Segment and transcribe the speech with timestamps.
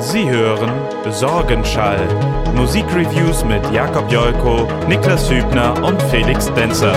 [0.00, 0.70] Sie hören
[1.10, 1.98] Sorgenschall.
[2.54, 6.96] Musikreviews mit Jakob Jolko, Niklas Hübner und Felix Denzer.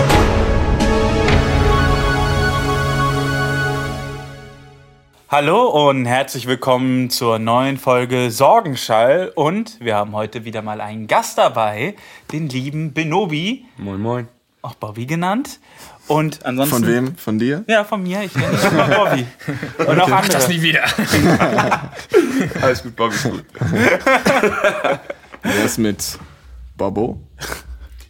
[5.28, 9.32] Hallo und herzlich willkommen zur neuen Folge Sorgenschall.
[9.34, 11.96] Und wir haben heute wieder mal einen Gast dabei,
[12.30, 14.28] den lieben Benobi, Moin, moin.
[14.62, 15.58] auch Bobby genannt.
[16.12, 16.76] Und ansonsten.
[16.76, 17.16] Von wem?
[17.16, 17.64] Von dir?
[17.68, 18.22] Ja, von mir.
[18.22, 19.26] Ich nenne ihn immer Bobby.
[19.90, 20.52] Und auch Mach das andere.
[20.52, 20.84] nie wieder.
[22.62, 23.44] Alles gut, Bobby ist gut.
[25.42, 26.18] Wer ist mit
[26.76, 27.20] Bobo?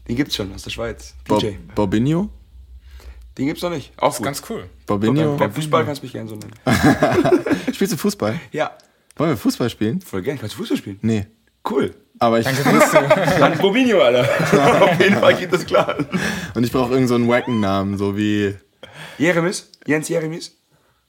[0.08, 1.14] Den gibt's schon aus der Schweiz.
[1.26, 1.52] Bo DJ.
[1.74, 2.28] Bobinho?
[3.38, 3.92] Den gibt's noch nicht.
[3.96, 4.24] Auch gut.
[4.24, 4.68] Ganz cool.
[4.86, 5.36] Bobinho?
[5.36, 6.52] Beim Fußball kannst du mich gerne so nennen.
[7.72, 8.38] Spielst du Fußball?
[8.50, 8.72] Ja.
[9.16, 10.00] Wollen wir Fußball spielen?
[10.00, 10.38] Voll gern.
[10.38, 10.98] Kannst du Fußball spielen?
[11.02, 11.26] Nee.
[11.68, 11.94] Cool.
[12.18, 14.22] Aber ich, Dann Bobinho, Alter.
[14.82, 15.96] Auf jeden Fall geht das klar.
[16.54, 18.54] und ich brauche irgendeinen so einen wacken Namen, so wie.
[19.18, 19.70] Jeremis?
[19.86, 20.56] Jens Jeremis?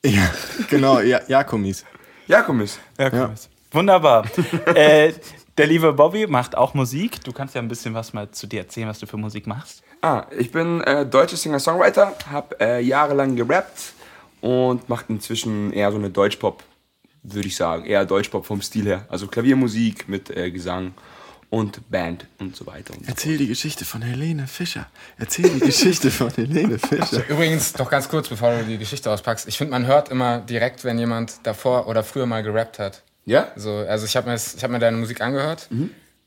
[0.06, 0.30] Ja,
[0.70, 1.86] genau, ja, Jakomis.
[2.28, 2.80] Jakomis.
[2.98, 3.20] Ja, cool.
[3.20, 3.34] Ja.
[3.72, 4.26] Wunderbar.
[4.76, 5.14] äh,
[5.58, 7.24] der liebe Bobby macht auch Musik.
[7.24, 9.84] Du kannst ja ein bisschen was mal zu dir erzählen, was du für Musik machst.
[10.02, 13.94] Ah, ich bin äh, deutscher Singer-Songwriter, hab äh, jahrelang gerappt
[14.42, 16.62] und mache inzwischen eher so eine Deutschpop,
[17.24, 17.86] würde ich sagen.
[17.86, 19.06] Eher Deutschpop vom Stil her.
[19.10, 20.94] Also Klaviermusik mit äh, Gesang
[21.50, 22.94] und Band und so weiter.
[22.94, 23.10] Und so.
[23.12, 24.88] Erzähl die Geschichte von Helene Fischer.
[25.18, 27.28] Erzähl die Geschichte von Helene Fischer.
[27.30, 29.48] Übrigens, doch ganz kurz, bevor du die Geschichte auspackst.
[29.48, 33.04] Ich finde, man hört immer direkt, wenn jemand davor oder früher mal gerappt hat.
[33.26, 33.52] Ja?
[33.56, 35.70] So, also ich habe mir, ich hab mir deine Musik angehört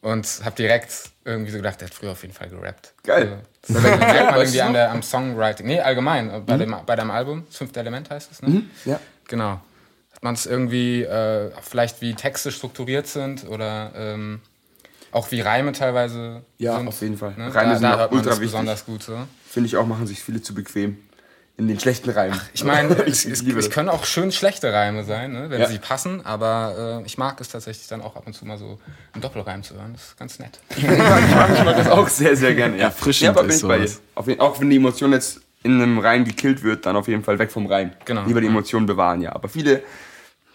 [0.00, 2.94] und habe direkt irgendwie so gedacht, der hat früher auf jeden Fall gerappt.
[3.02, 3.40] Geil.
[3.66, 4.74] So, das merkt man Weißt irgendwie an noch?
[4.74, 5.66] der, am Songwriting.
[5.66, 8.62] Nee, allgemein, äh, bei, dem, bei deinem Album, das fünfte Element heißt es, ne?
[8.84, 9.00] Ja.
[9.26, 9.60] Genau.
[10.22, 14.40] Man es irgendwie, äh, vielleicht wie Texte strukturiert sind oder ähm,
[15.12, 16.88] auch wie Reime teilweise Ja, sind.
[16.88, 17.34] auf jeden Fall.
[17.36, 17.54] Ne?
[17.54, 18.52] Reime da, sind da auch hört ultra das wichtig.
[18.52, 19.16] besonders gut so.
[19.48, 20.98] Finde ich auch, machen sich viele zu bequem.
[21.58, 22.38] In den schlechten Reimen.
[22.52, 25.66] Ich meine, es, es, es können auch schön schlechte Reime sein, ne, wenn Ja.
[25.68, 28.78] sie passen, aber äh, ich mag es tatsächlich dann auch ab und zu mal so
[29.14, 29.94] einen Doppelreim zu hören.
[29.94, 30.58] Das ist ganz nett.
[30.76, 32.76] ich mag das auch sehr, sehr gerne.
[32.76, 33.88] Ja, Erfrischend ja, aber bin ich bei dir.
[33.88, 34.02] sowas.
[34.14, 37.24] Auf jeden, auch wenn die Emotion jetzt in einem Reim gekillt wird, dann auf jeden
[37.24, 37.92] Fall weg vom Reim.
[38.04, 38.24] Genau.
[38.24, 39.34] Lieber die Emotionen bewahren, ja.
[39.34, 39.82] Aber viele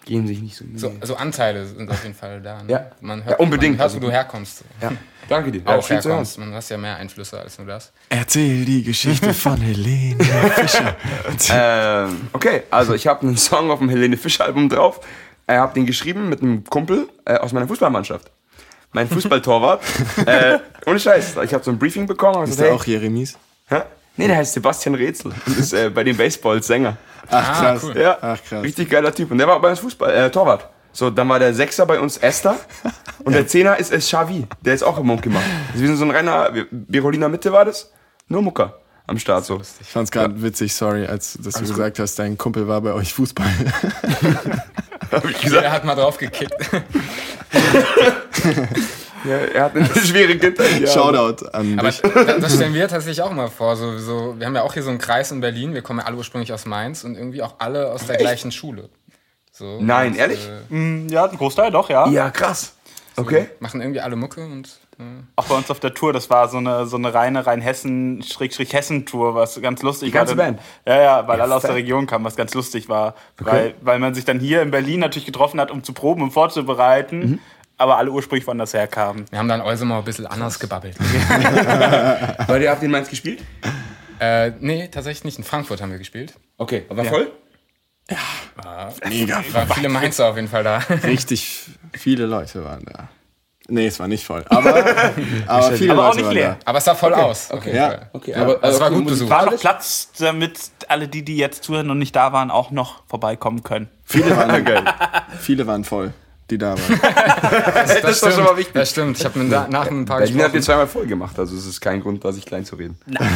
[0.06, 0.66] gehen sich nicht so.
[0.76, 2.64] So, also Anteile sind auf jeden Fall da.
[2.64, 2.72] Ne?
[2.72, 2.92] Ja.
[3.02, 3.78] Man Ja, unbedingt.
[3.78, 4.58] Man hört, wo Also- du herkommst.
[4.60, 4.66] So.
[4.82, 4.92] Ja.
[5.30, 5.62] Danke dir.
[5.62, 6.02] Ja, Auch hören.
[6.02, 6.38] herkommst.
[6.40, 7.92] Man hast ja mehr Einflüsse als nur das.
[8.10, 10.24] Erzähl die Geschichte von Helene
[10.56, 10.96] Fischer.
[11.54, 15.02] Ähm, okay, also ich habe einen Song auf dem Helene Fischer Album drauf.
[15.48, 18.32] Ich habe den geschrieben mit einem Kumpel äh, aus meiner Fußballmannschaft.
[18.94, 19.82] Mein Fußballtorwart.
[20.26, 21.38] äh, ohne Scheiß.
[21.44, 22.44] Ich habe so ein Briefing bekommen.
[22.44, 23.38] Ist gesagt, der hey, auch Jeremies?
[23.68, 23.82] Hä?
[24.18, 26.98] Nee, der heißt Sebastian Rätsel und ist äh, bei den Baseballs Sänger.
[27.30, 27.84] Ach krass.
[27.84, 27.98] cool.
[27.98, 28.64] Ja, Ach krass.
[28.64, 29.32] richtig geiler Typ.
[29.32, 30.68] Und der war bei uns Fußball, äh, Torwart.
[30.92, 32.58] So, dann war der Sechser bei uns Esther
[33.24, 34.46] und der Zehner ist, ist Xavi.
[34.62, 35.44] Der ist auch im Mund gemacht.
[35.70, 37.92] Also wir sind so ein reiner, Biroliner Mitte war das.
[38.28, 39.62] Nur Mucker am Start so.
[39.80, 43.14] Ich fand's gerade witzig, sorry, als dass du gesagt hast, dein Kumpel war bei euch
[43.14, 43.48] Fußball.
[45.12, 45.70] Hab ich gesagt.
[45.70, 46.54] hat mal drauf gekickt.
[49.26, 50.80] Ja, er hat eine schwere Kindheit.
[50.82, 50.88] Ja.
[50.88, 52.02] Shoutout an Aber dich.
[52.02, 53.76] das, stellen wir tatsächlich auch mal vor.
[53.76, 55.74] So, so, wir haben ja auch hier so einen Kreis in Berlin.
[55.74, 58.90] Wir kommen ja alle ursprünglich aus Mainz und irgendwie auch alle aus der gleichen Schule.
[59.52, 60.48] So, Nein, und, ehrlich?
[60.72, 62.08] Äh, Ja, ein Großteil doch, ja.
[62.08, 62.74] Ja, krass.
[63.18, 63.50] Okay.
[63.60, 64.70] machen irgendwie alle Mucke und.
[64.98, 65.04] Äh,
[65.36, 69.62] Auch bei uns auf der Tour, das war so eine, so eine reine Rhein-Hessen-Hessen-Tour, was
[69.62, 70.46] ganz lustig Die ganze war.
[70.46, 70.60] Band?
[70.88, 71.76] Ja, ja, weil alle aus der.
[71.76, 73.16] Region kamen, was ganz lustig war.
[73.38, 76.32] Weil, weil man sich dann hier in Berlin natürlich getroffen hat, um zu proben und
[76.32, 77.40] vorzubereiten, Mhm.
[77.82, 79.26] Aber alle ursprünglich woanders herkamen.
[79.30, 80.96] wir haben dann Olsemau ein bisschen anders gebabbelt.
[82.48, 83.44] Weil ihr habt in Mainz gespielt?
[84.20, 85.38] äh, nee, tatsächlich nicht.
[85.40, 86.34] In Frankfurt haben wir gespielt.
[86.58, 86.86] Okay.
[86.90, 87.32] Aber voll?
[89.10, 89.44] Mega.
[89.52, 90.78] Waren viele Mainzer auf jeden Fall da.
[91.04, 93.10] Richtig viele Leute waren da.
[93.68, 94.44] Nee, es war nicht voll.
[94.50, 94.76] Aber,
[95.48, 96.58] aber viele Aber auch Leute nicht waren leer.
[96.66, 97.50] Aber es sah voll aus.
[97.52, 97.74] Okay.
[97.74, 98.10] Ja.
[98.12, 99.30] Okay, Ja, aber es war gut besucht.
[99.30, 100.60] War noch Platz, damit
[100.90, 103.88] alle die, die jetzt zuhören und nicht da waren, auch noch vorbeikommen können.
[103.88, 104.14] da.
[104.14, 104.84] Viele waren, Geil.
[105.40, 106.12] viele waren voll,
[106.52, 107.02] die da waren.
[108.02, 108.74] Das, ist doch schon mal wichtig.
[108.74, 109.18] Das stimmt.
[109.18, 110.62] Ich habe mir da, nach ein paar Berlin hat gesprochen.
[110.62, 112.98] zweimal voll gemacht, also es ist kein Grund, da sich klein zu reden.
[113.06, 113.28] Nein.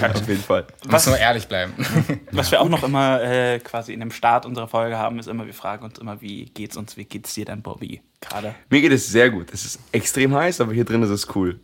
[0.14, 0.66] Auf jeden Fall.
[0.88, 1.72] Muss nur ehrlich bleiben.
[2.32, 5.46] Was wir auch noch immer äh, quasi in dem Start unserer Folge haben, ist immer,
[5.46, 8.00] wir fragen uns immer, wie geht's uns, wie geht's dir denn, Bobby?
[8.20, 8.54] Gerade.
[8.70, 9.48] Mir geht es sehr gut.
[9.52, 11.60] Es ist extrem heiß, aber hier drin ist es cool.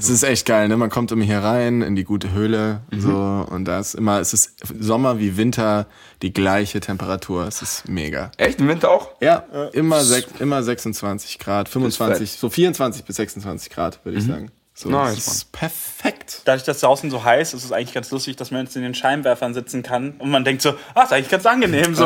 [0.00, 0.76] Es ist echt geil, ne?
[0.76, 3.00] Man kommt immer hier rein in die gute Höhle, Mhm.
[3.00, 5.86] so und da ist immer, es ist Sommer wie Winter
[6.22, 7.46] die gleiche Temperatur.
[7.46, 8.30] Es ist mega.
[8.36, 8.60] Echt?
[8.60, 9.10] Im Winter auch?
[9.20, 12.40] Ja, immer, sech, immer 26 Grad, 25, fett.
[12.40, 14.50] so 24 bis 26 Grad, würde ich sagen.
[14.74, 14.94] So, Mhm.
[14.94, 16.42] Nice, das ist perfekt.
[16.46, 18.82] Dadurch, dass draußen so heiß ist, ist es eigentlich ganz lustig, dass man jetzt in
[18.82, 22.04] den Scheinwerfern sitzen kann und man denkt so, ah, ist eigentlich ganz angenehm so.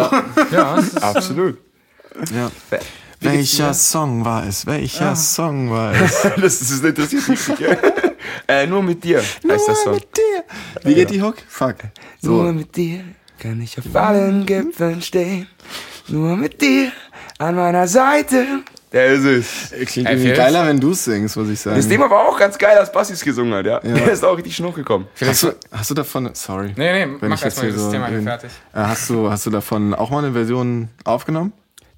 [0.50, 1.58] Ja, es ist, Absolut.
[2.34, 2.50] Ja.
[3.24, 3.74] Welcher dir?
[3.74, 4.66] Song war es?
[4.66, 6.22] Welcher Song war es?
[6.22, 7.62] Das, das interessiert mich nicht.
[8.48, 9.94] äh, nur mit dir heißt das Song.
[9.94, 10.44] mit dir.
[10.82, 11.36] Wie geht die Hook?
[11.48, 11.76] Fuck.
[12.22, 13.00] Nur mit dir
[13.38, 15.46] kann ich auf allen Gipfeln stehen.
[16.08, 16.92] Nur mit dir
[17.38, 18.44] an meiner Seite.
[18.92, 19.90] Der ist es.
[19.90, 21.76] Klingt irgendwie geiler, wenn du es singst, muss ich sagen.
[21.76, 23.80] Das Thema war auch ganz geil, als Bassis gesungen hat, ja.
[23.80, 25.08] Der ist auch richtig schnuch gekommen.
[25.20, 26.72] Hast du, hast du davon, sorry.
[26.76, 28.50] Nee, nee, wenn mach erstmal dieses so Thema fertig.
[28.72, 31.52] Äh, Hast du, hast du davon auch mal eine Version aufgenommen?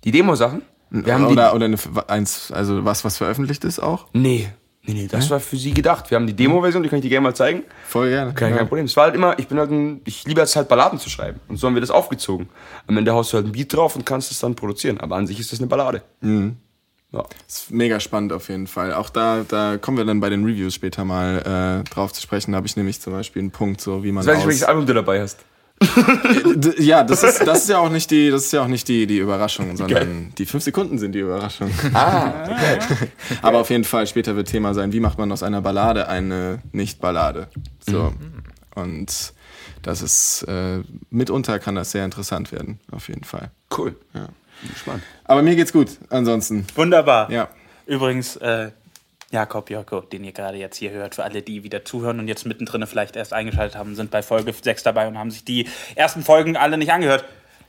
[0.05, 0.63] Die Demo-Sachen?
[0.91, 1.57] Wir oder die.
[1.57, 1.79] oder eine,
[2.09, 4.07] eins, also was, was veröffentlicht ist auch?
[4.13, 4.49] Nee.
[4.87, 6.11] Nee, nee, das war für sie gedacht.
[6.11, 7.65] Wir haben die Demo-Version, die kann ich dir gerne mal zeigen.
[7.89, 8.33] Voll gerne.
[8.35, 8.59] Kein, ja.
[8.59, 8.87] kein Problem.
[8.87, 11.41] Es war halt immer, ich bin halt ein, ich liebe es halt Balladen zu schreiben.
[11.49, 12.49] Und so haben wir das aufgezogen.
[12.87, 15.01] Am Ende haust du halt ein Beat drauf und kannst es dann produzieren.
[15.01, 16.03] Aber an sich ist das eine Ballade.
[17.13, 17.25] Ja.
[17.49, 18.95] Ist mega spannend auf jeden Fall.
[18.95, 22.53] Auch da, da kommen wir dann bei den Reviews später mal äh, drauf zu sprechen.
[22.53, 24.65] Da habe ich nämlich zum Beispiel einen Punkt, so wie man Ich weiß nicht, welches
[24.65, 25.45] Album du dabei hast.
[26.79, 29.07] Ja, das ist, das ist ja auch nicht die, das ist ja auch nicht die,
[29.07, 31.71] die Überraschung, sondern die fünf Sekunden sind die Überraschung.
[31.93, 33.09] Ah, okay.
[33.43, 36.61] Aber auf jeden Fall später wird Thema sein, wie macht man aus einer Ballade eine
[36.73, 37.49] Nicht-Ballade.
[37.87, 38.15] So.
[38.75, 39.33] Und
[39.83, 40.81] das ist, äh,
[41.11, 43.51] mitunter kann das sehr interessant werden, auf jeden Fall.
[43.77, 43.97] Cool.
[44.15, 44.29] Ja.
[44.63, 45.03] Bin gespannt.
[45.25, 46.67] Aber mir geht's gut, ansonsten.
[46.75, 47.31] Wunderbar.
[47.31, 47.49] Ja.
[47.87, 48.71] Übrigens, äh,
[49.37, 52.47] Jakob Joko, den ihr gerade jetzt hier hört, für alle, die wieder zuhören und jetzt
[52.47, 56.23] mittendrin vielleicht erst eingeschaltet haben, sind bei Folge 6 dabei und haben sich die ersten
[56.23, 57.27] Folgen alle nicht angehört.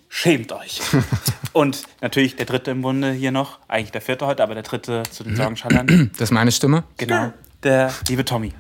[0.08, 0.80] Schämt euch.
[1.52, 5.04] und natürlich der dritte im Bunde hier noch, eigentlich der vierte heute, aber der dritte
[5.12, 6.12] zu den Sorgenschallern.
[6.14, 6.86] Das ist meine Stimme.
[6.96, 7.34] genau.
[7.64, 8.54] Der liebe Tommy.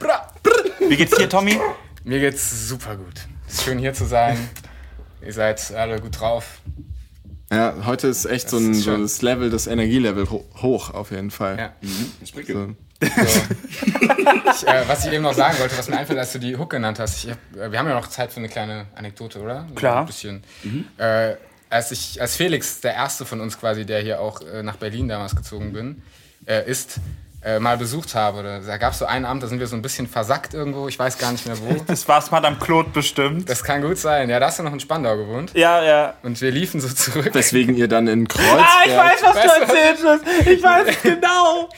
[0.90, 1.58] Wie geht's dir, Tommy?
[2.04, 3.22] Mir geht's super gut.
[3.48, 4.38] Ist schön hier zu sein.
[5.26, 6.60] Ihr seid alle gut drauf.
[7.50, 11.12] Ja, heute ist echt so, ein, ist so das Level, das Energielevel ho hoch auf
[11.12, 11.58] jeden Fall.
[11.58, 11.74] Ja.
[12.46, 12.76] So.
[13.00, 13.08] So.
[13.08, 16.72] ich, äh, was ich eben noch sagen wollte, was mir einfällt, als du die Hook
[16.72, 19.68] genannt hast, ich hab, äh, wir haben ja noch Zeit für eine kleine Anekdote, oder?
[19.76, 20.00] Klar.
[20.00, 20.44] Ein bisschen.
[20.98, 21.36] Äh,
[21.70, 25.08] als, ich, als Felix, der erste von uns quasi, der hier auch äh, nach Berlin
[25.08, 26.02] damals gezogen bin,
[26.46, 27.00] äh, ist,
[27.44, 29.76] äh, mal besucht habe, oder, da gab es so einen Abend, da sind wir so
[29.76, 31.74] ein bisschen versackt irgendwo, ich weiß gar nicht mehr wo.
[31.86, 33.50] Das war's Madame Claude bestimmt.
[33.50, 34.30] Das kann gut sein.
[34.30, 35.52] Ja, da hast du noch in Spandau gewohnt.
[35.54, 36.16] Ja, ja.
[36.24, 37.30] Und wir liefen so zurück.
[37.34, 38.60] Weswegen ihr dann in Kreuzberg...
[38.60, 40.48] Ah, ich weiß, was Weißt du erzählt hast.
[40.48, 41.70] Ich weiß es genau.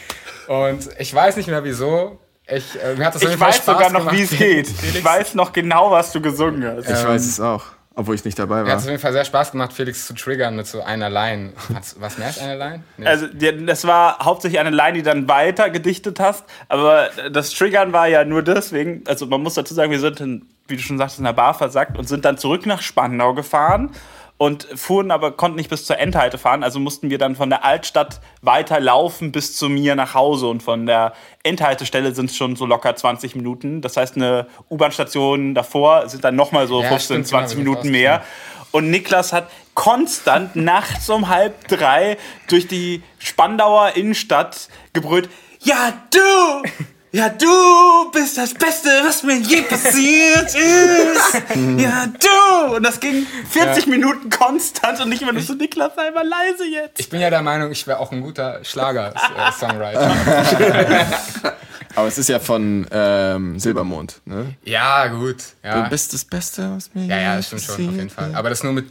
[0.50, 2.20] Und ich weiß nicht mehr wieso.
[2.48, 4.68] Ich, äh, mir hat das Ich weiß Spaß sogar noch, wie es geht.
[4.68, 6.90] Ich Felix, weiß noch genau, was du gesungen hast.
[6.90, 7.64] Ich weiß es auch,
[7.94, 8.76] obwohl ich nicht dabei Mir hat war.
[8.78, 11.54] es auf jeden Fall sehr Spaß gemacht, Felix zu triggern mit so einer Line.
[11.72, 12.84] Hat's- Was mehr als eine Line?
[12.98, 13.06] Nee.
[13.06, 16.44] Also, das war hauptsächlich eine Line, die dann weiter gedichtet hast.
[16.68, 20.48] Aber das Triggern war ja nur deswegen, also man muss dazu sagen, wir sind, in,
[20.68, 23.92] wie du schon sagst, in der Bar versackt und sind dann zurück nach Spandau gefahren
[24.40, 26.64] und fuhren aber, konnten nicht bis zur Endhalte fahren.
[26.64, 30.48] Also mussten wir dann von der Altstadt weiterlaufen bis zu mir nach Hause.
[30.48, 31.12] Und von der
[31.44, 33.82] Endhaltestelle sind es schon so locker 20 Minuten.
[33.82, 37.64] Das heißt, eine U-Bahn-Station davor sind dann nochmal so Ja, 15, stimmt, genau, 20 wir
[37.64, 38.24] sind Minuten mehr.
[38.72, 46.70] Und Niklas hat konstant nachts um halb drei durch die Spandauer Innenstadt gebrüllt: Ja, du!
[47.12, 51.34] Ja, du bist das Beste, was mir je passiert ist!
[51.78, 52.76] Ja, du!
[52.76, 56.66] Und das ging 40 Minuten konstant und ich immer nur so, Niklas, sei mal leise
[56.66, 57.00] jetzt.
[57.00, 60.16] ich bin ja der Meinung, ich wäre auch ein guter Schlager-Songwriter.
[61.96, 64.54] Aber es ist ja von ähm, Silbermond, ne?
[64.64, 65.38] ja, gut.
[65.64, 65.82] Ja.
[65.84, 68.10] Du bist das Beste, was mir ja, ja, je das stimmt schon, auf passiert jeden
[68.12, 68.36] Fall.
[68.36, 68.86] Aber das nur mit.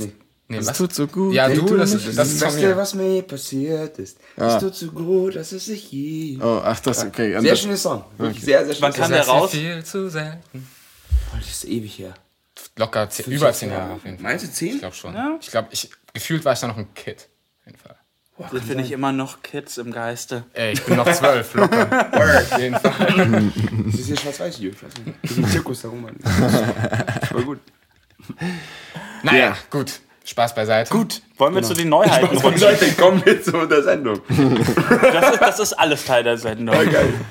[0.51, 0.79] Nee, Das was?
[0.79, 1.35] tut so gut.
[1.35, 4.19] Ja, du, das ist, das ist Beste, was mir je passiert ist.
[4.37, 6.39] Es tut so gut, dass es sich je.
[6.43, 7.33] Oh, ach, das, okay.
[7.39, 8.05] Sehr das- schöner Song.
[8.17, 8.83] Wirklich sehr, sehr schön.
[8.83, 9.51] Wann kam der Das ist raus?
[9.51, 10.67] viel zu selten.
[11.39, 12.15] Das ist ewig her.
[12.77, 14.23] Locker zehn, über zehn Jahre auf jeden Fall.
[14.25, 14.75] Meinst du zehn?
[14.75, 15.15] Ich glaube schon.
[15.41, 17.29] Ich glaube, ich, gefühlt war ich da noch ein Kid.
[17.61, 17.97] Auf jeden Fall.
[18.53, 20.45] Sind wir nicht immer noch Kids im Geiste?
[20.55, 22.09] Ey, ich bin noch zwölf, locker.
[22.53, 23.53] auf jeden Fall.
[23.87, 24.71] Das ist hier schwarz-weiß hier.
[24.71, 25.19] Ich weiß nicht.
[25.23, 26.17] Das ist ein Zirkus darum, Mann.
[26.23, 27.59] Das Voll gut.
[29.23, 29.57] Naja, Ja.
[29.71, 30.01] gut.
[30.29, 30.91] Spaß beiseite.
[30.91, 32.61] Gut, wollen wir zu den Neuheiten Und rutschen?
[32.61, 34.21] Leute, kommen wir zu der Sendung.
[35.01, 36.77] Das ist, das ist alles Teil der Sendung.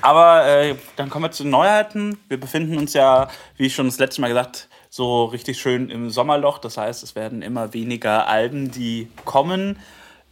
[0.00, 2.18] Aber äh, dann kommen wir zu den Neuheiten.
[2.26, 6.10] Wir befinden uns ja, wie ich schon das letzte Mal gesagt, so richtig schön im
[6.10, 6.58] Sommerloch.
[6.58, 9.78] Das heißt, es werden immer weniger Alben, die kommen.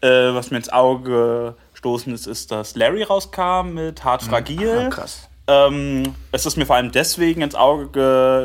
[0.00, 4.88] Äh, was mir ins Auge gestoßen ist, ist, dass Larry rauskam mit Hart Fragil.
[4.90, 5.28] krass.
[5.48, 7.88] Ähm, es ist mir vor allem deswegen ins Auge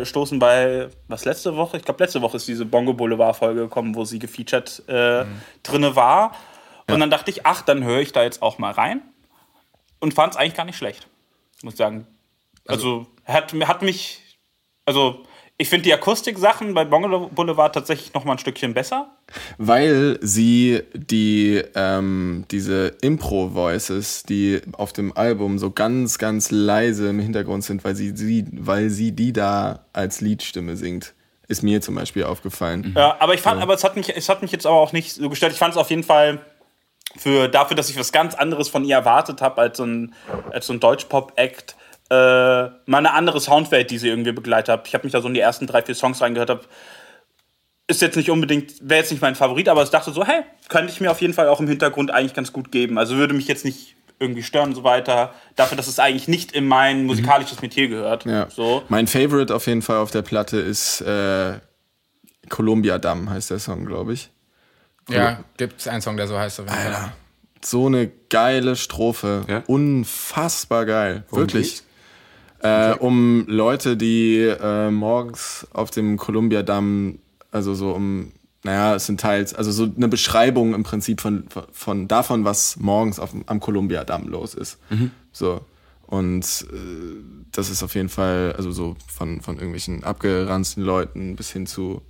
[0.01, 1.77] gestoßen, weil, was letzte Woche?
[1.77, 5.25] Ich glaube, letzte Woche ist diese Bongo Boulevard-Folge gekommen, wo sie gefeatured äh,
[5.63, 6.36] drinne war.
[6.88, 9.01] Und dann dachte ich, ach, dann höre ich da jetzt auch mal rein.
[10.00, 11.08] Und fand es eigentlich gar nicht schlecht,
[11.63, 12.05] muss ich sagen.
[12.67, 14.22] Also, hat, hat mich,
[14.86, 15.24] also,
[15.62, 19.12] ich finde die Akustik-Sachen bei Bongo Boulevard tatsächlich noch mal ein Stückchen besser.
[19.60, 27.20] Weil sie die, ähm, diese Impro-Voices, die auf dem Album so ganz, ganz leise im
[27.20, 31.13] Hintergrund sind, weil sie, sie, weil sie die da als Liedstimme singt,
[31.48, 32.96] ist mir zum Beispiel aufgefallen.
[32.98, 35.13] Ja, aber ich fand, aber es hat mich, es hat mich jetzt aber auch nicht
[35.13, 35.51] so gestört.
[35.51, 36.39] Ich fand es auf jeden Fall
[37.18, 40.15] für dafür, dass ich was ganz anderes von ihr erwartet habe als so ein,
[40.50, 41.75] als so ein Deutschpop-Act,
[42.12, 44.88] äh, mal eine andere Soundwelt, die sie irgendwie begleitet hat.
[44.88, 46.65] Ich habe mich da so in die ersten drei, vier Songs reingehört, habe
[47.88, 50.94] ist jetzt nicht unbedingt, wäre jetzt nicht mein Favorit, aber ich dachte so, hey, könnte
[50.94, 52.98] ich mir auf jeden Fall auch im Hintergrund eigentlich ganz gut geben.
[52.98, 55.34] Also würde mich jetzt nicht irgendwie stören und so weiter.
[55.56, 58.25] Dafür, dass es eigentlich nicht in mein musikalisches Metier gehört.
[58.25, 58.50] Ja.
[58.50, 58.84] So.
[58.88, 61.60] Mein Favorite auf jeden Fall auf der Platte ist äh,
[62.50, 64.30] Columbia Damm, heißt der Song, glaube ich.
[65.10, 66.62] Ja, gibt es einen Song, der so heißt.
[66.62, 66.94] Auf jeden Fall.
[66.94, 67.13] Alter,
[67.63, 69.44] so eine geile Strophe.
[69.48, 69.63] Ja?
[69.68, 71.24] Unfassbar geil.
[71.32, 71.70] Wirklich.
[71.70, 71.91] geht's?
[72.63, 77.20] Äh, um Leute, die äh, morgens auf dem Columbia Damm,
[77.51, 78.32] also so um,
[78.63, 83.20] naja, es sind teils, also so eine Beschreibung im Prinzip von, von davon, was morgens
[83.20, 84.77] auf, am Columbia Damm los ist.
[85.32, 85.62] So.
[86.06, 91.51] Und äh, das ist auf jeden Fall, also so von, von irgendwelchen abgeranzten Leuten bis
[91.51, 92.01] hin zu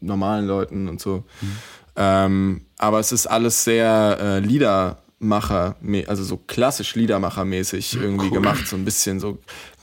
[0.00, 1.24] normalen Leuten und so.
[1.94, 4.38] Ähm, aber es ist alles sehr äh,
[5.22, 5.76] Liedermacher,
[6.08, 8.66] also so klassisch Liedermachermäßig irgendwie gemacht.
[8.66, 9.38] So ein bisschen so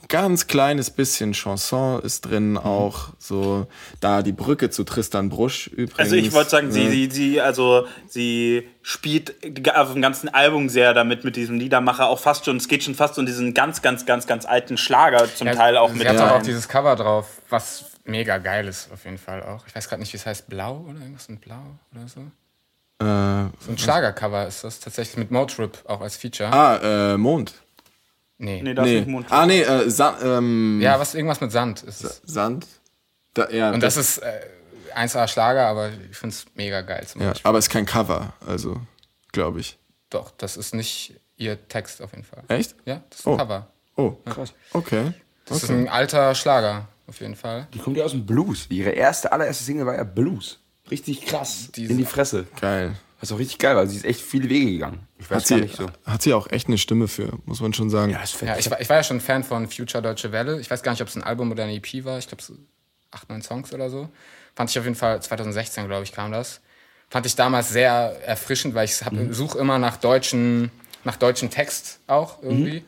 [0.10, 3.10] ganz kleines bisschen Chanson ist drin auch.
[3.20, 3.68] So
[4.00, 6.00] da die Brücke zu Tristan Brusch übrigens.
[6.00, 6.90] Also ich wollte sagen, sie, ne?
[6.92, 9.36] sie, sie, also sie spielt
[9.76, 12.96] auf dem ganzen Album sehr damit mit diesem Liedermacher auch fast schon, es geht schon
[12.96, 16.08] fast um diesen ganz, ganz, ganz, ganz alten Schlager zum Ja, Teil auch sie mit
[16.08, 16.30] hat rein.
[16.30, 19.68] auch dieses Cover drauf, was mega geil ist, auf jeden Fall auch.
[19.68, 21.62] Ich weiß gerade nicht, wie es heißt, Blau oder irgendwas mit Blau
[21.94, 22.22] oder so.
[23.00, 23.06] Äh,
[23.60, 26.52] So ein Schlagercover ist das tatsächlich mit Motrip auch als Feature.
[26.52, 27.54] ah, äh, Mond.
[28.38, 28.62] Nee.
[28.62, 29.00] Nee, das ist Nee.
[29.00, 29.26] nicht Mond.
[29.30, 32.22] Ah, nee, äh, Sa ähm, Ja, was irgendwas mit Sand ist es.
[32.26, 32.68] Sand.
[33.34, 34.42] Da, ja, Und das ist äh,
[34.96, 37.48] 1A Schlager, aber ich finde es mega geil zum ja, Beispiel.
[37.48, 38.80] aber es ist kein Cover, also
[39.32, 39.78] glaube ich.
[40.10, 42.44] Doch, das ist nicht ihr Text auf jeden Fall.
[42.48, 42.76] Echt?
[42.86, 43.38] Ja, das ist ein Oh.
[43.38, 43.68] Cover.
[43.96, 44.54] Oh, krass.
[44.74, 45.14] Okay.
[45.46, 47.68] Das ist ein alter Schlager, auf jeden Fall.
[47.74, 48.66] Die kommt ja aus dem Blues.
[48.70, 50.60] Ihre erste, allererste Single war ja Blues.
[50.92, 51.70] Richtig krass.
[51.76, 52.46] Diese- in die Fresse.
[52.60, 52.96] Geil.
[53.22, 53.86] Was auch richtig geil war.
[53.86, 55.06] Sie ist echt viele Wege gegangen.
[55.18, 55.88] Ich weiß Hat gar sie, nicht so.
[56.06, 58.12] hat sie auch echt eine Stimme für, muss man schon sagen.
[58.14, 58.48] Ja, ist fett.
[58.48, 60.60] Ja, ich, war- ich war ja schon Fan von Future Deutsche Welle.
[60.62, 62.18] Ich weiß gar nicht, ob es ein Album oder eine EP war.
[62.18, 62.54] Ich glaube, so
[63.12, 64.08] acht, neun Songs oder so.
[64.56, 66.62] Fand ich auf jeden Fall, 2016, glaube ich, kam das.
[67.10, 69.34] Fand ich damals sehr erfrischend, weil ich Mhm.
[69.34, 70.72] suche immer nach deutschen,
[71.04, 72.50] nach deutschen Text auch Mhm.
[72.50, 72.86] irgendwie.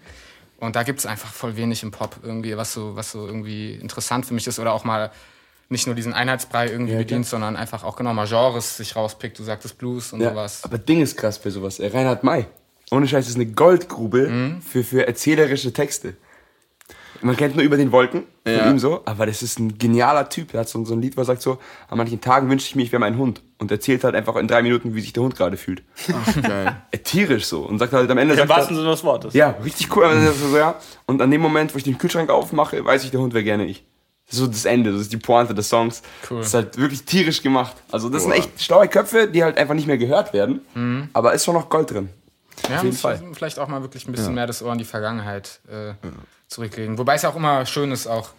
[0.57, 3.73] Und da gibt es einfach voll wenig im Pop irgendwie, was so, was so irgendwie
[3.73, 5.11] interessant für mich ist oder auch mal
[5.71, 9.39] nicht nur diesen Einheitsbrei irgendwie bedient, sondern einfach auch genau mal Genres sich rauspickt.
[9.39, 10.63] Du sagtest Blues und Ja, sowas.
[10.63, 11.79] aber Ding ist krass bei sowas.
[11.79, 12.45] Reinhard May.
[12.91, 14.61] Ohne Scheiß, das ist eine Goldgrube Mhm.
[14.61, 16.15] für, für erzählerische Texte.
[17.23, 18.69] Man kennt nur über den Wolken von Ja.
[18.69, 20.53] ihm so, aber das ist ein genialer Typ.
[20.55, 22.75] Er hat so, so ein Lied, wo er sagt so, an manchen Tagen wünsche ich
[22.75, 23.43] mir, ich wäre mein Hund.
[23.59, 25.83] Und erzählt halt einfach in drei Minuten, wie sich der Hund gerade fühlt.
[26.11, 26.75] Ach, geil.
[26.91, 27.61] Äh, tierisch so.
[27.61, 29.35] Und sagt halt am Ende, Im wahrsten Sinne des Wortes.
[29.35, 30.05] ja, richtig cool.
[30.35, 30.75] so, ja.
[31.05, 33.65] Und an dem Moment, wo ich den Kühlschrank aufmache, weiß ich, der Hund wäre gerne
[33.67, 33.85] ich.
[34.31, 36.01] Das ist so das Ende, das ist die Pointe des Songs.
[36.29, 36.37] Cool.
[36.39, 37.75] Das ist halt wirklich tierisch gemacht.
[37.91, 40.61] Also das sind echt schlaue Köpfe, die halt einfach nicht mehr gehört werden.
[40.73, 41.09] Mhm.
[41.11, 42.09] Aber ist schon noch Gold drin.
[42.69, 43.21] Ja, jeden muss Fall.
[43.33, 45.93] vielleicht auch mal wirklich ein bisschen mehr das Ohr in die Vergangenheit äh,
[46.47, 46.97] zurücklegen.
[46.97, 48.29] Wobei es ja auch immer schön ist, auch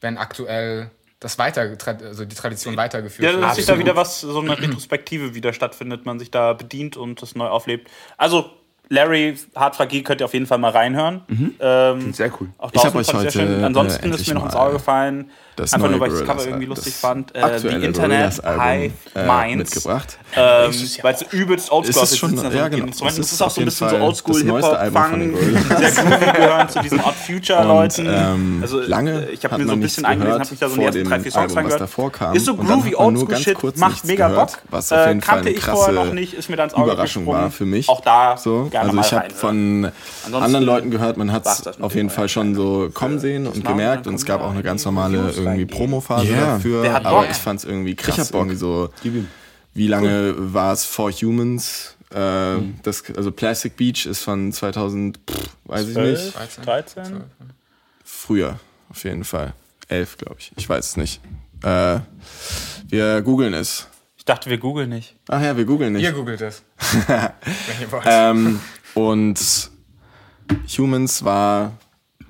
[0.00, 3.42] wenn aktuell das weiter, also die Tradition weitergeführt Ja, wird.
[3.44, 7.20] dass sich da wieder was, so eine Retrospektive wieder stattfindet, man sich da bedient und
[7.22, 7.90] das neu auflebt.
[8.16, 8.50] Also,
[8.90, 11.22] Larry, hart fragil, könnt ihr auf jeden Fall mal reinhören.
[11.60, 12.48] Ähm, Sehr cool.
[12.58, 13.60] Auch Ich hab draußen euch heute, schön.
[13.60, 15.30] äh, Ansonsten ist mir noch ins Auge gefallen.
[15.56, 17.34] Das einfach nur, weil ich das Cover irgendwie lustig fand.
[17.34, 19.74] Äh, die Internet Hive äh, Minds.
[19.74, 20.18] mitgebracht.
[20.36, 22.18] Ähm, weil es übelst oldschool Ist es ist.
[22.18, 22.86] schon- ja, so genau.
[22.90, 25.10] Es Es ist auch so ein jeden bisschen Fall so oldschool, das neueste Hip-Hop, Album
[25.10, 25.94] von den Funk, Gorillaz.
[25.94, 28.06] sehr groovy gehören zu diesen Odd Future-Leuten.
[28.10, 30.80] ähm, also, lange ich habe mir so ein bisschen eingelesen, habe mich da so in
[30.80, 32.36] die ersten drei, vier Songs reingehört.
[32.36, 34.58] Ist so groovy, hat man nur oldschool ganz Shit, kurz macht mega Bock.
[34.70, 36.68] was auf jeden äh, Fall kannte eine ich vorher krasse noch nicht, ist mir dann
[36.70, 37.88] ins Auge Überraschung war für mich.
[37.88, 39.92] Auch da So, gerne also mal ich habe reinhören.
[40.24, 43.64] von anderen Leuten gehört, man hat es auf jeden Fall schon so kommen sehen und
[43.64, 45.66] gemerkt und es gab auch eine in ganz normale irgendwie.
[45.66, 46.82] Promophase Ja, dafür.
[46.82, 47.30] der hat aber Bock.
[47.30, 48.42] ich fand es irgendwie hab krass, Bock.
[48.42, 48.90] irgendwie so,
[49.74, 51.96] wie lange war es For Humans?
[52.10, 56.32] Äh, das, also Plastic Beach ist von 2000, pff, weiß ich nicht.
[56.32, 57.24] 12, 13?
[58.04, 58.58] Früher,
[58.90, 59.52] auf jeden Fall.
[59.88, 60.52] Elf, glaube ich.
[60.56, 61.20] Ich weiß es nicht.
[61.62, 62.00] Äh,
[62.88, 63.88] wir googeln es.
[64.16, 65.16] Ich dachte, wir googeln nicht.
[65.28, 66.02] Ach ja, wir googeln nicht.
[66.02, 66.62] Ihr googelt es.
[67.06, 68.04] wenn ihr wollt.
[68.06, 68.60] Ähm,
[68.94, 69.70] und
[70.78, 71.72] Humans war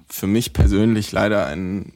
[0.08, 1.92] für mich persönlich leider ein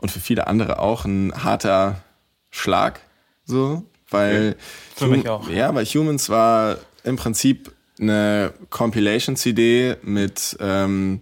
[0.00, 2.02] und für viele andere auch ein harter
[2.50, 3.00] Schlag,
[3.44, 4.56] so, weil
[4.96, 5.48] Für mich auch.
[5.48, 11.20] Ja, weil Humans war im Prinzip eine Compilation-CD mit ähm,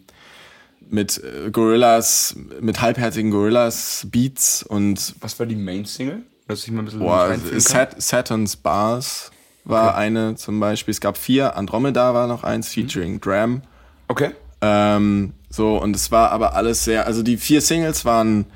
[0.91, 6.23] mit äh, Gorillas, mit halbherzigen Gorillas Beats und Was war die Main-Single?
[6.47, 7.37] Dass ich mal ein bisschen Boah?
[7.59, 9.31] Sat Saturn's Bars
[9.65, 10.93] war eine zum Beispiel.
[10.93, 11.57] Es gab vier.
[11.57, 13.61] Andromeda war noch eins, featuring Dram.
[14.09, 14.31] Okay.
[14.63, 18.47] Ähm, so, und es war aber alles sehr, also die vier Singles waren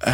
[0.00, 0.12] äh,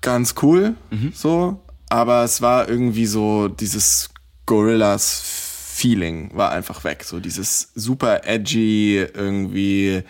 [0.00, 0.74] ganz cool,
[1.14, 4.10] so, aber es war irgendwie so dieses
[4.48, 7.04] Gorillas-Feeling war einfach weg.
[7.04, 10.02] So dieses super edgy, irgendwie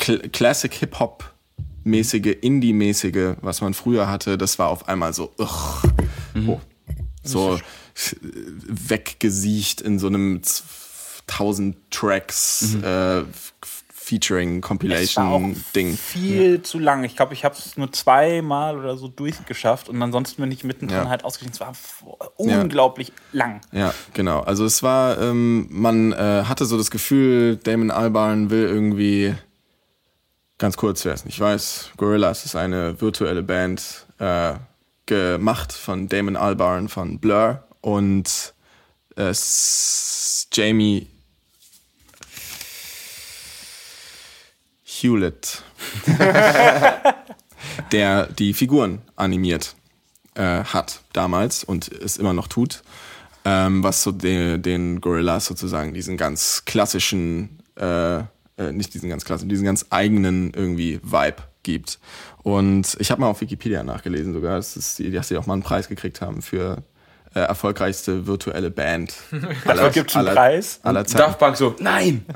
[0.00, 1.34] Cl Classic Hip-Hop
[1.82, 5.82] mäßige, Indie-mäßige, was man früher hatte, das war auf einmal so, ugh,
[6.46, 6.60] oh,
[7.24, 7.60] so äh,
[8.68, 10.42] weggesiecht in so einem
[11.26, 13.22] 1000 Tracks äh,
[14.10, 15.96] Featuring Es war auch Compilation Ding.
[15.96, 17.04] viel zu lang.
[17.04, 21.04] Ich glaube, ich habe es nur zweimal oder so durchgeschafft und ansonsten bin ich mittendrin
[21.04, 21.08] Ja.
[21.08, 21.52] halt ausgestiegen.
[21.54, 21.72] Es war
[22.36, 23.60] unglaublich lang.
[23.70, 24.40] Ja, genau.
[24.40, 29.34] Also es war, ähm, man äh, hatte so das Gefühl, Damon Albarn will irgendwie,
[30.58, 34.54] ganz kurz, wer es nicht weiß, Gorillaz ist eine virtuelle Band, äh,
[35.06, 38.54] gemacht von Damon Albarn von Blur und
[39.16, 39.32] äh,
[40.52, 41.06] Jamie
[45.02, 45.62] Hewlett,
[47.92, 49.74] der die Figuren animiert
[50.34, 52.82] äh, hat damals und es immer noch tut,
[53.44, 58.24] ähm, was so den, den Gorillas sozusagen diesen ganz klassischen, äh, äh,
[58.72, 61.98] nicht diesen ganz klassischen, diesen ganz eigenen irgendwie Vibe gibt.
[62.42, 65.54] Und ich habe mal auf Wikipedia nachgelesen sogar, dass, es, die- dass sie auch mal
[65.54, 66.82] einen Preis gekriegt haben für
[67.34, 69.14] äh, erfolgreichste virtuelle Band
[69.64, 70.80] aller, gibt's einen aller, Preis?
[70.82, 71.18] aller Zeiten.
[71.18, 72.24] Daft Punk so, nein!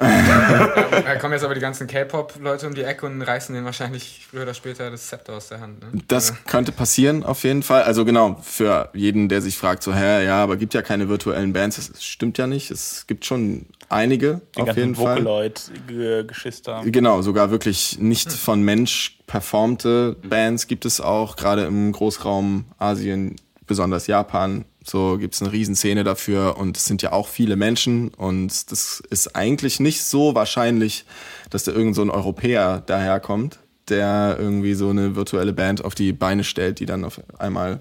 [1.05, 4.43] Da kommen jetzt aber die ganzen K-Pop-Leute um die Ecke und reißen denen wahrscheinlich früher
[4.43, 5.81] oder später das Zepter aus der Hand.
[5.81, 6.03] Ne?
[6.09, 7.83] Das könnte passieren, auf jeden Fall.
[7.83, 11.53] Also genau, für jeden, der sich fragt, so, hä, ja, aber gibt ja keine virtuellen
[11.53, 11.77] Bands.
[11.77, 12.71] Das stimmt ja nicht.
[12.71, 15.25] Es gibt schon einige, Die auf jeden ganzen Fall.
[15.25, 16.83] Vocaloid-Geschister.
[16.85, 23.37] Genau, sogar wirklich nicht von Mensch performte Bands gibt es auch, gerade im Großraum Asien,
[23.67, 24.65] besonders Japan.
[24.87, 29.03] So gibt es eine Riesenszene dafür und es sind ja auch viele Menschen und das
[29.09, 31.07] ist eigentlich nicht so wahrscheinlich,
[31.49, 36.13] dass da irgend so ein Europäer daherkommt, der irgendwie so eine virtuelle Band auf die
[36.13, 37.81] Beine stellt, die dann auf einmal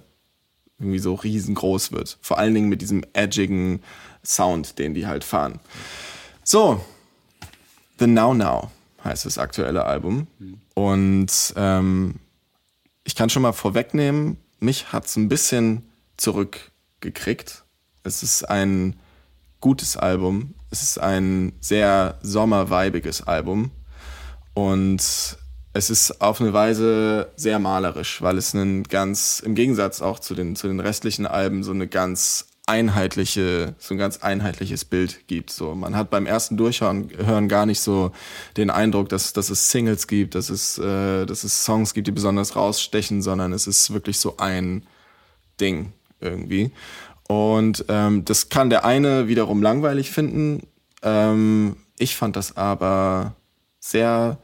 [0.80, 2.18] irgendwie so riesengroß wird.
[2.22, 3.82] Vor allen Dingen mit diesem edgigen
[4.24, 5.60] Sound, den die halt fahren.
[6.46, 6.84] So,
[8.00, 8.72] The Now Now
[9.04, 10.28] heißt das aktuelle Album.
[10.74, 12.16] Und ähm,
[13.04, 15.84] ich kann schon mal vorwegnehmen, mich hat's ein bisschen
[17.04, 17.64] zurückgekriegt.
[18.04, 18.96] Es ist ein
[19.60, 20.56] gutes Album.
[20.72, 23.72] Es ist ein sehr sommerweibiges Album.
[24.54, 25.02] Und
[25.74, 30.36] es ist auf eine Weise sehr malerisch, weil es einen ganz, im Gegensatz auch zu
[30.36, 35.50] den, zu den restlichen Alben, so eine ganz einheitliche, so ein ganz einheitliches Bild gibt.
[35.50, 38.12] So, man hat beim ersten Durchhören hören gar nicht so
[38.56, 42.12] den Eindruck, dass, dass es Singles gibt, dass es, äh, dass es Songs gibt, die
[42.12, 44.86] besonders rausstechen, sondern es ist wirklich so ein
[45.60, 46.72] Ding irgendwie.
[47.28, 50.68] Und ähm, das kann der eine wiederum langweilig finden.
[51.02, 53.36] Ähm, ich fand das aber
[53.80, 54.38] sehr,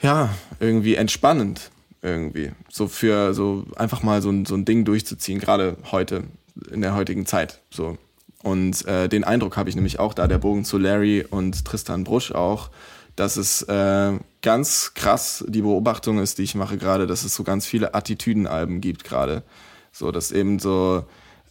[0.00, 1.70] ja, irgendwie entspannend
[2.02, 2.52] irgendwie.
[2.70, 6.24] So für so einfach mal so ein, so ein Ding durchzuziehen, gerade heute,
[6.70, 7.60] in der heutigen Zeit.
[7.70, 7.98] So.
[8.42, 12.04] Und äh, den Eindruck habe ich nämlich auch da, der Bogen zu Larry und Tristan
[12.04, 12.70] Brusch auch,
[13.16, 14.12] dass es äh,
[14.42, 18.80] ganz krass die Beobachtung ist, die ich mache gerade, dass es so ganz viele Attitüdenalben
[18.80, 19.42] gibt gerade.
[19.92, 21.04] So, dass eben so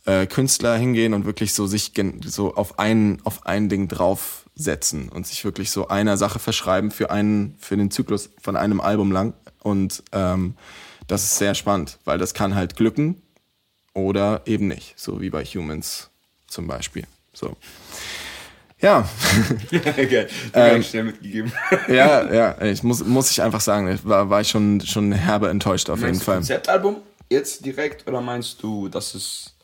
[0.05, 1.91] äh, Künstler hingehen und wirklich so sich
[2.25, 7.11] so auf ein, auf ein Ding draufsetzen und sich wirklich so einer Sache verschreiben für
[7.11, 9.33] einen, für den Zyklus von einem Album lang.
[9.61, 10.55] Und ähm,
[11.07, 13.21] das ist sehr spannend, weil das kann halt glücken
[13.93, 16.09] oder eben nicht, so wie bei Humans
[16.47, 17.03] zum Beispiel.
[17.33, 17.57] So.
[18.79, 19.09] Ja,
[19.71, 20.29] Geil.
[20.53, 21.51] Ähm, schnell mitgegeben.
[21.87, 25.89] ja, ja, ich muss, muss ich einfach sagen, war, war ich schon, schon herbe enttäuscht
[25.89, 26.35] auf jeden Fall.
[26.35, 26.97] Konzeptalbum
[27.29, 29.55] jetzt direkt oder meinst du, dass es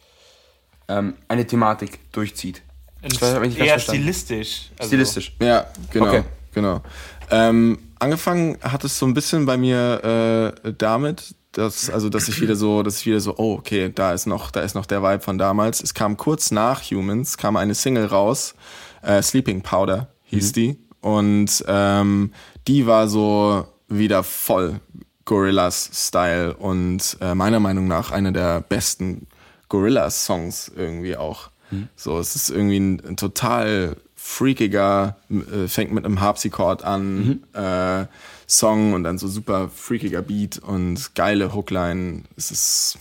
[0.88, 2.62] ähm, eine Thematik durchzieht?
[3.02, 3.82] Ich nicht ganz Eher verstanden.
[3.82, 4.70] stilistisch.
[4.78, 5.36] Also, Stilistisch.
[5.42, 6.08] Ja, genau.
[6.08, 6.24] Okay.
[6.54, 6.82] genau.
[7.30, 12.40] Ähm, angefangen hat es so ein bisschen bei mir äh, damit, dass, also, dass ich
[12.42, 15.04] wieder so, dass ich wieder so, oh, okay, da ist noch, da ist noch der
[15.04, 15.84] Vibe von damals.
[15.84, 18.56] Es kam kurz nach Humans, kam eine Single raus,
[19.02, 20.80] äh, Sleeping Powder hieß die.
[21.02, 22.34] Und ähm,
[22.68, 24.80] die war so wieder voll
[25.26, 29.28] Gorillas-Style und äh, meiner Meinung nach eine der besten
[29.70, 31.50] Gorillas-Songs irgendwie auch.
[31.96, 38.06] So, es ist irgendwie ein, ein total freakiger, äh, fängt mit einem Harpsichord an, äh,
[38.48, 42.24] Song und dann so super freakiger Beat und geile Hookline.
[42.38, 43.00] Es ist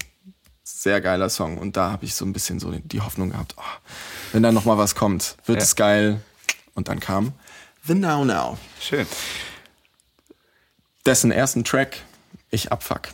[0.64, 3.62] sehr geiler Song und da habe ich so ein bisschen so die Hoffnung gehabt, oh,
[4.32, 5.62] wenn da noch mal was kommt, wird Ja.
[5.64, 6.22] es geil.
[6.74, 7.32] Und dann kam
[7.84, 8.56] The Now Now.
[8.80, 9.06] Schön.
[11.04, 11.98] Dessen ersten Track,
[12.52, 13.08] ich abfuck.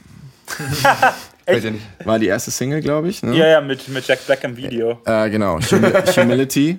[1.51, 1.81] Nicht.
[2.05, 3.22] War die erste Single, glaube ich.
[3.22, 3.35] Ne?
[3.35, 5.01] Ja, ja, mit, mit Jack Black im Video.
[5.07, 6.79] Äh, genau, Humi Humility.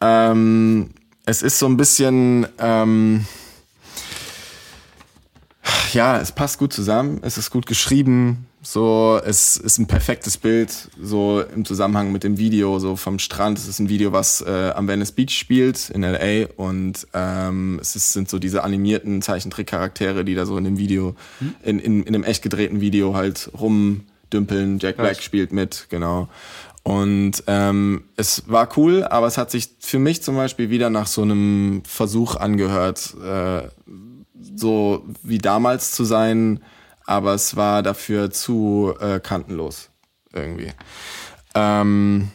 [0.00, 0.90] ähm,
[1.24, 3.26] es ist so ein bisschen, ähm,
[5.92, 10.88] ja, es passt gut zusammen, es ist gut geschrieben, So, es ist ein perfektes Bild,
[11.00, 13.58] so im Zusammenhang mit dem Video, so vom Strand.
[13.58, 17.94] Es ist ein Video, was äh, am Venice Beach spielt in LA und ähm, es
[17.94, 21.54] ist, sind so diese animierten Zeichentrickcharaktere, die da so in dem Video, hm?
[21.62, 24.80] in, in, in einem echt gedrehten Video halt rumdümpeln.
[24.80, 26.28] Jack Black spielt mit, genau.
[26.82, 31.06] Und ähm, es war cool, aber es hat sich für mich zum Beispiel wieder nach
[31.06, 33.68] so einem Versuch angehört, äh,
[34.56, 36.58] so wie damals zu sein,
[37.06, 39.90] aber es war dafür zu äh, kantenlos
[40.32, 40.72] irgendwie.
[41.54, 42.30] Ähm,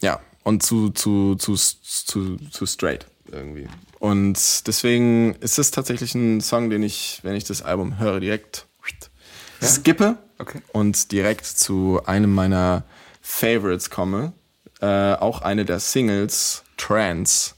[0.00, 3.68] ja, und zu, zu, zu, zu, zu straight irgendwie.
[3.98, 8.66] Und deswegen ist es tatsächlich ein Song, den ich, wenn ich das Album höre, direkt
[9.60, 9.68] ja?
[9.68, 10.62] skippe okay.
[10.72, 12.84] und direkt zu einem meiner
[13.20, 14.32] Favorites komme.
[14.80, 17.54] Äh, auch eine der Singles, Trance.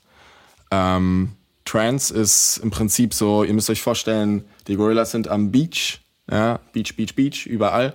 [0.71, 6.01] Ähm, Trance ist im Prinzip so, ihr müsst euch vorstellen, die Gorillas sind am Beach,
[6.31, 7.95] ja, Beach, Beach, Beach, überall.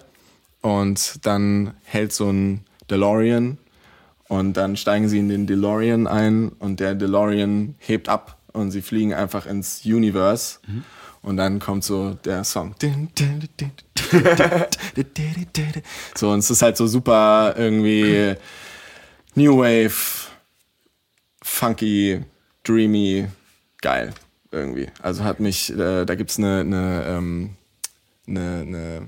[0.61, 3.57] Und dann hält so ein DeLorean
[4.27, 8.81] und dann steigen sie in den DeLorean ein und der DeLorean hebt ab und sie
[8.81, 10.59] fliegen einfach ins Universe.
[10.67, 10.83] Mhm.
[11.21, 12.75] Und dann kommt so der Song.
[16.15, 18.35] so, und es ist halt so super irgendwie
[19.35, 20.29] New Wave,
[21.41, 22.21] funky,
[22.63, 23.27] dreamy,
[23.81, 24.13] geil
[24.51, 24.87] irgendwie.
[25.01, 27.55] Also hat mich, äh, da gibt's eine, eine, ähm,
[28.27, 29.07] eine, eine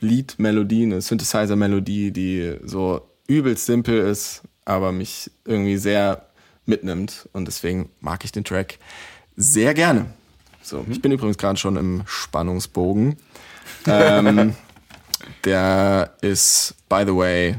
[0.00, 6.26] Lied-Melodie, eine Synthesizer-Melodie, die so übelst simpel ist, aber mich irgendwie sehr
[6.66, 7.28] mitnimmt.
[7.32, 8.78] Und deswegen mag ich den Track
[9.36, 10.06] sehr gerne.
[10.62, 13.16] So, ich bin übrigens gerade schon im Spannungsbogen.
[13.86, 14.54] ähm,
[15.44, 17.56] der ist, by the way,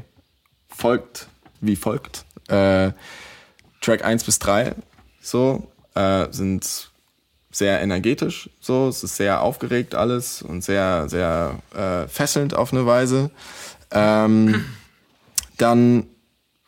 [0.69, 1.27] folgt
[1.63, 2.25] wie folgt.
[2.49, 2.91] Äh,
[3.81, 4.75] Track 1 bis 3
[5.21, 6.91] so äh, sind
[7.51, 12.85] sehr energetisch, so es ist sehr aufgeregt alles und sehr sehr äh, fesselnd auf eine
[12.85, 13.29] Weise.
[13.91, 14.65] Ähm,
[15.57, 16.07] dann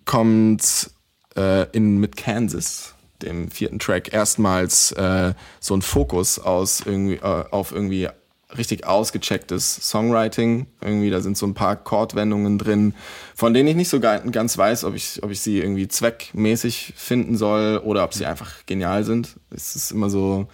[0.06, 0.92] kommt
[1.36, 7.46] äh, in mit Kansas dem vierten Track erstmals äh, so ein Fokus aus irgendwie äh,
[7.52, 8.10] auf irgendwie
[8.58, 10.68] richtig ausgechecktes Songwriting.
[10.82, 12.94] Irgendwie, da sind so ein paar Chordwendungen drin,
[13.36, 17.38] von denen ich nicht so ganz weiß, ob ich, ob ich sie irgendwie zweckmäßig finden
[17.38, 19.36] soll oder ob sie einfach genial sind.
[19.52, 20.48] Es ist immer so,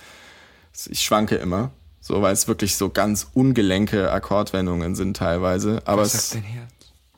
[0.90, 1.72] ich schwanke immer.
[2.04, 5.82] So, weil es wirklich so ganz ungelenke Akkordwendungen sind teilweise.
[5.86, 6.72] Aber Was sagt dein Herz?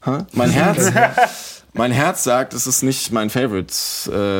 [0.05, 0.27] Ha?
[0.33, 0.91] Mein Herz?
[1.73, 3.73] mein Herz sagt, dass es nicht mein Favorite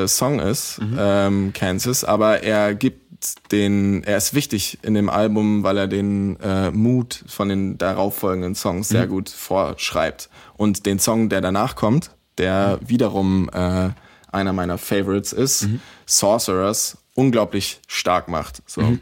[0.04, 0.98] äh, Song ist, mhm.
[1.00, 3.03] ähm, Kansas, aber er gibt
[3.52, 8.56] den, er ist wichtig in dem Album, weil er den äh, Mut von den darauffolgenden
[8.56, 9.10] Songs sehr mhm.
[9.10, 10.30] gut vorschreibt.
[10.56, 12.90] Und den Song, der danach kommt, der mhm.
[12.90, 13.90] wiederum äh,
[14.32, 15.80] einer meiner Favorites ist, mhm.
[16.06, 18.64] Sorcerers, unglaublich stark macht.
[18.66, 18.82] So.
[18.82, 19.00] Mhm.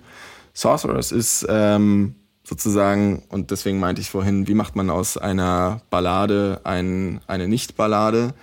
[0.54, 6.62] Sorcerers ist ähm, sozusagen, und deswegen meinte ich vorhin, wie macht man aus einer Ballade
[6.66, 8.34] ein, eine Nicht-Ballade?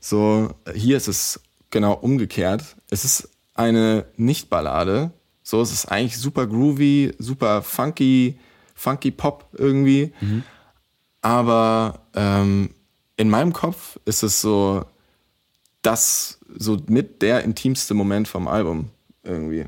[0.00, 2.76] So, hier ist es genau umgekehrt.
[2.88, 5.10] Es ist eine Nicht-Ballade,
[5.48, 8.38] so, es ist eigentlich super groovy, super funky,
[8.74, 10.12] funky Pop irgendwie.
[10.20, 10.42] Mhm.
[11.22, 12.68] Aber ähm,
[13.16, 14.84] in meinem Kopf ist es so,
[15.80, 18.90] das so mit der intimste Moment vom Album
[19.22, 19.64] irgendwie.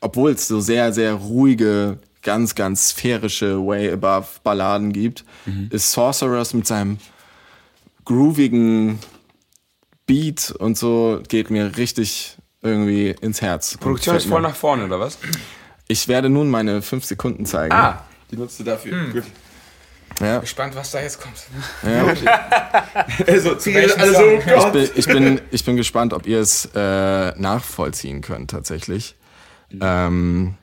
[0.00, 5.68] Obwohl es so sehr, sehr ruhige, ganz, ganz sphärische Way Above Balladen gibt, mhm.
[5.70, 6.98] ist Sorcerers mit seinem
[8.04, 8.98] groovigen
[10.06, 13.70] Beat und so geht mir richtig irgendwie ins Herz.
[13.70, 15.18] Die Produktion ist voll nach vorne, oder was?
[15.86, 17.72] Ich werde nun meine fünf Sekunden zeigen.
[17.72, 18.92] Ah, die nutzt du dafür.
[18.92, 19.12] Hm.
[19.12, 19.24] Gut.
[20.20, 20.38] Ja.
[20.38, 21.36] Gespannt, was da jetzt kommt.
[21.82, 22.06] Ja.
[23.26, 28.20] also, also, oh ich, bin, ich, bin, ich bin gespannt, ob ihr es äh, nachvollziehen
[28.20, 29.14] könnt, tatsächlich.
[29.70, 29.80] Mhm.
[29.80, 30.54] Ähm,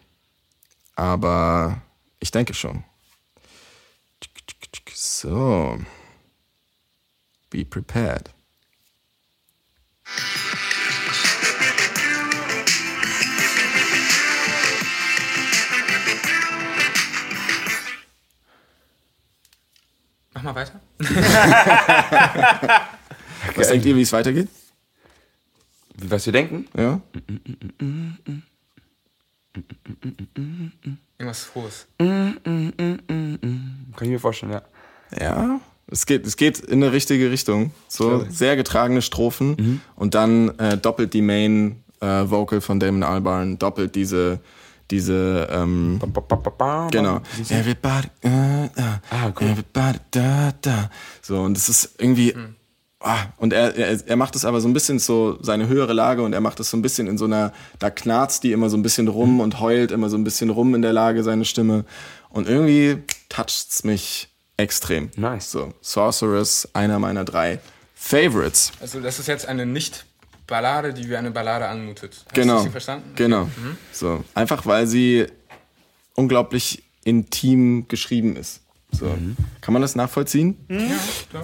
[0.95, 1.81] aber
[2.19, 2.84] ich denke schon.
[4.93, 5.79] So.
[7.49, 8.34] Be prepared.
[20.36, 20.80] Mach mal weiter.
[23.56, 24.50] Was denkt ihr, wie es weitergeht?
[25.95, 26.67] Was wir denken?
[26.78, 27.00] Ja.
[31.17, 31.88] Irgendwas Hohes.
[31.98, 32.38] Kann
[34.02, 34.62] ich mir vorstellen, ja.
[35.17, 37.71] Ja, es geht, es geht in eine richtige Richtung.
[37.88, 39.82] So sehr getragene Strophen mhm.
[39.95, 44.41] und dann äh, doppelt die Main äh, Vocal von Damon Albarn, doppelt diese
[44.91, 46.00] diese ähm,
[46.91, 49.50] genau everybody uh, uh, ah, cool.
[49.50, 50.89] everybody da da
[51.21, 52.56] so und es ist irgendwie hm.
[53.00, 56.21] ah, und er, er er macht es aber so ein bisschen so seine höhere Lage
[56.21, 58.78] und er macht es so ein bisschen in so einer da knarzt die immer so
[58.78, 59.39] ein bisschen rum hm.
[59.39, 61.86] und heult immer so ein bisschen rum in der Lage seine Stimme
[62.30, 62.98] und irgendwie
[63.30, 65.10] toucht's mich extrem.
[65.15, 65.52] Nice.
[65.52, 67.60] So, Sorceress, einer meiner drei
[67.93, 68.71] Favorites.
[68.80, 69.65] Also das ist jetzt eine
[70.49, 72.13] Nicht-Ballade, die wie eine Ballade anmutet.
[72.25, 72.63] Hast Genau.
[72.63, 73.12] du verstanden?
[73.15, 73.49] Genau.
[73.91, 75.25] So, einfach weil sie
[76.13, 78.62] unglaublich intim geschrieben ist.
[78.91, 79.08] So.
[79.62, 80.55] Kann man das nachvollziehen?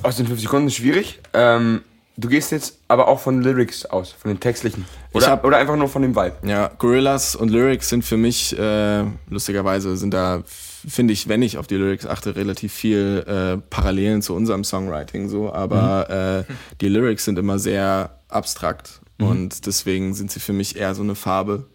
[0.04, 1.20] Aus den fünf Sekunden ist schwierig.
[1.34, 1.82] Ähm,
[2.16, 4.86] du gehst jetzt aber auch von Lyrics aus, von den textlichen.
[5.14, 6.36] Oder, hab- oder einfach nur von dem Vibe.
[6.48, 10.44] Ja, Gorillas und Lyrics sind für mich, äh, lustigerweise, sind da,
[10.88, 15.30] finde ich, wenn ich auf die Lyrics achte, relativ viel äh, Parallelen zu unserem Songwriting
[15.30, 20.76] so, aber äh, die Lyrics sind immer sehr abstrakt und deswegen sind sie für mich
[20.78, 21.68] eher so eine Farbe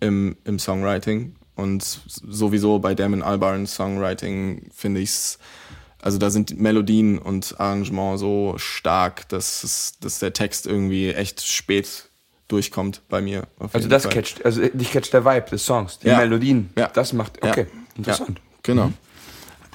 [0.00, 5.38] im, im Songwriting und sowieso bei Damon Albarns Songwriting finde ich's
[6.02, 11.40] also da sind Melodien und Arrangement so stark, dass, es, dass der Text irgendwie echt
[11.46, 12.10] spät
[12.48, 13.44] durchkommt bei mir.
[13.72, 14.12] Also das Fall.
[14.12, 16.18] catcht, also dich catcht der Vibe des Songs, die Ja.
[16.18, 16.68] Melodien.
[16.76, 16.88] Ja.
[16.88, 17.54] Das macht, Ja.
[17.96, 18.38] Interessant.
[18.38, 18.92] Ja, genau.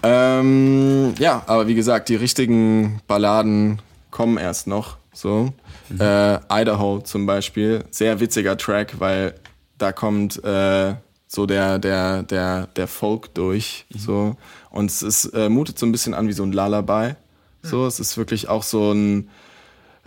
[0.02, 4.98] Ähm, ja, aber wie gesagt, die richtigen Balladen kommen erst noch.
[5.14, 5.54] So.
[6.00, 9.34] Äh, Idaho zum Beispiel, sehr witziger Track, weil
[9.78, 10.96] da kommt äh,
[11.28, 13.86] so der, der, der, der Folk durch.
[13.96, 14.36] So.
[14.70, 17.16] Und es ist, äh, mutet so ein bisschen an wie so ein Lullaby.
[17.62, 19.30] So, es ist wirklich auch so ein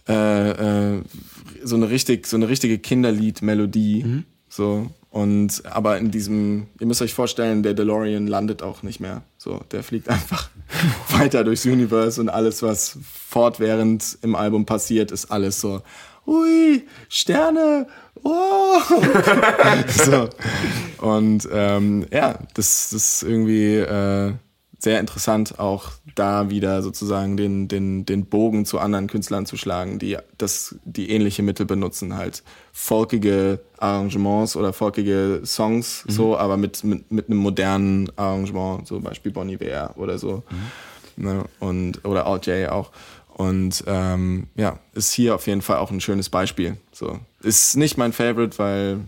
[0.08, 1.02] äh, äh,
[1.62, 4.24] so eine richtig, so eine richtige Kinderlied-Melodie.
[4.48, 4.90] So.
[5.12, 9.20] Und aber in diesem, ihr müsst euch vorstellen, der DeLorean landet auch nicht mehr.
[9.36, 10.48] So, der fliegt einfach
[11.10, 12.98] weiter durchs Universe und alles, was
[13.28, 15.82] fortwährend im Album passiert, ist alles so,
[16.26, 17.88] ui, Sterne,
[18.22, 18.78] oh.
[19.88, 20.30] so.
[21.06, 24.32] Und ähm, ja, das, das ist irgendwie äh,
[24.82, 30.00] sehr interessant, auch da wieder sozusagen den, den, den Bogen zu anderen Künstlern zu schlagen,
[30.00, 32.42] die das, die ähnliche Mittel benutzen, halt
[32.72, 39.30] folkige Arrangements oder folkige Songs, so, aber mit, mit, mit einem modernen Arrangement, so Beispiel
[39.30, 40.42] Bonnie Iver oder so.
[41.16, 41.44] Ne?
[41.60, 42.90] Und, oder Alt J auch.
[43.28, 46.76] Und ähm, ja, ist hier auf jeden Fall auch ein schönes Beispiel.
[46.90, 47.20] So.
[47.40, 49.00] Ist nicht mein Favorite, weil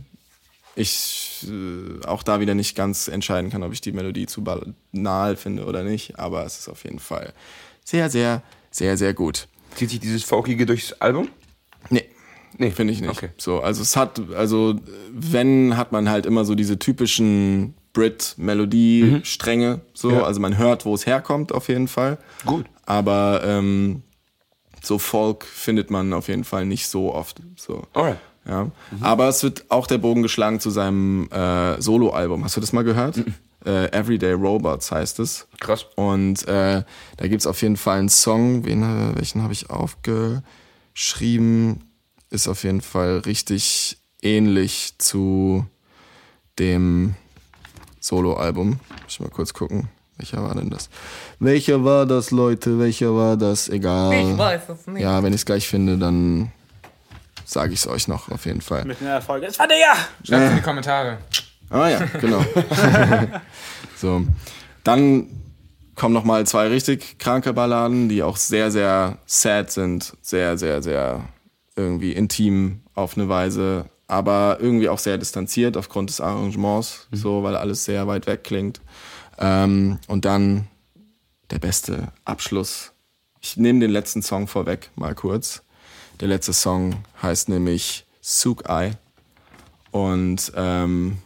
[0.76, 5.36] ich äh, auch da wieder nicht ganz entscheiden kann, ob ich die Melodie zu banal
[5.36, 6.18] finde oder nicht.
[6.18, 7.32] Aber es ist auf jeden Fall
[7.84, 9.46] sehr, sehr, sehr, sehr gut.
[9.74, 11.28] Zieht sich dieses Folkige durchs Album?
[11.90, 12.04] Nee.
[12.56, 13.10] Nee, Finde ich nicht.
[13.10, 13.30] Okay.
[13.36, 14.76] So, also es hat, also
[15.12, 19.80] wenn, hat man halt immer so diese typischen Brit-Melodie-Stränge.
[19.92, 20.22] So, Ja.
[20.22, 22.18] also man hört, wo es herkommt, auf jeden Fall.
[22.44, 22.66] Gut.
[22.86, 24.02] Aber ähm,
[24.82, 27.40] so Folk findet man auf jeden Fall nicht so oft.
[27.56, 27.86] So.
[27.92, 28.18] Alright.
[28.46, 28.70] Ja.
[29.00, 32.44] Aber es wird auch der Bogen geschlagen zu seinem äh, Soloalbum.
[32.44, 33.16] Hast du das mal gehört?
[33.64, 35.46] Äh, Everyday Robots heißt es.
[35.58, 35.86] Krass.
[35.96, 36.82] Und äh,
[37.16, 41.84] da gibt's auf jeden Fall einen Song, wen, äh, welchen habe ich aufgeschrieben?
[42.28, 45.64] Ist auf jeden Fall richtig ähnlich zu
[46.58, 47.14] dem
[48.00, 48.80] Soloalbum.
[49.04, 49.88] Muss ich mal kurz gucken.
[50.16, 50.90] Welcher war denn das?
[51.38, 52.78] Welcher war das, Leute?
[52.78, 53.68] Welcher war das?
[53.68, 54.12] Egal.
[54.12, 55.02] Ich weiß es nicht.
[55.02, 56.52] Ja, wenn ich es gleich finde, dann
[57.44, 58.84] sage ich es euch noch auf jeden Fall.
[58.84, 59.46] Mit einer Folge.
[59.46, 59.94] Das war der ja!
[60.24, 61.18] Schreibt in die Kommentare.
[61.70, 62.44] Ah ja, genau.
[63.96, 64.22] so,
[64.84, 65.28] dann
[65.94, 70.82] kommen noch mal zwei richtig kranke Balladen, die auch sehr, sehr sad sind, sehr, sehr,
[70.82, 71.28] sehr
[71.76, 77.56] irgendwie intim auf eine Weise, aber irgendwie auch sehr distanziert aufgrund des Arrangements, so, weil
[77.56, 78.80] alles sehr weit weg klingt.
[79.38, 80.68] Ähm, und dann
[81.50, 82.92] der beste Abschluss.
[83.40, 85.63] Ich nehme den letzten Song vorweg, mal kurz.
[86.20, 88.92] Der letzte Song heißt nämlich Suk Eye
[89.90, 91.18] und ähm,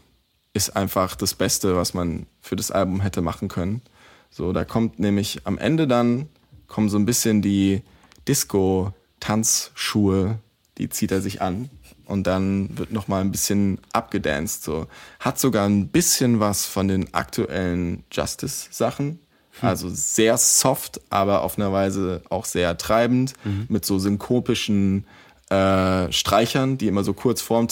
[0.54, 3.82] ist einfach das Beste, was man für das Album hätte machen können.
[4.30, 6.28] So, da kommt nämlich am Ende dann
[6.66, 7.82] kommen so ein bisschen die
[8.26, 10.38] Disco-Tanzschuhe,
[10.76, 11.70] die zieht er sich an
[12.04, 14.64] und dann wird noch mal ein bisschen abgedanced.
[14.64, 14.86] So
[15.20, 19.20] hat sogar ein bisschen was von den aktuellen Justice-Sachen.
[19.62, 23.34] Also sehr soft, aber auf eine Weise auch sehr treibend,
[23.68, 25.04] mit so synkopischen
[25.50, 27.68] äh, Streichern, die immer so kurz vorm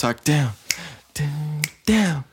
[1.87, 2.23] down,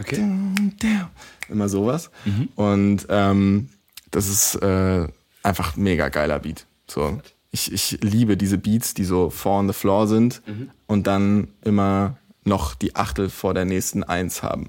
[0.00, 0.16] Okay.
[0.16, 1.06] down, down.
[1.48, 2.10] Immer sowas.
[2.56, 3.68] Und ähm,
[4.10, 5.06] das ist äh,
[5.42, 6.66] einfach ein mega geiler Beat.
[6.86, 7.20] So.
[7.52, 10.42] Ich, ich liebe diese Beats, die so four on the floor sind
[10.86, 14.68] und dann immer noch die Achtel vor der nächsten Eins haben.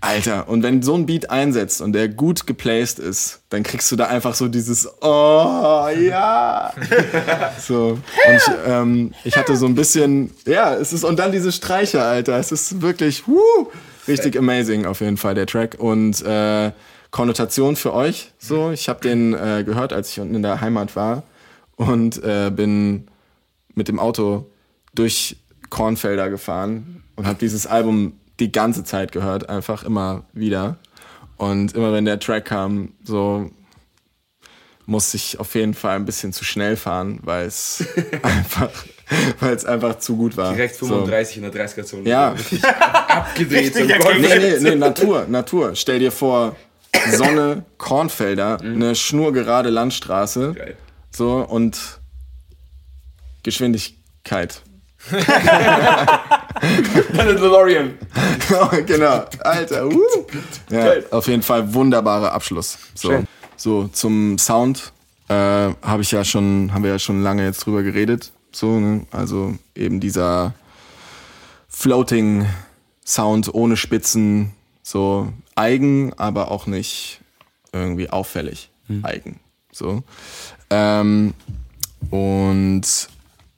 [0.00, 3.96] Alter, und wenn so ein Beat einsetzt und der gut geplaced ist, dann kriegst du
[3.96, 6.72] da einfach so dieses Oh, ja.
[7.60, 7.98] so.
[8.26, 12.04] Und ich, ähm, ich hatte so ein bisschen, ja, es ist, und dann diese Streicher,
[12.04, 12.38] Alter.
[12.38, 13.68] Es ist wirklich, wuh,
[14.08, 15.76] richtig amazing auf jeden Fall, der Track.
[15.78, 16.72] Und äh,
[17.10, 18.70] Konnotation für euch, so.
[18.70, 21.24] Ich habe den äh, gehört, als ich unten in der Heimat war
[21.88, 23.06] und äh, bin
[23.74, 24.50] mit dem Auto
[24.94, 25.36] durch
[25.70, 30.76] Kornfelder gefahren und habe dieses Album die ganze Zeit gehört, einfach immer wieder.
[31.36, 33.50] Und immer wenn der Track kam, so
[34.86, 37.84] musste ich auf jeden Fall ein bisschen zu schnell fahren, weil es
[38.22, 38.70] einfach,
[39.38, 40.52] weil es einfach zu gut war.
[40.52, 42.08] Direkt 35 in der 30er-Zone.
[42.08, 42.34] Ja.
[43.08, 43.74] Abgedreht.
[43.74, 45.76] So Golf- Nee, nee, nee, Natur, Natur.
[45.76, 46.56] Stell dir vor,
[47.12, 50.54] Sonne, Kornfelder, eine schnurgerade Landstraße.
[50.54, 50.76] Geil.
[51.10, 52.00] So und
[53.42, 54.62] Geschwindigkeit.
[57.12, 57.98] Eine DeLorean.
[58.86, 59.86] genau, Alter.
[59.86, 60.02] Uh.
[60.70, 62.78] Ja, auf jeden Fall wunderbarer Abschluss.
[62.94, 63.26] So, Schön.
[63.56, 64.92] so zum Sound
[65.28, 68.32] äh, habe ich ja schon, haben wir ja schon lange jetzt drüber geredet.
[68.52, 69.06] So, ne?
[69.10, 70.54] also eben dieser
[71.68, 72.46] Floating
[73.06, 77.20] Sound ohne Spitzen, so eigen, aber auch nicht
[77.72, 78.70] irgendwie auffällig
[79.02, 79.40] eigen.
[79.72, 80.02] So.
[80.70, 81.34] Ähm,
[82.10, 82.82] und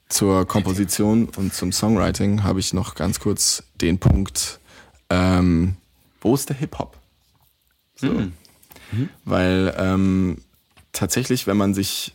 [0.09, 4.59] zur Komposition und zum Songwriting habe ich noch ganz kurz den Punkt,
[5.09, 5.75] ähm,
[6.21, 6.97] wo ist der Hip-Hop?
[7.95, 8.11] So.
[9.25, 10.37] Weil ähm,
[10.91, 12.13] tatsächlich, wenn man sich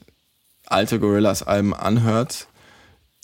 [0.66, 2.46] alte Gorillas Alben anhört,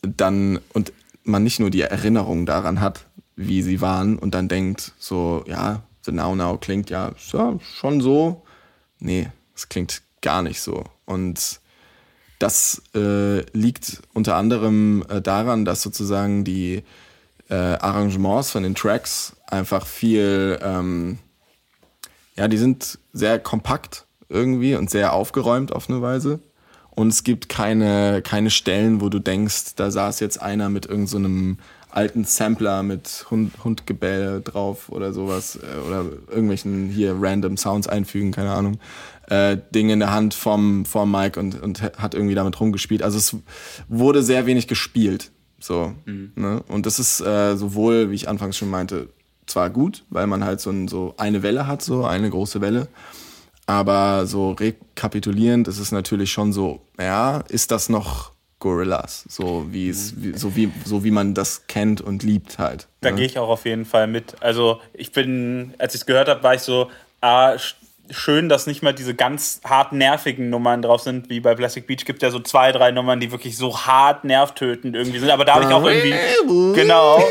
[0.02, 3.06] dann und man nicht nur die Erinnerung daran hat,
[3.37, 8.00] wie sie waren und dann denkt, so, ja, The Now Now klingt ja, ja schon
[8.00, 8.42] so.
[8.98, 10.84] Nee, es klingt gar nicht so.
[11.06, 11.60] Und
[12.38, 16.83] das äh, liegt unter anderem äh, daran, dass sozusagen die
[17.49, 21.18] äh, Arrangements von den Tracks einfach viel, ähm,
[22.37, 26.40] ja, die sind sehr kompakt irgendwie und sehr aufgeräumt auf eine Weise.
[26.90, 31.59] Und es gibt keine, keine Stellen, wo du denkst, da saß jetzt einer mit irgendeinem
[31.59, 37.87] so alten Sampler mit Hund, Hundgebell drauf oder sowas äh, oder irgendwelchen hier random Sounds
[37.87, 38.78] einfügen, keine Ahnung.
[39.28, 43.02] Äh, Ding in der Hand vom, vom Mike und, und hat irgendwie damit rumgespielt.
[43.02, 43.37] Also es
[43.88, 45.30] wurde sehr wenig gespielt.
[45.59, 45.94] So,
[46.35, 46.62] ne?
[46.68, 49.09] Und das ist äh, sowohl, wie ich anfangs schon meinte,
[49.46, 52.88] zwar gut, weil man halt so, ein, so eine Welle hat, so eine große Welle.
[53.66, 58.34] Aber so rekapitulierend ist es natürlich schon so, ja, ist das noch
[58.64, 59.27] Gorillas?
[59.29, 62.88] So wie es, wie, so wie, so wie man das kennt und liebt halt.
[63.03, 63.16] Da ne?
[63.16, 64.37] gehe ich auch auf jeden Fall mit.
[64.40, 67.74] Also ich bin, als ich es gehört habe, war ich so, ah, sch-
[68.11, 72.07] schön, dass nicht mal diese ganz hart nervigen Nummern drauf sind, wie bei Plastic Beach
[72.07, 75.29] gibt ja so zwei, drei Nummern, die wirklich so hart nervtötend irgendwie sind.
[75.29, 76.14] Aber da habe ich auch irgendwie,
[76.74, 77.22] genau,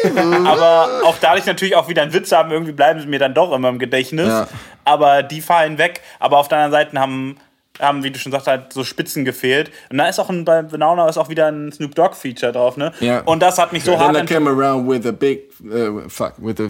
[0.46, 3.52] aber auch dadurch natürlich auch wieder einen Witz haben, irgendwie bleiben sie mir dann doch
[3.54, 4.28] immer im Gedächtnis.
[4.28, 4.48] Ja.
[4.86, 6.02] Aber die fallen weg.
[6.20, 7.38] Aber auf der anderen Seite haben
[7.80, 9.72] haben, wie du schon sagst, halt so Spitzen gefehlt.
[9.90, 12.78] Und da ist auch ein, bei Banana ist auch wieder ein Snoop Dogg Feature drauf,
[12.78, 12.92] ne?
[13.00, 13.22] Ja.
[13.22, 16.08] Und das hat mich so Then hart I ent- came around with a big, uh,
[16.08, 16.70] fuck, with a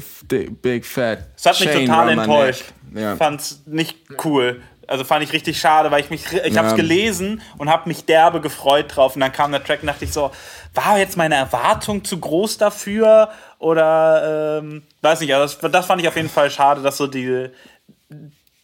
[0.62, 2.66] big fat Das hat mich total enttäuscht.
[2.96, 3.16] Ja.
[3.16, 4.62] Fand's nicht cool.
[4.86, 8.42] Also fand ich richtig schade, weil ich mich, ich hab's gelesen und hab mich derbe
[8.42, 9.16] gefreut drauf.
[9.16, 10.30] Und dann kam der Track und dachte ich so,
[10.74, 13.30] war jetzt meine Erwartung zu groß dafür?
[13.60, 17.08] Oder, ähm, weiß nicht, also das, das fand ich auf jeden Fall schade, dass so
[17.08, 17.50] die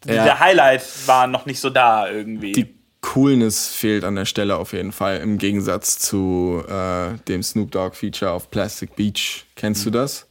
[0.06, 0.24] Ja.
[0.24, 2.52] der Highlight war noch nicht so da irgendwie.
[2.54, 7.72] Die Coolness fehlt an der Stelle auf jeden Fall, im Gegensatz zu äh, dem Snoop
[7.72, 9.46] Dogg Feature auf Plastic Beach.
[9.56, 10.26] Kennst du das?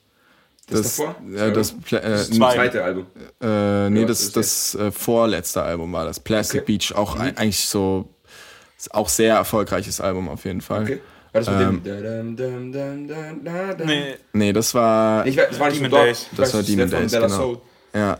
[0.70, 1.16] Das davor?
[1.34, 2.54] Äh, das äh, Das Zwei.
[2.54, 3.06] zweite Album.
[3.40, 6.20] Äh, nee, Ja, das, das das äh, vorletzte Album war das.
[6.20, 6.72] Plastic Okay.
[6.78, 8.10] Beach, auch ein, eigentlich so,
[8.90, 10.82] auch sehr erfolgreiches Album auf jeden Fall.
[10.82, 11.00] Okay.
[11.32, 12.72] War das mit Ähm, dem.
[12.72, 13.86] Dum.
[13.86, 15.90] nee, Nee, das war, Ich das war nicht Demon.
[16.04, 16.26] Days.
[16.36, 17.62] Das war Demon Days, genau.
[17.94, 18.18] Ja.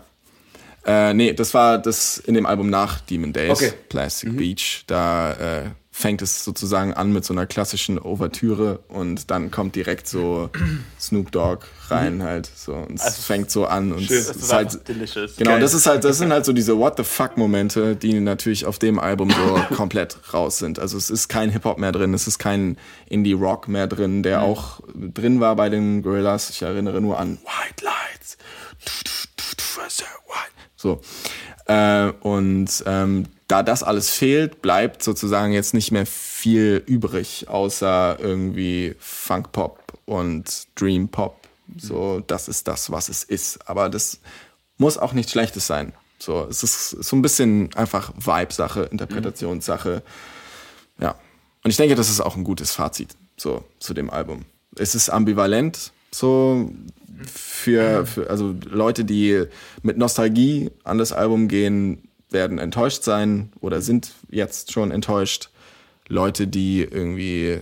[0.89, 3.73] Äh, nee, das war das in dem Album nach Demon Days, Okay.
[3.91, 4.85] Plastic Beach.
[4.87, 10.07] Da äh, fängt es sozusagen an mit so einer klassischen Ouvertüre und dann kommt direkt
[10.07, 10.49] so
[11.01, 12.49] Snoop Dogg rein halt.
[12.55, 14.17] So, und es Also, fängt so an und schön.
[14.17, 15.37] es das ist halt delicious.
[15.37, 15.61] Genau, Geil.
[15.61, 18.79] das ist halt, das sind halt so diese What the fuck Momente, die natürlich auf
[18.79, 20.79] dem Album so komplett raus sind.
[20.79, 24.23] Also es ist kein Hip Hop mehr drin, es ist kein Indie Rock mehr drin,
[24.23, 26.49] der auch drin war bei den Gorillas.
[26.51, 28.39] Ich erinnere nur an White Lights.
[30.79, 31.01] So.
[31.67, 38.19] Äh, und ähm, da das alles fehlt, bleibt sozusagen jetzt nicht mehr viel übrig, außer
[38.21, 41.37] irgendwie Funk Pop und Dream Pop.
[41.77, 43.69] So, das ist das, was es ist.
[43.69, 44.21] Aber das
[44.79, 45.93] muss auch nichts Schlechtes sein.
[46.19, 50.03] So, es ist so ein bisschen einfach Vibe-Sache, Interpretationssache.
[51.01, 51.17] Ja.
[51.65, 54.45] Und ich denke, das ist auch ein gutes Fazit so zu dem Album.
[54.77, 56.71] Es ist ambivalent, so
[57.27, 59.45] für, für also Leute, die
[59.83, 65.51] mit Nostalgie an das Album gehen, werden enttäuscht sein oder sind jetzt schon enttäuscht.
[66.09, 67.61] Leute, die irgendwie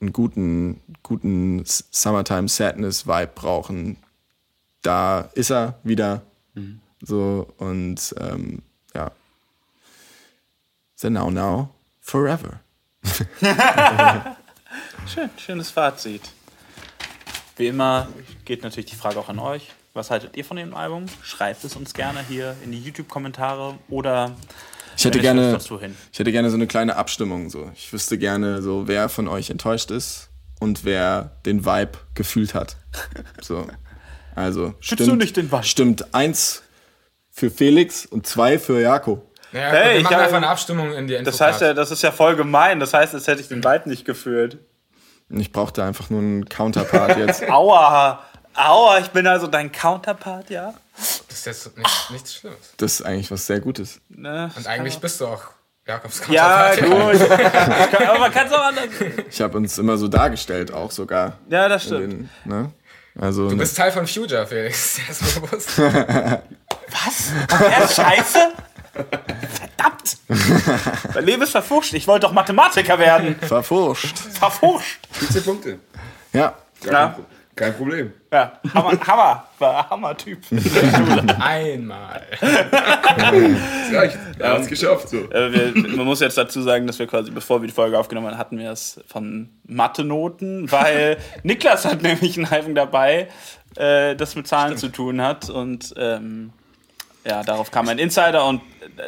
[0.00, 3.96] einen guten, guten Summertime Sadness Vibe brauchen,
[4.82, 6.22] da ist er wieder.
[7.02, 8.62] So und ähm,
[8.94, 9.10] ja.
[10.96, 11.70] The Now Now
[12.00, 12.60] Forever.
[15.06, 16.22] Schön, schönes Fazit.
[17.60, 18.08] Wie immer
[18.46, 19.68] geht natürlich die Frage auch an euch.
[19.92, 21.04] Was haltet ihr von dem Album?
[21.22, 24.34] Schreibt es uns gerne hier in die YouTube-Kommentare oder
[24.96, 25.58] Ich hätte, ich gerne,
[26.10, 27.50] ich hätte gerne so eine kleine Abstimmung.
[27.50, 27.70] So.
[27.74, 32.76] Ich wüsste gerne, so, wer von euch enttäuscht ist und wer den Vibe gefühlt hat.
[33.42, 33.66] So.
[34.34, 35.64] Also, Schützt du nicht den Vibe?
[35.64, 36.62] Stimmt eins
[37.30, 39.22] für Felix und zwei für Jako.
[39.52, 41.30] Naja, Hey, wir ich machen hab- einfach eine Abstimmung in die Info.
[41.30, 42.80] Das heißt ja, das ist ja voll gemein.
[42.80, 44.58] Das heißt, als hätte ich den Vibe nicht gefühlt.
[45.30, 47.42] Ich brauchte einfach nur einen Counterpart jetzt.
[47.48, 48.24] Aua,
[48.54, 50.74] aua, ich bin also dein Counterpart, ja?
[50.96, 52.58] Das ist jetzt nicht, nichts Schlimmes.
[52.76, 54.00] Das ist eigentlich was sehr Gutes.
[54.08, 54.50] Ne?
[54.56, 55.42] Und eigentlich bist du auch
[55.86, 57.12] Jakobs Ja, Counterpart.
[57.18, 57.20] gut.
[57.30, 58.84] Ich kann, aber man kann es auch anders.
[59.30, 61.38] Ich habe uns immer so dargestellt, auch sogar.
[61.48, 62.12] Ja, das stimmt.
[62.12, 62.72] den, ne?
[63.18, 64.98] Also, Du bist Teil von Future, Felix.
[65.08, 65.78] Das ist bewusst.
[65.78, 67.32] Was?
[67.60, 68.38] Er ist scheiße?
[68.92, 70.16] Verdammt!
[71.14, 71.94] Mein Leben ist verfuscht.
[71.94, 73.36] Ich wollte doch Mathematiker werden.
[73.40, 74.18] verfurscht.
[74.18, 75.00] Verfuscht.
[75.12, 75.78] 15 Punkte.
[76.32, 76.54] Ja.
[76.82, 77.06] Gar Ja.
[77.06, 77.24] kein, Pro-
[77.56, 78.12] kein Problem.
[78.32, 79.44] Ja, Hammer, Hammer.
[79.58, 80.38] War Hammer-Typ.
[81.40, 82.22] Einmal.
[82.40, 84.18] Das reicht.
[84.38, 85.08] Er hat's geschafft.
[85.10, 85.18] So.
[85.30, 88.28] Äh, wir, man muss jetzt dazu sagen, dass wir quasi, bevor wir die Folge aufgenommen
[88.28, 93.28] haben, hatten wir es von Mathe-Noten, weil Niklas hat nämlich ein Album dabei,
[93.76, 96.52] äh, das mit Zahlen zu tun hat und ähm,
[97.24, 98.62] ja, darauf kam ein Insider und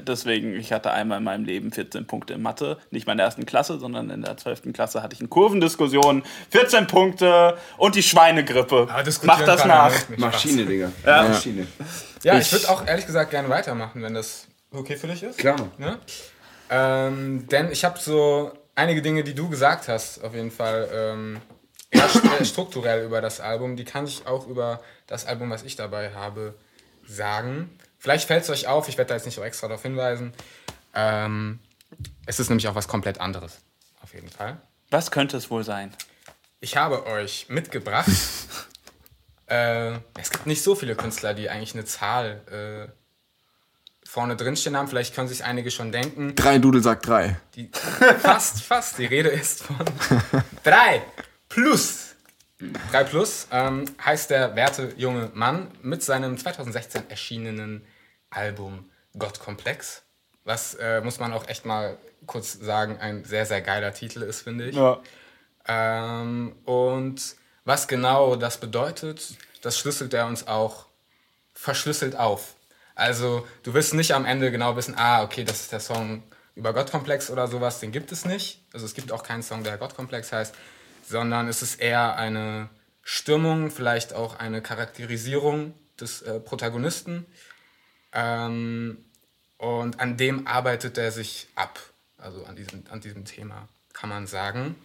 [0.07, 3.27] deswegen, ich hatte einmal in meinem Leben 14 Punkte in Mathe, nicht mal in der
[3.27, 4.73] ersten Klasse, sondern in der 12.
[4.73, 8.89] Klasse hatte ich eine Kurvendiskussion, 14 Punkte und die Schweinegrippe.
[9.23, 9.93] Mach das nach.
[10.17, 10.93] Maschine, Digga.
[11.07, 11.23] Ja.
[11.29, 11.67] Maschine.
[12.23, 15.39] Ja, ich Ich- würde auch ehrlich gesagt gerne weitermachen, wenn das okay für dich ist.
[15.39, 15.71] Klar, Mann.
[15.79, 15.99] Ne?
[16.71, 21.41] Ähm, denn ich habe so einige Dinge, die du gesagt hast, auf jeden Fall ähm,
[21.91, 22.05] eher
[22.41, 23.77] äh, strukturell über das Album.
[23.77, 26.55] Die kann ich auch über das Album, was ich dabei habe,
[27.07, 27.71] sagen.
[28.03, 30.33] Vielleicht fällt es euch auf, ich werde da jetzt nicht so extra darauf hinweisen.
[30.93, 31.61] Ähm,
[32.27, 33.61] es ist nämlich auch was komplett anderes,
[34.03, 34.61] auf jeden Fall.
[34.91, 35.95] Was könnte es wohl sein?
[36.59, 38.11] Ich habe euch mitgebracht.
[39.47, 42.93] äh, es gibt nicht so viele Künstler, die eigentlich eine Zahl äh,
[44.05, 44.89] vorne drinstehen haben.
[44.89, 46.35] Vielleicht können sich einige schon denken.
[46.35, 47.37] Drei Dudel sagt drei.
[47.55, 47.71] Die,
[48.19, 48.99] fast, fast.
[48.99, 49.77] Die Rede ist von
[50.65, 51.05] drei
[51.49, 52.17] plus.
[52.91, 57.87] Drei plus ähm, heißt der werte junge Mann mit seinem 2016 erschienenen
[58.33, 60.03] Album Gottkomplex.
[60.45, 64.43] Was, äh, muss man auch echt mal kurz sagen, ein sehr, sehr geiler Titel ist,
[64.43, 64.77] finde ich.
[64.77, 65.01] Ja.
[65.67, 70.87] Ähm, und was genau das bedeutet, das schlüsselt er uns auch
[71.55, 72.55] verschlüsselt auf.
[72.95, 76.23] Also du wirst nicht am Ende genau wissen, ah, okay, das ist der Song
[76.55, 78.65] über Gottkomplex oder sowas, den gibt es nicht.
[78.73, 80.55] Also es gibt auch keinen Song, der Gottkomplex heißt,
[81.09, 82.69] sondern es ist eher eine
[83.03, 87.27] Stimmung, vielleicht auch eine Charakterisierung des äh, Protagonisten.
[88.13, 88.99] Ähm,
[89.59, 91.79] und an dem arbeitet er sich ab.
[92.19, 94.77] Also an diesem, an diesem Thema, kann man sagen.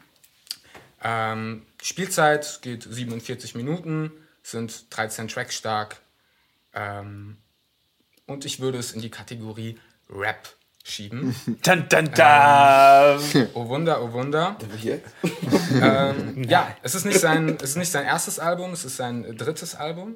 [1.03, 4.11] Ähm, Spielzeit geht 47 Minuten,
[4.43, 5.97] sind 13 Tracks stark.
[6.73, 7.37] Ähm,
[8.25, 10.49] und ich würde es in die Kategorie Rap
[10.83, 11.35] schieben.
[11.63, 13.49] Dun, dun, dun.
[13.53, 14.57] Oh Wunder, oh Wunder.
[15.81, 19.37] Ähm, ja, es ist, nicht sein, es ist nicht sein erstes Album, es ist sein
[19.37, 20.15] drittes Album.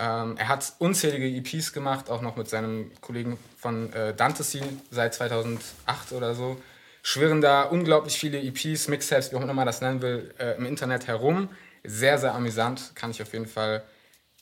[0.00, 5.12] Ähm, er hat unzählige EPs gemacht, auch noch mit seinem Kollegen von äh, Dantesy seit
[5.12, 6.60] 2008 oder so.
[7.02, 10.64] Schwirren da unglaublich viele EPs, Mixtapes, wie auch immer man das nennen will, äh, im
[10.64, 11.50] Internet herum.
[11.84, 13.82] Sehr, sehr amüsant, kann ich auf jeden Fall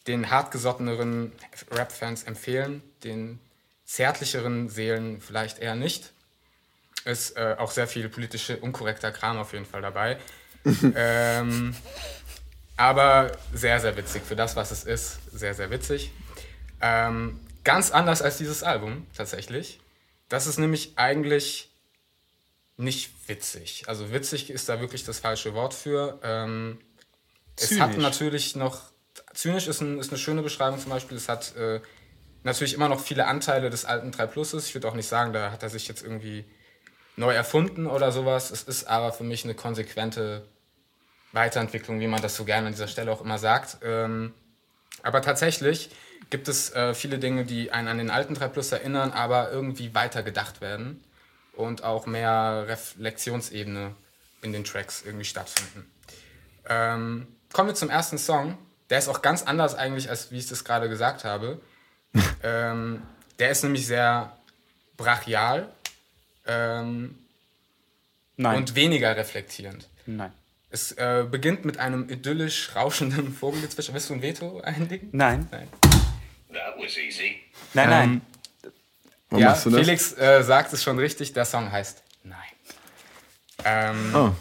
[0.07, 1.33] den hartgesotteneren
[1.73, 3.41] Rap-Fans empfehlen, den
[3.85, 6.13] zärtlicheren Seelen vielleicht eher nicht.
[7.05, 10.19] Ist äh, auch sehr viel politische, unkorrekter Kram auf jeden Fall dabei.
[10.95, 11.75] ähm,
[12.79, 14.23] aber sehr, sehr witzig.
[14.25, 16.13] Für das, was es ist, sehr, sehr witzig.
[16.81, 19.81] Ähm, ganz anders als dieses Album, tatsächlich.
[20.29, 21.71] Das ist nämlich eigentlich
[22.77, 23.85] nicht witzig.
[23.89, 26.21] Also witzig ist da wirklich das falsche Wort für.
[26.23, 26.79] Ähm,
[27.57, 28.83] es hat natürlich noch,
[29.35, 31.81] zynisch ist, ein, ist eine schöne Beschreibung zum Beispiel, es hat äh,
[32.45, 34.69] natürlich immer noch viele Anteile des alten 3 Pluses.
[34.69, 36.45] Ich würde auch nicht sagen, da hat er sich jetzt irgendwie
[37.17, 38.53] neu erfunden oder sowas.
[38.53, 40.47] Es ist aber für mich eine konsequente
[41.33, 43.79] Weiterentwicklung, wie man das so gerne an dieser Stelle auch immer sagt.
[43.83, 44.33] Ähm,
[45.03, 45.91] aber tatsächlich
[46.31, 49.95] gibt es äh, viele Dinge, die einen an den alten 3 Plus erinnern, aber irgendwie
[49.95, 51.03] weiter gedacht werden
[51.55, 53.95] und auch mehr Reflexionsebene
[54.43, 55.91] in den Tracks irgendwie stattfinden.
[56.69, 58.57] Ähm, kommen wir zum ersten Song.
[58.91, 61.61] Der ist auch ganz anders eigentlich, als wie ich das gerade gesagt habe.
[62.43, 63.03] ähm,
[63.39, 64.37] der ist nämlich sehr
[64.97, 65.69] brachial
[66.47, 67.19] ähm,
[68.37, 69.89] und weniger reflektierend.
[70.07, 70.33] Nein.
[70.71, 73.95] Es äh, beginnt mit einem idyllisch rauschenden Vogelgezwitscher.
[73.95, 75.09] Willst du ein Veto einlegen?
[75.13, 75.49] Nein.
[75.51, 75.69] Nein.
[76.53, 77.37] That was easy.
[77.75, 78.23] Nein, nein.
[79.31, 79.81] Warum ja, machst du das?
[79.81, 82.37] Felix äh, sagt es schon richtig, der Song heißt Nein.
[83.65, 84.33] Ähm, Oh.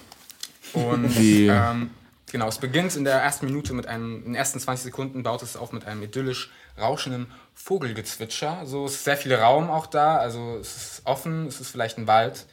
[0.74, 1.92] Und ähm,
[2.30, 5.42] Genau, es beginnt in der ersten Minute mit einem, in den ersten 20 Sekunden baut
[5.44, 8.66] es auf mit einem idyllisch rauschenden Vogelgezwitscher.
[8.66, 11.98] So es ist sehr viel Raum auch da, also es ist offen, es ist vielleicht
[11.98, 12.46] ein Wald.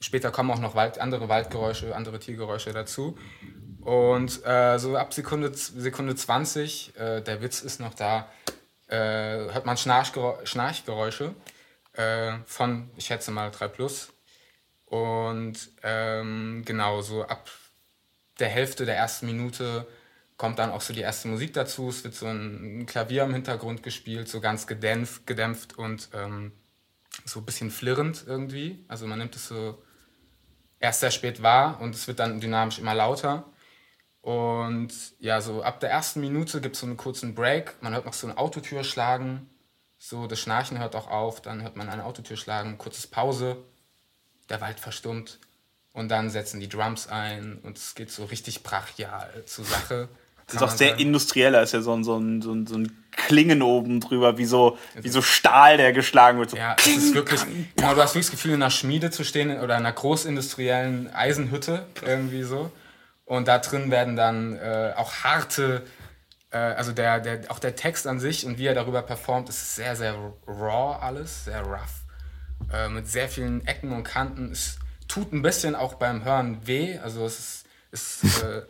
[0.00, 3.16] Später kommen auch noch Wald, andere Waldgeräusche, andere Tiergeräusche dazu.
[3.80, 8.28] Und äh, so ab Sekunde, Sekunde 20, äh, der Witz ist noch da,
[8.88, 11.34] äh, hört man Schnarchgerä Schnarchgeräusche
[11.92, 14.12] äh, von, ich schätze mal, 3 Plus.
[14.86, 17.50] Und ähm, genau, so ab
[18.38, 19.86] der Hälfte der ersten Minute
[20.36, 21.88] kommt dann auch so die erste Musik dazu.
[21.88, 26.52] Es wird so ein Klavier im Hintergrund gespielt, so ganz gedämpft, gedämpft und ähm,
[27.24, 28.84] so ein bisschen flirrend irgendwie.
[28.88, 29.82] Also man nimmt es so
[30.78, 33.44] erst sehr spät wahr und es wird dann dynamisch immer lauter.
[34.20, 37.76] Und ja, so ab der ersten Minute gibt es so einen kurzen Break.
[37.82, 39.50] Man hört noch so eine Autotür schlagen.
[39.98, 41.42] So, das Schnarchen hört auch auf.
[41.42, 43.58] Dann hört man eine Autotür schlagen, kurzes Pause.
[44.48, 45.38] Der Wald verstummt.
[45.92, 50.08] Und dann setzen die Drums ein und es geht so richtig brachial zur Sache.
[50.46, 53.03] Das ist auch sehr industrieller, ist ja so ein, so ein, so ein, so ein
[53.16, 56.50] Klingen oben drüber, wie so, wie so Stahl, der geschlagen wird.
[56.50, 57.40] So Ja, es ist wirklich,
[57.76, 61.12] genau, du hast wirklich das Gefühl, in einer Schmiede zu stehen oder in einer großindustriellen
[61.14, 62.70] Eisenhütte, irgendwie so.
[63.24, 65.82] Und da drin werden dann äh, auch harte,
[66.50, 69.76] äh, also der, der, auch der Text an sich und wie er darüber performt, ist
[69.76, 70.14] sehr, sehr
[70.46, 72.04] raw alles, sehr rough.
[72.72, 74.52] Äh, mit sehr vielen Ecken und Kanten.
[74.52, 77.63] Es tut ein bisschen auch beim Hören weh, also es ist
[77.94, 78.62] ist, äh,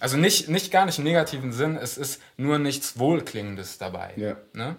[0.00, 4.14] also nicht, nicht gar nicht im negativen Sinn, es ist nur nichts Wohlklingendes dabei.
[4.16, 4.36] Ja.
[4.54, 4.76] Ne?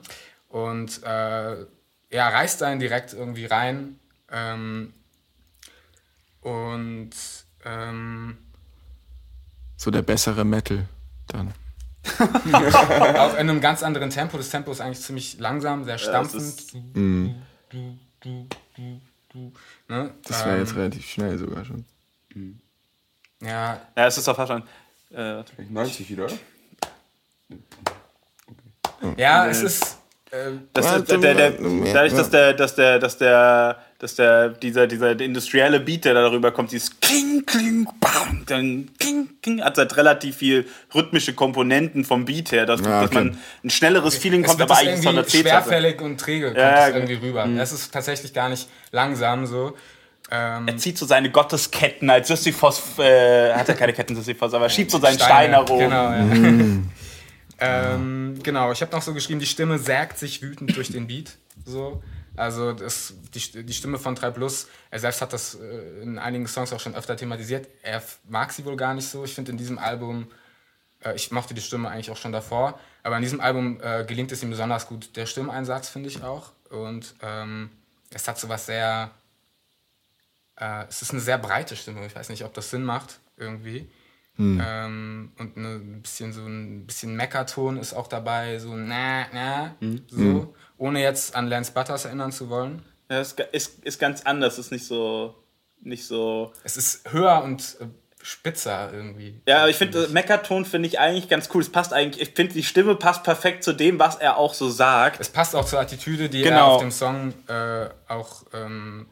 [0.49, 1.66] Und äh,
[2.10, 3.99] ja, reißt einen direkt irgendwie rein.
[4.32, 4.93] Ähm,
[6.41, 7.12] und
[7.64, 8.38] ähm,
[9.78, 10.88] So der bessere Metal
[11.28, 11.54] dann.
[12.20, 14.38] auch in einem ganz anderen Tempo.
[14.38, 16.74] Das Tempo ist eigentlich ziemlich langsam, sehr stampfend.
[16.74, 17.36] du,
[18.20, 18.49] du,
[19.32, 19.52] du,
[19.88, 20.12] ne?
[20.26, 21.86] Das wäre Ähm, jetzt relativ schnell sogar schon.
[23.42, 24.64] Ja, Ja, es ist auch fast schon.
[25.12, 25.52] Äh, warte.
[25.70, 26.28] 90 wieder,
[29.18, 29.98] ja es ist.
[30.32, 34.88] Äh, das, der, der, mehr, dadurch, dass der, dass der, dass der, dass der, dieser,
[34.88, 39.78] dieser industrielle Beat, der da darüber kommt, dieses Kling, Kling, Bam, dann Kling, Kling, hat
[39.78, 40.66] halt relativ viel
[40.96, 43.26] rhythmische Komponenten vom Beat her, dass, Ja, dass okay.
[43.26, 46.88] man ein schnelleres Feeling kommt, aber eigentlich ist es der schwerfällig und träge kommt Ja,
[46.88, 47.46] irgendwie rüber.
[47.58, 49.76] Es ist tatsächlich gar nicht langsam so.
[50.32, 54.69] Ähm, Er zieht so seine Gottesketten als Sisyphos, äh, hat er keine Ketten Sisyphos, aber
[54.69, 55.77] schiebt so seinen Stein herum.
[55.77, 56.21] Genau, ja.
[56.21, 56.89] Mm.
[57.59, 61.38] ähm, genau, ich habe noch so geschrieben, die Stimme sägt sich wütend durch den Beat.
[61.65, 62.01] So.
[62.38, 66.47] Also das, die, die Stimme von 3 Plus, er selbst hat das äh, in einigen
[66.47, 67.67] Songs auch schon öfter thematisiert.
[67.84, 69.25] Er mag sie wohl gar nicht so.
[69.25, 70.27] Ich finde in diesem Album,
[71.03, 74.32] äh, ich mochte die Stimme eigentlich auch schon davor, aber in diesem Album äh, gelingt
[74.32, 75.15] es ihm besonders gut.
[75.17, 76.51] Der Stimmeinsatz finde ich auch.
[76.69, 77.69] Und ähm,
[78.13, 79.11] es hat so was sehr,
[80.62, 82.05] äh, es ist eine sehr breite Stimme.
[82.05, 83.89] Ich weiß nicht, ob das Sinn macht irgendwie.
[84.39, 89.76] Ähm, und ein bisschen so ein bisschen Meckerton ist auch dabei, so na, na,
[90.07, 92.82] so, ohne jetzt an Lance Butters erinnern zu wollen.
[93.09, 95.36] Ja, ist, ist, ist ganz anders, ist nicht so,
[95.82, 96.53] nicht so.
[96.64, 97.86] Es ist höher und äh,
[98.24, 99.39] spitzer irgendwie.
[99.47, 101.62] Ja, aber ich finde, Meckerton finde ich eigentlich ganz cool.
[101.62, 104.70] Es passt eigentlich, ich finde, die Stimme passt perfekt zu dem, was er auch so
[104.70, 105.20] sagt.
[105.20, 106.76] Es passt auch zur Attitüde, die er Genau.
[106.76, 109.07] auf dem Song äh, auch ähm,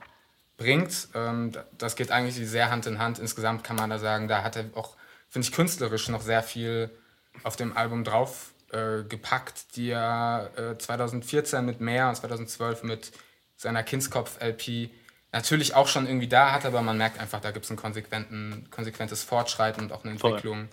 [0.59, 1.07] bringt.
[1.15, 3.17] Ähm, das geht eigentlich sehr Hand in Hand.
[3.17, 4.95] Insgesamt kann man da sagen, da hat er auch,
[5.29, 6.91] finde ich, künstlerisch noch sehr viel
[7.43, 13.11] auf dem Album drauf äh, gepackt, die er äh, 2014 mit Mehr und 2012 mit
[13.55, 14.91] seiner Kindskopf-LP
[15.31, 19.23] natürlich auch schon irgendwie da hat, aber man merkt einfach, da gibt es ein konsequentes
[19.23, 20.31] Fortschreiten und auch eine Voll.
[20.31, 20.69] Entwicklung.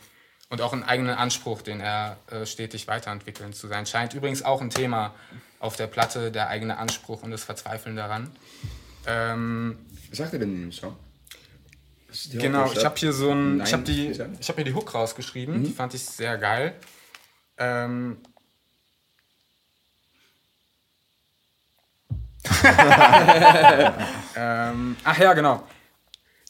[0.48, 4.14] Und auch einen eigenen Anspruch, den er äh, stetig weiterentwickeln zu sein scheint.
[4.14, 5.12] Übrigens auch ein Thema
[5.58, 8.30] auf der Platte, der eigene Anspruch und das Verzweifeln daran.
[9.06, 9.78] Ähm,
[10.10, 10.96] Was sagt er denn in dem Song?
[12.32, 14.94] Genau, ich habe hier so ein, Nein, ich habe die, ich habe hier die Hook
[14.94, 16.74] rausgeschrieben, die fand ich sehr geil.
[17.58, 18.18] Ähm,
[24.36, 25.62] ähm, ach ja, genau.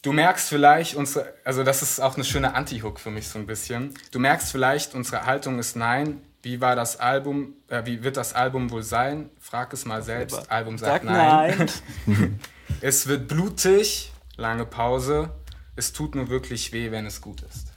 [0.02, 3.46] Du merkst vielleicht, unsere, also das ist auch eine schöne Anti-Hook für mich so ein
[3.46, 3.92] bisschen.
[4.12, 6.20] Du merkst vielleicht, unsere Haltung ist nein.
[6.46, 9.30] Wie war das Album, äh, wie wird das Album wohl sein?
[9.40, 10.48] Frag es mal selbst.
[10.48, 11.66] Album sagt, nein.
[12.80, 15.30] Es wird blutig, lange Pause.
[15.74, 17.72] Es tut nur wirklich weh, wenn es gut ist.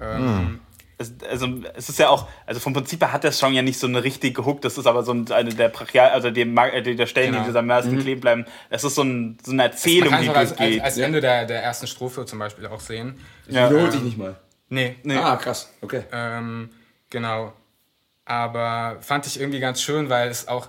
[0.00, 0.58] Ähm,
[0.96, 3.78] Es, also, es ist ja auch, also vom Prinzip her hat der Song ja nicht
[3.78, 6.82] so eine richtige Hook, das ist aber so ein- eine der Brachial, also die, äh,
[6.82, 7.44] die der Stellen, Genau.
[7.44, 8.44] die dieser meisten kleben bleiben.
[8.70, 10.82] Es ist so, ein, so eine Erzählung, kann die es auch als, als, durchgeht.
[10.82, 13.20] als Ende der, der ersten Strophe zum Beispiel auch sehen.
[13.46, 13.70] Ja.
[13.70, 14.34] Wiederholt sich nicht mal.
[14.68, 15.72] Nee, Ah, krass.
[15.80, 16.02] Okay.
[16.10, 16.70] Ähm,
[17.10, 17.52] genau.
[18.28, 20.68] Aber fand ich irgendwie ganz schön, weil es auch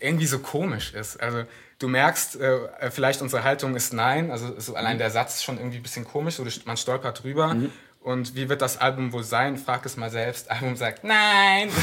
[0.00, 1.20] irgendwie so komisch ist.
[1.20, 1.44] Also
[1.78, 4.30] du merkst, äh, vielleicht unsere Haltung ist nein.
[4.30, 6.36] Also so allein der Satz ist schon irgendwie ein bisschen komisch.
[6.36, 7.54] So, man stolpert drüber.
[8.00, 9.58] Und wie wird das Album wohl sein?
[9.58, 10.50] Frag es mal selbst.
[10.50, 11.68] Album sagt nein.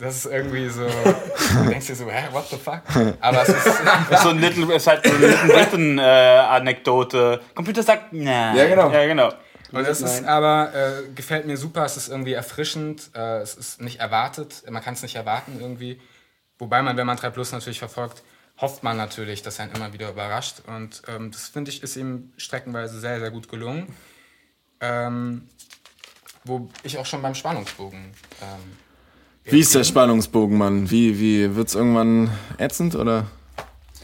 [0.00, 0.86] Das ist irgendwie so.
[0.86, 2.80] Du denkst dir so, hä, what the fuck?
[3.20, 3.66] Aber es ist.
[4.10, 7.38] ist so ein Little, ist halt so eine Little Britain äh, Anekdote.
[7.54, 8.56] Computer sagt, nein.
[8.56, 8.90] Ja, genau.
[8.90, 9.30] Ja, genau.
[9.72, 13.80] Und es ist aber, äh, gefällt mir super, es ist irgendwie erfrischend, äh, es ist
[13.80, 16.00] nicht erwartet, man kann es nicht erwarten irgendwie.
[16.58, 18.22] Wobei man, wenn man 3 Plus natürlich verfolgt,
[18.60, 20.62] hofft man natürlich, dass er ihn immer wieder überrascht.
[20.66, 23.94] Und ähm, das finde ich, ist ihm streckenweise sehr, sehr gut gelungen.
[24.80, 25.48] Ähm,
[26.44, 27.98] wo ich auch schon beim Spannungsbogen.
[28.42, 28.76] Ähm,
[29.44, 30.90] Wie ist der Spannungsbogen, Mann?
[30.90, 33.26] Wie, wie wird's irgendwann ätzend oder?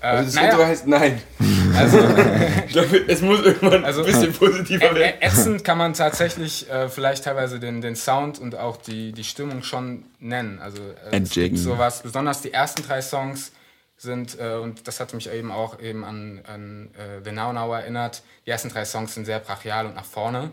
[0.01, 1.23] äh, Also das naja, Intro heißt nein.
[1.79, 1.99] also,
[2.67, 5.21] Ich glaube, es muss irgendwann Also- ein bisschen positiver Ä- werden.
[5.23, 9.63] Ätzend kann man tatsächlich äh, vielleicht teilweise den, den Sound und auch die, die Stimmung
[9.63, 10.59] schon nennen.
[10.61, 13.53] Also äh, es gibt sowas, besonders die ersten drei Songs
[13.97, 17.73] sind, äh, und das hat mich eben auch eben an, an äh, The Now Now
[17.75, 20.53] erinnert, die ersten drei Songs sind sehr brachial und nach vorne.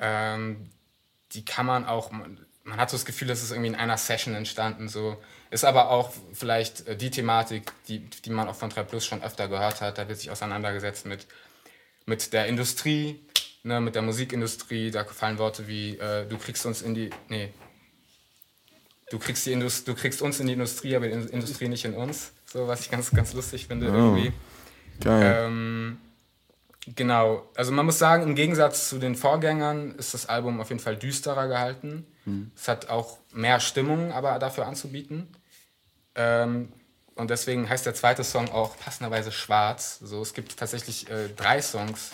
[0.00, 0.70] Ähm,
[1.32, 3.96] die kann man auch, man, man hat so das Gefühl, das ist irgendwie in einer
[3.98, 4.88] Session entstanden.
[4.88, 5.16] So.
[5.50, 9.22] Ist aber auch vielleicht äh, die Thematik, die, die man auch von 3 Plus schon
[9.22, 9.98] öfter gehört hat.
[9.98, 11.26] Da wird sich auseinandergesetzt mit,
[12.06, 13.20] mit der Industrie,
[13.62, 14.90] ne, mit der Musikindustrie.
[14.90, 17.50] Da fallen Worte wie, äh, du kriegst uns in die, nee,
[19.10, 21.84] du kriegst, die Indus du kriegst uns in die Industrie, aber die In- Industrie nicht
[21.84, 22.32] in uns.
[22.52, 24.32] So, was ich ganz, ganz lustig finde irgendwie.
[25.00, 25.44] Geil.
[25.46, 25.98] Ähm,
[26.96, 30.80] genau, also man muss sagen, im Gegensatz zu den Vorgängern ist das Album auf jeden
[30.80, 32.06] Fall düsterer gehalten.
[32.54, 35.28] Es hat auch mehr Stimmung aber dafür anzubieten.
[36.18, 36.72] Ähm,
[37.14, 39.98] und deswegen heißt der zweite Song auch passenderweise Schwarz.
[40.00, 42.10] So, es gibt tatsächlich äh, drei Songs,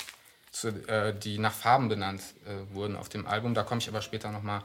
[0.54, 3.54] zu, äh, die nach Farben benannt äh, wurden auf dem Album.
[3.54, 4.62] Da komme ich aber später nochmal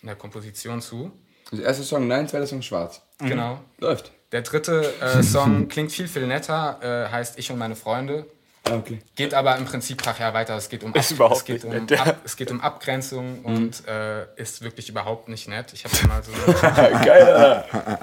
[0.00, 1.10] in der Komposition zu.
[1.50, 3.02] Also erster Song nein, zweiter Song schwarz.
[3.18, 3.60] Genau.
[3.78, 4.12] Läuft.
[4.30, 8.26] Der dritte äh, Song klingt viel, viel netter, äh, heißt Ich und meine Freunde.
[8.64, 9.00] Ah, okay.
[9.16, 10.56] Geht aber im Prinzip brachial weiter.
[10.56, 12.04] Es geht um, Ist überhaupt es geht um, nett, ja.
[12.04, 15.72] Ab, es geht um Abgrenzung und äh, ist wirklich überhaupt nicht nett.
[15.72, 16.32] Ich habe mal so
[17.04, 17.98] Geil.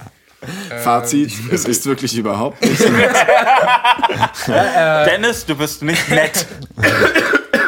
[0.83, 2.81] Fazit, es ist wirklich überhaupt nicht.
[4.47, 6.47] Dennis, du bist nicht nett.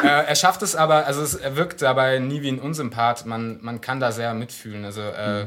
[0.02, 3.26] äh, er schafft es aber, also es, er wirkt dabei nie wie ein Unsympath.
[3.26, 4.84] Man, man kann da sehr mitfühlen.
[4.84, 5.46] Also äh,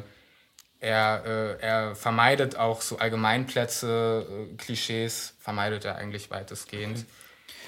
[0.80, 7.06] er, äh, er vermeidet auch so Allgemeinplätze, äh, Klischees, vermeidet er eigentlich weitestgehend.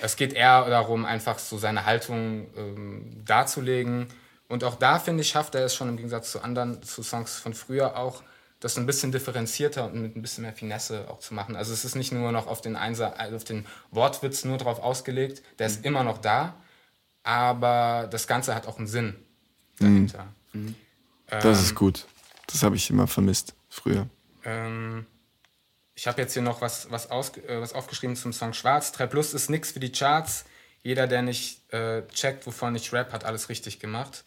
[0.01, 4.07] Es geht eher darum, einfach so seine Haltung ähm, darzulegen.
[4.47, 7.37] Und auch da, finde ich, schafft er es schon im Gegensatz zu anderen, zu Songs
[7.37, 8.21] von früher auch,
[8.59, 11.55] das ein bisschen differenzierter und mit ein bisschen mehr Finesse auch zu machen.
[11.55, 14.79] Also es ist nicht nur noch auf den, Einsa also auf den Wortwitz nur drauf
[14.79, 16.55] ausgelegt, der ist immer noch da,
[17.23, 19.15] aber das Ganze hat auch einen Sinn
[19.79, 20.27] dahinter.
[21.27, 22.05] Das ist gut.
[22.47, 24.07] Das habe ich immer vermisst früher.
[24.43, 25.05] Ähm,
[25.93, 28.91] ich habe jetzt hier noch was, was, aus, äh, was aufgeschrieben zum Song Schwarz.
[28.93, 30.45] 3 Plus ist nix für die Charts.
[30.83, 34.23] Jeder, der nicht äh, checkt, wovon ich rap, hat alles richtig gemacht.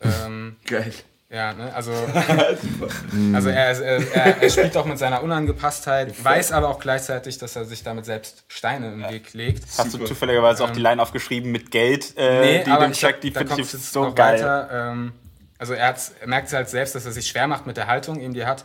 [0.00, 0.92] Ähm, Geil.
[1.30, 1.92] Ja, ne, also,
[3.34, 7.54] also er, er, er, er spielt auch mit seiner Unangepasstheit, weiß aber auch gleichzeitig, dass
[7.56, 9.64] er sich damit selbst Steine im Weg legt.
[9.76, 13.30] Hast du zufälligerweise auch die Line aufgeschrieben mit Geld, äh, Nee, die dem hab- die
[13.30, 14.38] finde ich so geil.
[14.38, 15.12] Weiter, ähm,
[15.58, 18.20] also er, er merkt es halt selbst, dass er sich schwer macht mit der Haltung,
[18.20, 18.64] eben die er hat.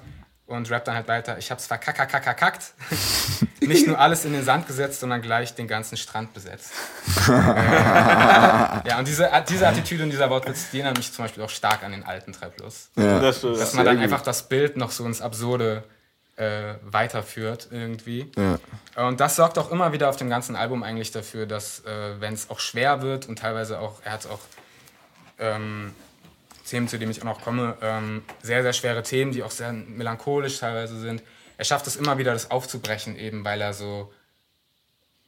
[0.53, 2.73] Und rappt dann halt weiter, ich hab's verkackakakakackt.
[3.59, 6.71] Nicht nur alles in den Sand gesetzt, sondern gleich den ganzen Strand besetzt.
[7.27, 11.49] äh, ja, und diese, diese Attitüde und dieser Wortwitz, die erinnern mich zum Beispiel auch
[11.49, 12.89] stark an den alten 3 Plus.
[12.95, 13.19] Ja.
[13.19, 15.83] Das, Dass man dann einfach das Bild noch so ins Absurde
[16.35, 18.31] äh, weiterführt irgendwie.
[18.35, 19.07] Ja.
[19.07, 22.33] Und das sorgt auch immer wieder auf dem ganzen Album eigentlich dafür, dass, äh, wenn
[22.33, 24.39] es auch schwer wird und teilweise auch, er hat auch
[25.39, 25.93] ähm,
[26.73, 29.71] Themen, zu denen ich auch noch komme, ähm, sehr, sehr schwere Themen, die auch sehr
[29.71, 31.21] melancholisch teilweise sind.
[31.55, 34.11] Er schafft es immer wieder, das aufzubrechen, eben weil er so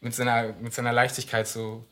[0.01, 1.85] mit seiner, mit seiner Leichtigkeit so,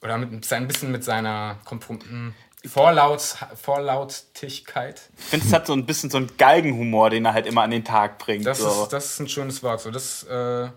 [0.00, 2.34] oder mit, mit ein bisschen mit seiner Komprom hm,
[2.66, 3.20] Vorlaut,
[3.60, 5.02] Vorlautigkeit.
[5.18, 7.72] Ich finde, es hat so ein bisschen so einen Galgenhumor, den er halt immer an
[7.72, 8.46] den Tag bringt.
[8.46, 8.84] Das, so.
[8.84, 9.80] ist, das ist ein schönes Wort.
[9.80, 10.68] So, das, äh,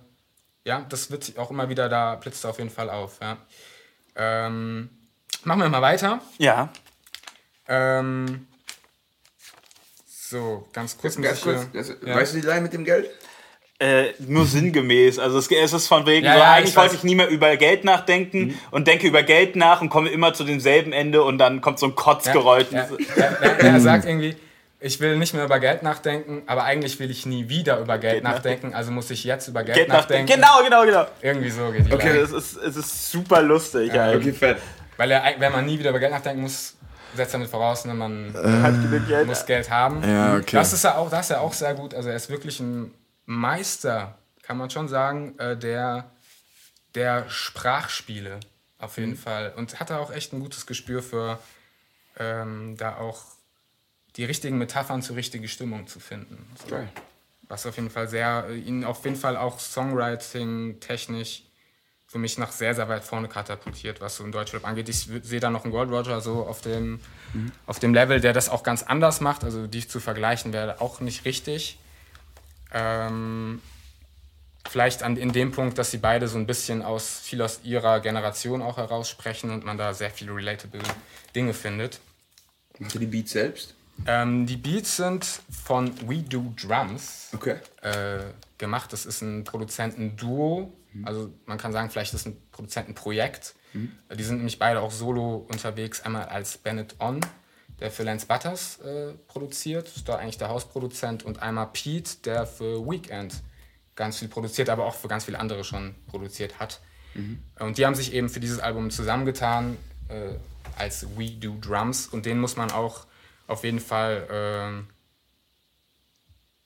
[0.66, 3.20] ja, das wird auch immer wieder, da blitzt auf jeden Fall auf.
[3.22, 3.38] Ja.
[4.16, 4.90] Ähm,
[5.44, 6.20] machen wir mal weiter.
[6.40, 6.70] ja.
[7.70, 8.48] Ähm,
[10.06, 11.22] so, ganz kurz.
[11.22, 11.68] Ganz kurz.
[11.72, 12.16] hier- Das, ja.
[12.16, 13.10] Weißt du die Line mit dem Geld?
[13.80, 15.20] Äh, nur sinngemäß.
[15.20, 17.28] Also es, es ist von wegen, Ja, so, ja, eigentlich ich wollte ich nie mehr
[17.30, 21.38] über Geld nachdenken und denke über Geld nach und komme immer zu demselben Ende und
[21.38, 22.72] dann kommt so ein Kotzgeräusch.
[22.72, 24.36] Ja, ja, er, er sagt irgendwie,
[24.80, 28.14] ich will nicht mehr über Geld nachdenken, aber eigentlich will ich nie wieder über Geld
[28.14, 30.26] Geld nachdenken, also muss ich jetzt über Geld, Geld nachdenken.
[30.34, 31.06] Genau, genau, genau.
[31.22, 33.94] Irgendwie so geht die Okay, es ist, es ist super lustig.
[33.94, 34.58] Ja, Okay, fett.
[34.98, 36.77] Weil er, wenn man nie wieder über Geld nachdenken muss,
[37.16, 39.28] setzt damit voraus, ne, man Hat Geld.
[39.28, 40.04] muss Geld haben.
[40.04, 40.56] Ja, okay.
[40.56, 41.94] Das ist er auch, das ist er auch sehr gut.
[41.94, 42.94] Also er ist wirklich ein
[43.26, 46.12] Meister, kann man schon sagen, äh, der,
[46.96, 48.40] der Sprachspiele.
[48.80, 49.54] auf jeden Fall.
[49.56, 51.40] Und hatte auch echt ein gutes Gespür für
[52.20, 53.22] ähm, da auch
[54.16, 56.48] die richtigen Metaphern zur richtigen Stimmung zu finden.
[56.62, 56.68] So.
[56.76, 56.90] Geil.
[57.50, 61.44] Was auf jeden Fall sehr, äh, ihn auf jeden Fall auch Songwriting technisch
[62.08, 64.88] für mich nach sehr, sehr weit vorne katapultiert, was so in Deutschrap angeht.
[64.88, 67.02] Ich sehe da noch einen Gold Roger so auf dem,
[67.66, 69.44] auf dem Level, der das auch ganz anders macht.
[69.44, 71.78] Also die zu vergleichen wäre auch nicht richtig.
[72.74, 73.62] Ähm,
[74.70, 78.00] vielleicht an, in dem Punkt, dass sie beide so ein bisschen aus viel aus ihrer
[78.00, 80.82] Generation auch heraussprechen und man da sehr viele relatable
[81.36, 82.00] Dinge findet.
[82.80, 83.74] Machst du die Beats selbst?
[84.06, 87.58] Ähm, die Beats sind von We Do Drums Okay.
[87.82, 88.20] äh,
[88.58, 88.94] gemacht.
[88.94, 90.72] Das ist ein Produzentenduo.
[91.06, 93.56] Also man kann sagen, vielleicht ist ein Produzentenprojekt.
[94.18, 96.02] Die sind nämlich beide auch solo unterwegs.
[96.02, 97.20] Einmal als Bennett On,
[97.80, 101.24] der für Lance Butters äh, produziert, ist da eigentlich der Hausproduzent.
[101.24, 103.44] Und einmal Pete, der für Weekend
[103.96, 106.82] ganz viel produziert, aber auch für ganz viele andere schon produziert hat.
[107.60, 109.78] Und die haben sich eben für dieses Album zusammengetan
[110.10, 110.36] äh,
[110.78, 112.08] als We Do Drums.
[112.08, 113.06] Und den muss man auch
[113.48, 114.28] auf jeden Fall...
[114.32, 114.88] ähm,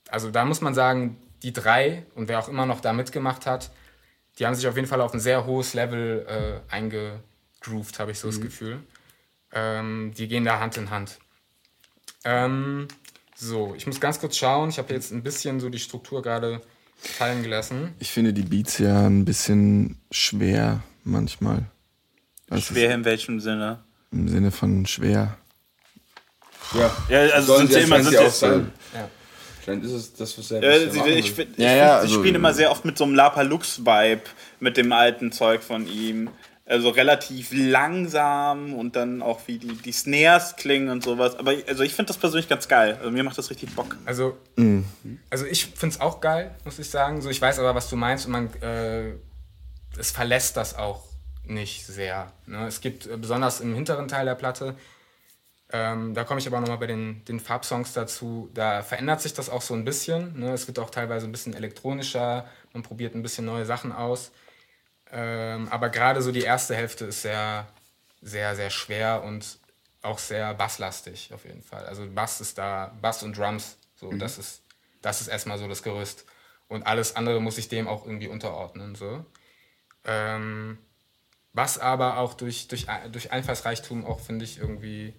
[0.09, 3.71] also da muss man sagen, die drei und wer auch immer noch da mitgemacht hat,
[4.39, 8.19] die haben sich auf jeden Fall auf ein sehr hohes Level äh, eingegroovt, habe ich
[8.19, 8.79] so das Gefühl.
[9.53, 11.19] Ähm, die gehen da Hand in Hand.
[12.23, 12.87] Ähm,
[13.35, 14.69] so, ich muss ganz kurz schauen.
[14.69, 16.61] Ich habe jetzt ein bisschen so die Struktur gerade
[16.97, 17.93] fallen gelassen.
[17.99, 21.65] Ich finde die Beats ja ein bisschen schwer manchmal.
[22.47, 23.79] Das Schwer in welchem Sinne?
[24.11, 25.37] Im Sinne von schwer.
[26.73, 26.95] Ja.
[27.09, 28.71] Ja, also Sollen sind sie sie immer ja sind auch sein.
[29.63, 31.67] Vielleicht ist es das, was er Ja, bisher sie, machen ich ich Ja, find, ja,
[31.69, 34.21] sie also- spielen immer sehr oft mit so einem Lapalux-Vibe,
[34.59, 36.29] mit dem alten Zeug von ihm.
[36.65, 41.35] Also relativ langsam und dann auch wie die, die Snares klingen und sowas.
[41.35, 42.95] Aber ich- also ich finde das persönlich ganz geil.
[42.99, 43.97] Also mir macht das richtig Bock.
[44.05, 44.37] Also,
[45.29, 47.21] also ich finde es auch geil, muss ich sagen.
[47.21, 49.13] So, ich weiß aber, was du meinst und man, äh,
[49.97, 51.03] es verlässt das auch
[51.45, 52.31] nicht sehr.
[52.45, 52.67] Ne?
[52.67, 54.75] Es gibt äh, besonders im hinteren Teil der Platte,
[55.73, 59.49] ähm, da komme ich aber nochmal bei den, den Farbsongs dazu, da verändert sich das
[59.49, 60.39] auch so ein bisschen.
[60.39, 60.51] Ne?
[60.51, 64.31] Es wird auch teilweise ein bisschen elektronischer, man probiert ein bisschen neue Sachen aus.
[65.11, 67.67] Ähm, aber gerade so die erste Hälfte ist sehr,
[68.21, 69.59] sehr, sehr schwer und
[70.01, 71.85] auch sehr basslastig auf jeden Fall.
[71.85, 74.63] Also Bass ist da, Bass und Drums, so das ist,
[75.01, 76.25] das ist erstmal so das Gerüst.
[76.67, 78.95] Und alles andere muss ich dem auch irgendwie unterordnen.
[78.95, 79.25] So.
[80.05, 80.79] Ähm,
[81.53, 85.13] was aber auch durch, durch, durch Einfallsreichtum auch, finde ich, irgendwie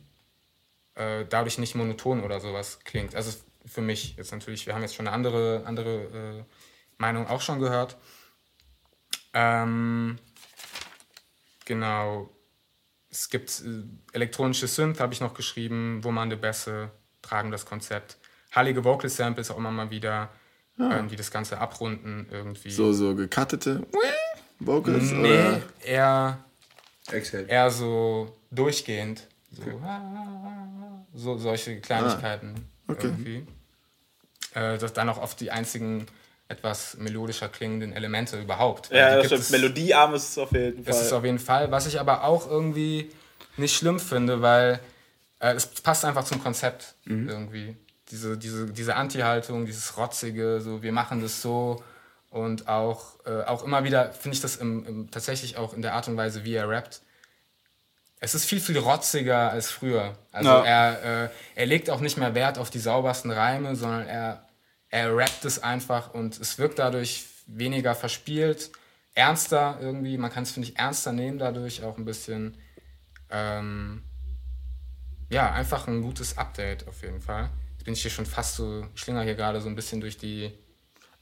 [0.95, 3.14] äh, dadurch nicht monoton oder sowas klingt.
[3.14, 3.32] Also
[3.66, 6.45] für mich jetzt natürlich, wir haben jetzt schon eine andere, andere äh,
[6.99, 7.97] Meinung auch schon gehört.
[9.34, 10.18] Ähm,
[11.64, 12.30] genau.
[13.11, 16.90] Es gibt äh, elektronische Synth, habe ich noch geschrieben, Woman de Besse,
[17.20, 18.18] tragen das Konzept.
[18.53, 20.30] Hallige Vocal Samples auch immer mal wieder,
[20.78, 22.70] ähm, die das Ganze abrunden irgendwie.
[22.70, 23.86] So, so gekattete
[24.59, 25.11] Vocals?
[25.12, 25.62] nee, Oder?
[25.84, 26.45] eher,
[27.11, 27.47] Exhale.
[27.47, 29.26] eher so durchgehend.
[29.53, 29.62] So,
[31.14, 32.55] so solche Kleinigkeiten
[32.88, 33.07] okay.
[33.07, 33.46] irgendwie.
[34.55, 36.07] Äh, das dann auch oft die einzigen
[36.48, 38.90] etwas melodischer klingenden Elemente überhaupt.
[38.90, 39.62] Ja, die das stimmt.
[39.62, 41.18] Melodiearm ist es auf jeden Das ist Fall.
[41.18, 41.70] auf jeden Fall.
[41.70, 43.11] Was ich aber auch irgendwie
[43.57, 44.80] nicht schlimm finde, weil
[45.40, 47.76] äh, es passt einfach zum Konzept irgendwie.
[48.11, 51.82] Diese, diese, diese Anti-Haltung, dieses Rotzige, so wir machen das so
[52.28, 55.94] und auch, äh, auch immer wieder finde ich das im, im, tatsächlich auch in der
[55.94, 57.00] Art und Weise, wie er rappt.
[58.24, 60.16] Es ist viel, viel rotziger als früher.
[60.30, 60.64] Also Ja.
[60.64, 64.46] er, äh, er legt auch nicht mehr Wert auf die saubersten Reime, sondern er,
[64.90, 68.70] er rappt es einfach und es wirkt dadurch weniger verspielt,
[69.14, 70.16] ernster irgendwie.
[70.18, 72.56] Man kann es, finde ich, ernster nehmen dadurch auch ein bisschen.
[73.28, 74.04] Ähm,
[75.28, 77.50] ja, einfach ein gutes Update auf jeden Fall.
[77.72, 80.52] Jetzt bin ich hier schon fast so, schlinger hier gerade so ein bisschen durch die,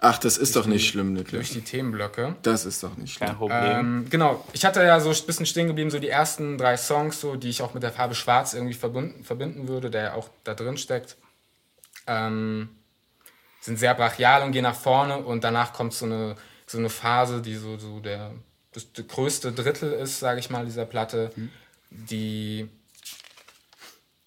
[0.02, 1.50] Ach, das ist doch nicht schlimm, durch Niklas.
[1.50, 2.34] die Themenblöcke.
[2.42, 3.28] Das ist doch nicht schlimm.
[3.28, 3.78] Kein Problem.
[3.78, 7.20] Ähm, genau, ich hatte ja so ein bisschen stehen geblieben, so die ersten drei Songs,
[7.20, 10.30] so, die ich auch mit der Farbe Schwarz irgendwie verbunden, verbinden würde, der ja auch
[10.44, 11.18] da drin steckt.
[12.06, 12.70] Ähm,
[13.60, 16.34] sind sehr brachial und gehen nach vorne und danach kommt so eine,
[16.66, 18.32] so eine Phase, die so, so der,
[18.72, 21.30] das, der größte Drittel ist, sage ich mal, dieser Platte,
[21.90, 22.70] die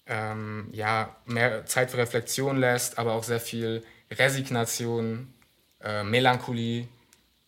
[0.06, 5.34] ähm, ja, mehr Zeit für Reflexion lässt, aber auch sehr viel Resignation,
[5.84, 6.88] äh, Melancholie,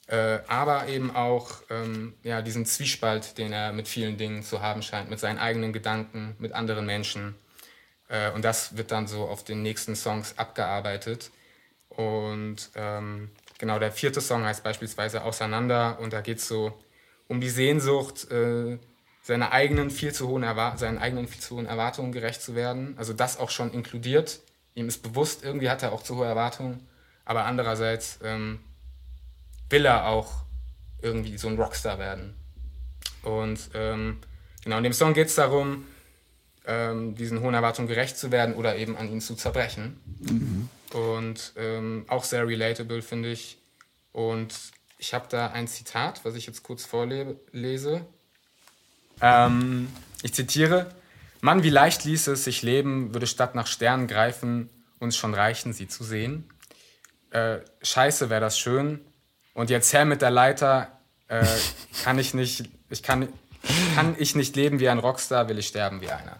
[0.06, 4.82] äh, aber eben auch ähm, ja, diesen Zwiespalt, den er mit vielen Dingen zu haben
[4.82, 7.34] scheint, mit seinen eigenen Gedanken, mit anderen Menschen.
[8.08, 11.30] Äh, und das wird dann so auf den nächsten Songs abgearbeitet.
[11.88, 16.78] Und ähm, genau, der vierte Song heißt beispielsweise Auseinander und da geht es so
[17.26, 18.78] um die Sehnsucht, äh,
[19.22, 20.44] seine eigenen viel zu hohen
[20.76, 22.94] seinen eigenen viel zu hohen Erwartungen gerecht zu werden.
[22.96, 24.40] Also das auch schon inkludiert.
[24.74, 26.86] Ihm ist bewusst, irgendwie hat er auch zu hohe Erwartungen,
[27.26, 28.60] aber andererseits ähm,
[29.68, 30.44] will er auch
[31.02, 32.34] irgendwie so ein Rockstar werden.
[33.22, 34.18] Und ähm,
[34.64, 35.84] genau, in dem Song geht es darum,
[36.66, 40.00] ähm, diesen hohen Erwartungen gerecht zu werden oder eben an ihnen zu zerbrechen.
[40.92, 43.58] Und ähm, auch sehr relatable, finde ich.
[44.12, 44.54] Und
[44.98, 48.06] ich habe da ein Zitat, was ich jetzt kurz vorlese.
[49.20, 49.88] Ähm,
[50.22, 50.94] ich zitiere:
[51.40, 55.72] Mann, wie leicht ließe es sich leben, würde statt nach Sternen greifen, uns schon reichen,
[55.72, 56.48] sie zu sehen.
[57.30, 59.00] Äh, scheiße, wäre das schön.
[59.54, 60.88] Und jetzt her mit der Leiter,
[61.28, 61.44] äh,
[62.04, 63.28] kann ich nicht, ich kann,
[63.94, 66.36] kann ich nicht leben wie ein Rockstar, will ich sterben wie einer.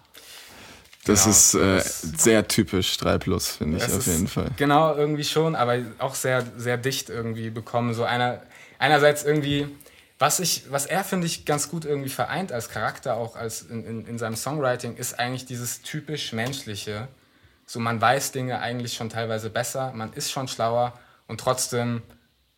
[1.07, 1.80] Das Genau, ist äh,
[2.18, 4.51] sehr typisch 3 Plus, finde ich Das auf jeden Fall.
[4.57, 7.95] Genau, irgendwie schon, aber auch sehr, sehr dicht irgendwie bekommen.
[7.95, 8.43] So einer,
[8.78, 9.68] einerseits irgendwie,
[10.18, 13.84] was ich, was er, finde ich, ganz gut irgendwie vereint als Charakter, auch als in,
[13.84, 17.07] in, in seinem Songwriting, ist eigentlich dieses typisch menschliche.
[17.67, 20.95] So, man weiß Dinge eigentlich schon teilweise besser, man ist schon schlauer
[21.27, 22.03] und trotzdem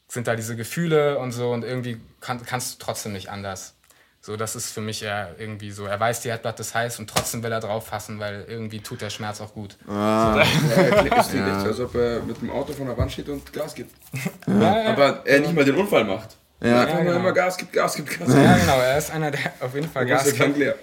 [0.06, 3.74] sind da diese Gefühle und so und irgendwie kann, kannst du trotzdem nicht anders.
[4.20, 5.86] So, das ist für mich eher irgendwie so.
[5.86, 9.00] Er weiß, die Erdplatte ist heiß und trotzdem will er drauf fassen, weil irgendwie tut
[9.00, 9.76] der Schmerz auch gut.
[9.88, 13.50] Ja, es klingt echt, als ob er mit dem Auto von der Wand steht und
[13.52, 13.94] Gas gibt.
[14.46, 14.90] Ja, ja.
[14.92, 16.36] Aber er nicht mal den Unfall macht.
[16.60, 16.84] Ja.
[16.86, 17.16] Nur genau.
[17.16, 18.60] immer Gas gibt, Gas gibt, Gas Ja, gibt.
[18.66, 20.56] genau, er ist einer, der auf jeden Fall ist Gas gibt.
[20.58, 20.74] leer.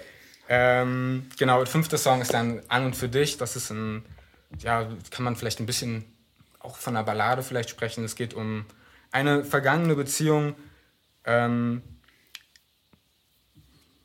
[0.48, 3.36] Ähm, genau, der fünfte Song ist dann An und für dich.
[3.36, 4.04] Das ist ein,
[4.58, 6.04] ja, kann man vielleicht ein bisschen
[6.58, 8.04] auch von einer Ballade vielleicht sprechen.
[8.04, 8.66] Es geht um
[9.12, 10.54] eine vergangene Beziehung.
[11.24, 11.82] Ähm,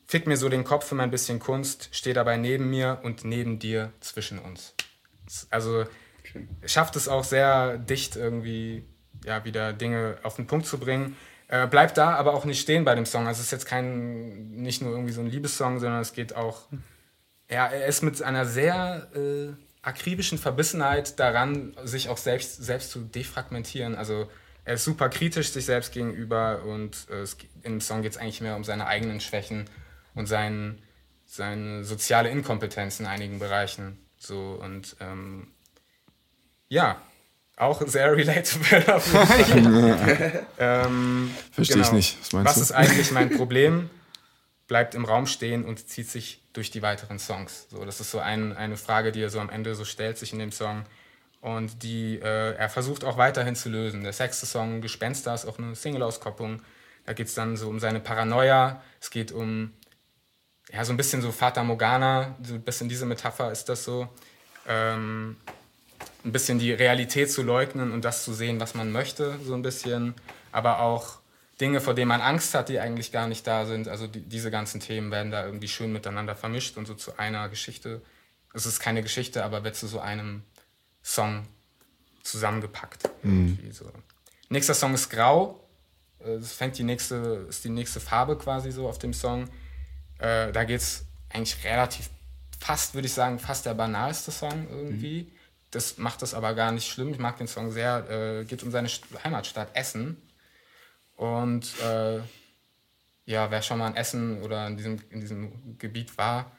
[0.06, 3.60] fick mir so den Kopf für mein bisschen Kunst, steh dabei neben mir und neben
[3.60, 4.76] dir zwischen uns.
[5.50, 5.86] Also
[6.66, 8.84] schafft es auch sehr dicht irgendwie
[9.24, 11.16] ja, wieder Dinge auf den Punkt zu bringen.
[11.48, 13.28] Äh, bleibt da aber auch nicht stehen bei dem Song.
[13.28, 16.68] Also es ist jetzt kein, nicht nur irgendwie so ein Liebessong, sondern es geht auch,
[17.50, 23.00] ja, er ist mit einer sehr äh, akribischen Verbissenheit daran, sich auch selbst, selbst zu
[23.00, 23.96] defragmentieren.
[23.96, 24.30] Also
[24.64, 28.42] er ist super kritisch sich selbst gegenüber und äh, es, im Song geht es eigentlich
[28.42, 29.66] mehr um seine eigenen Schwächen
[30.14, 30.82] und sein,
[31.26, 33.98] seine soziale Inkompetenz in einigen Bereichen.
[34.18, 35.48] So und ähm,
[36.70, 37.02] ja,
[37.58, 39.14] auch sehr relatable auf
[40.60, 42.20] ähm, Verstehe ich nicht.
[42.22, 42.62] Was meinst Was du?
[42.62, 43.90] ist eigentlich mein Problem?
[44.68, 47.68] Bleibt im Raum stehen und zieht sich durch die weiteren Songs.
[47.70, 50.34] So, das ist so ein, eine Frage, die er so am Ende so stellt sich
[50.34, 50.86] in dem Song.
[51.40, 54.04] Und die äh, er versucht auch weiterhin zu lösen.
[54.04, 56.62] Der sechste Song, Gespenster, ist auch eine Single-Auskopplung.
[57.06, 58.84] Da geht es dann so um seine Paranoia.
[59.00, 59.74] Es geht um
[60.72, 64.08] ja, so ein bisschen so Fata Morgana, so ein bisschen diese Metapher ist das so.
[64.68, 65.38] Ähm,
[66.24, 69.64] ein bisschen die Realität zu leugnen und das zu sehen, was man möchte, so ein
[69.64, 70.14] bisschen.
[70.52, 71.21] Aber auch
[71.62, 73.88] Dinge, vor denen man Angst hat, die eigentlich gar nicht da sind.
[73.88, 77.48] Also die, diese ganzen Themen werden da irgendwie schön miteinander vermischt und so zu einer
[77.50, 78.02] Geschichte.
[78.54, 80.44] Es ist keine Geschichte, aber wird zu so einem
[81.04, 81.46] Song
[82.24, 83.10] zusammengepackt.
[83.24, 83.92] irgendwie So.
[84.50, 85.64] Nächster Song ist Grau.
[86.20, 89.48] Äh, Das fängt die nächste, ist die nächste Farbe quasi so auf dem Song.
[90.20, 92.10] Äh, da geht es eigentlich relativ,
[92.60, 95.32] fast würde ich sagen, fast der banalste Song irgendwie.
[95.72, 97.10] Das macht das aber gar nicht schlimm.
[97.14, 98.10] Ich mag den Song sehr.
[98.10, 100.22] Äh, geht um seine St- Heimatstadt Essen.
[101.22, 102.18] Und äh,
[103.26, 106.52] ja, wer schon mal in Essen oder in diesem, in diesem Gebiet war,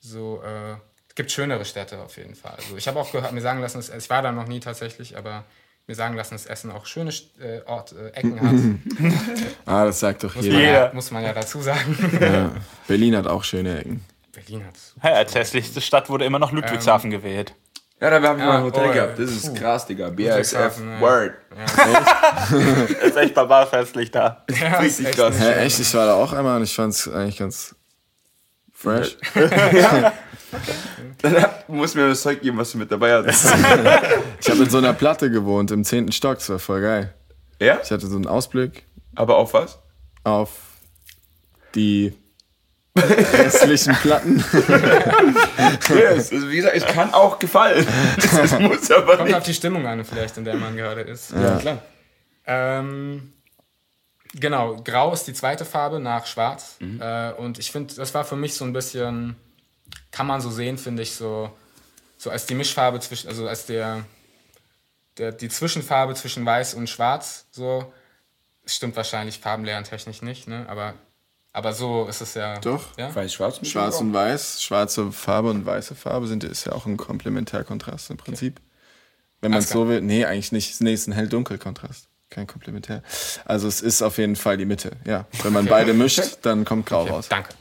[0.00, 0.72] so, äh,
[1.08, 2.56] es gibt schönere Städte auf jeden Fall.
[2.58, 5.16] Also ich habe auch gehört, mir sagen lassen, dass, ich war da noch nie tatsächlich,
[5.16, 5.44] aber
[5.86, 7.10] mir sagen lassen, dass Essen auch schöne
[7.40, 9.14] äh, Ort, äh, Ecken hat.
[9.64, 10.56] Ah, das sagt doch Muss jeder.
[10.58, 12.18] man, ja, muss man ja dazu sagen.
[12.20, 12.52] Ja.
[12.86, 14.04] Berlin hat auch schöne Ecken.
[14.32, 17.54] Berlin hat Ja, als hässlichste Stadt wurde immer noch Ludwigshafen gewählt.
[18.02, 19.18] Ja, da habe ich mal ein Ja, Hotel oh, gehabt.
[19.20, 20.10] Das ist krass, Digga.
[20.10, 21.00] BASF, Ludwigshafen, ja.
[21.00, 21.32] Word.
[23.04, 24.44] Ist echt barbarfestlich da.
[24.50, 25.36] ja, ist Richtig echt krass.
[25.38, 25.52] schön.
[25.52, 25.78] echt?
[25.78, 27.76] Ich war da auch einmal und ich fand es eigentlich ganz
[28.72, 29.16] fresh.
[31.22, 33.44] Dann musst du mir das Zeug geben, was du mit dabei hast.
[34.40, 36.10] Ich habe in so einer Platte gewohnt, im 10.
[36.10, 37.14] Stock, das war voll geil.
[37.60, 37.78] ja?
[37.82, 38.84] Ich hatte so einen Ausblick
[39.14, 39.78] Aber auf was?
[40.24, 40.50] auf
[41.76, 42.12] die
[42.96, 44.44] restlichen Platten.
[45.88, 46.32] Yes.
[46.32, 47.86] Also, wie gesagt, es kann auch gefallen.
[48.16, 49.46] Das muss aber Kommt auf nicht.
[49.48, 51.32] die Stimmung an, vielleicht, in der man gerade ist.
[51.32, 51.82] Ja, klar.
[52.46, 53.32] Ähm,
[54.34, 56.76] genau, Grau ist die zweite Farbe nach Schwarz.
[56.80, 59.36] Äh, und ich finde, das war für mich so ein bisschen,
[60.10, 61.50] kann man so sehen, finde ich, so,
[62.18, 64.04] so als die Mischfarbe zwischen, also als der,
[65.18, 67.46] der, die Zwischenfarbe zwischen Weiß und Schwarz.
[67.50, 67.92] So,
[68.64, 70.66] Es stimmt wahrscheinlich farbenlerntechnisch nicht, ne?
[70.68, 70.94] aber,
[71.52, 72.58] aber so ist es ja.
[72.60, 72.96] Doch.
[72.96, 73.10] Ja?
[73.14, 73.98] Mit Schwarz Grau.
[73.98, 78.60] und Weiß, schwarze Farbe und weiße Farbe sind ist ja auch ein Komplementärkontrast im Prinzip.
[79.40, 80.00] Wenn man es so will.
[80.00, 80.80] Nee, eigentlich nicht.
[80.80, 82.08] Nee, ist ein hell-dunkel-Kontrast.
[82.30, 83.02] Kein Komplementär.
[83.44, 84.92] Also es ist auf jeden Fall die Mitte.
[85.04, 85.26] Ja.
[85.42, 87.28] Wenn man beide mischt, dann kommt Grau raus.
[87.28, 87.52] Danke.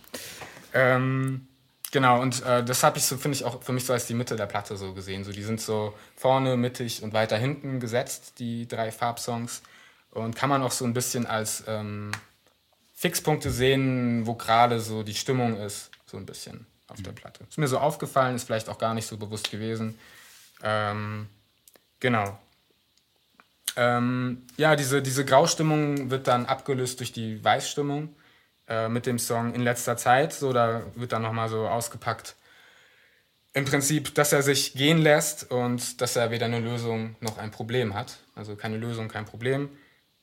[0.74, 1.48] Ähm,
[1.92, 4.14] genau, und äh, das habe ich so, finde ich auch für mich so als die
[4.14, 5.26] Mitte der Platte so gesehen.
[5.26, 9.62] So, die sind so vorne, mittig und weiter hinten gesetzt, die drei Farbsongs.
[10.12, 12.12] Und kann man auch so ein bisschen als ähm,
[13.02, 17.44] Fixpunkte sehen, wo gerade so die Stimmung ist, so ein bisschen auf der Platte.
[17.50, 19.98] Ist mir so aufgefallen, ist vielleicht auch gar nicht so bewusst gewesen.
[20.62, 21.28] Ähm,
[22.00, 22.38] genau.
[23.76, 28.16] Ähm, ja, diese, diese Graustimmung wird dann abgelöst durch die Weißstimmung
[28.68, 30.32] äh, mit dem Song In letzter Zeit.
[30.32, 32.36] So, da wird dann nochmal so ausgepackt.
[33.54, 37.50] Im Prinzip, dass er sich gehen lässt und dass er weder eine Lösung noch ein
[37.50, 38.20] Problem hat.
[38.36, 39.70] Also keine Lösung, kein Problem.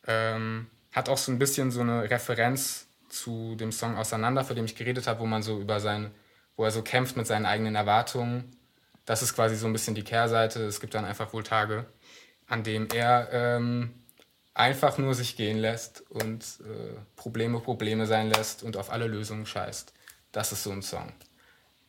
[0.06, 4.64] Ähm, hat auch so ein bisschen so eine Referenz zu dem Song Auseinander, für den
[4.64, 6.10] ich geredet habe, wo man so über sein,
[6.56, 8.56] wo er so kämpft mit seinen eigenen Erwartungen.
[9.04, 10.64] Das ist quasi so ein bisschen die Kehrseite.
[10.64, 11.86] Es gibt dann einfach wohl Tage,
[12.46, 13.94] an dem er ähm,
[14.54, 19.46] einfach nur sich gehen lässt und äh, Probleme Probleme sein lässt und auf alle Lösungen
[19.46, 19.94] scheißt.
[20.32, 21.12] Das ist so ein Song.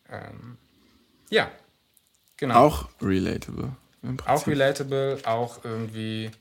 [0.10, 0.58] Ähm,
[1.30, 1.52] ja,
[2.38, 2.56] genau.
[2.56, 3.76] Auch relatable.
[4.26, 6.32] Auch relatable, auch irgendwie.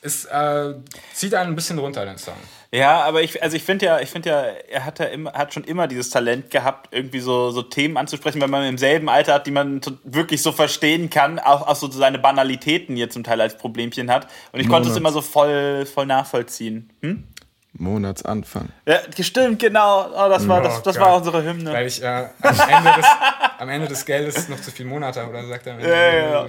[0.00, 0.74] Es äh,
[1.12, 2.36] zieht einen ein bisschen runter, den Song.
[2.70, 5.54] Ja, aber ich, also ich finde ja, ich finde ja, er hat ja immer, hat
[5.54, 9.34] schon immer dieses Talent gehabt, irgendwie so, so Themen anzusprechen, wenn man im selben Alter
[9.34, 13.40] hat, die man wirklich so verstehen kann, auch, auch so seine Banalitäten hier zum Teil
[13.40, 14.28] als Problemchen hat.
[14.52, 16.92] Und ich konnte es immer so voll, voll nachvollziehen.
[17.00, 17.24] Hm?
[17.72, 18.68] Monatsanfang.
[18.86, 20.08] Ja, stimmt, genau.
[20.10, 21.06] Oh, das war, das, Oh das Gott.
[21.06, 21.72] war unsere Hymne.
[21.72, 23.06] Weil ich äh, am, Ende des,
[23.58, 25.78] am Ende des Geldes noch zu viele Monate oder sagt er?
[25.80, 26.46] Ja, ja, ja.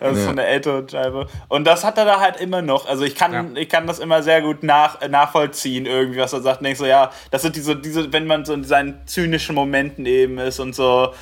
[0.00, 1.26] Das ist von der älteren Scheibe.
[1.48, 2.86] Und das hat er da halt immer noch.
[2.88, 3.44] Also ich kann, Ja.
[3.60, 6.60] ich kann das immer sehr gut nach, äh, nachvollziehen, irgendwie, was er sagt.
[6.60, 10.06] Und denk so, ja, das sind diese, diese, wenn man so in seinen zynischen Momenten
[10.06, 11.12] eben ist und so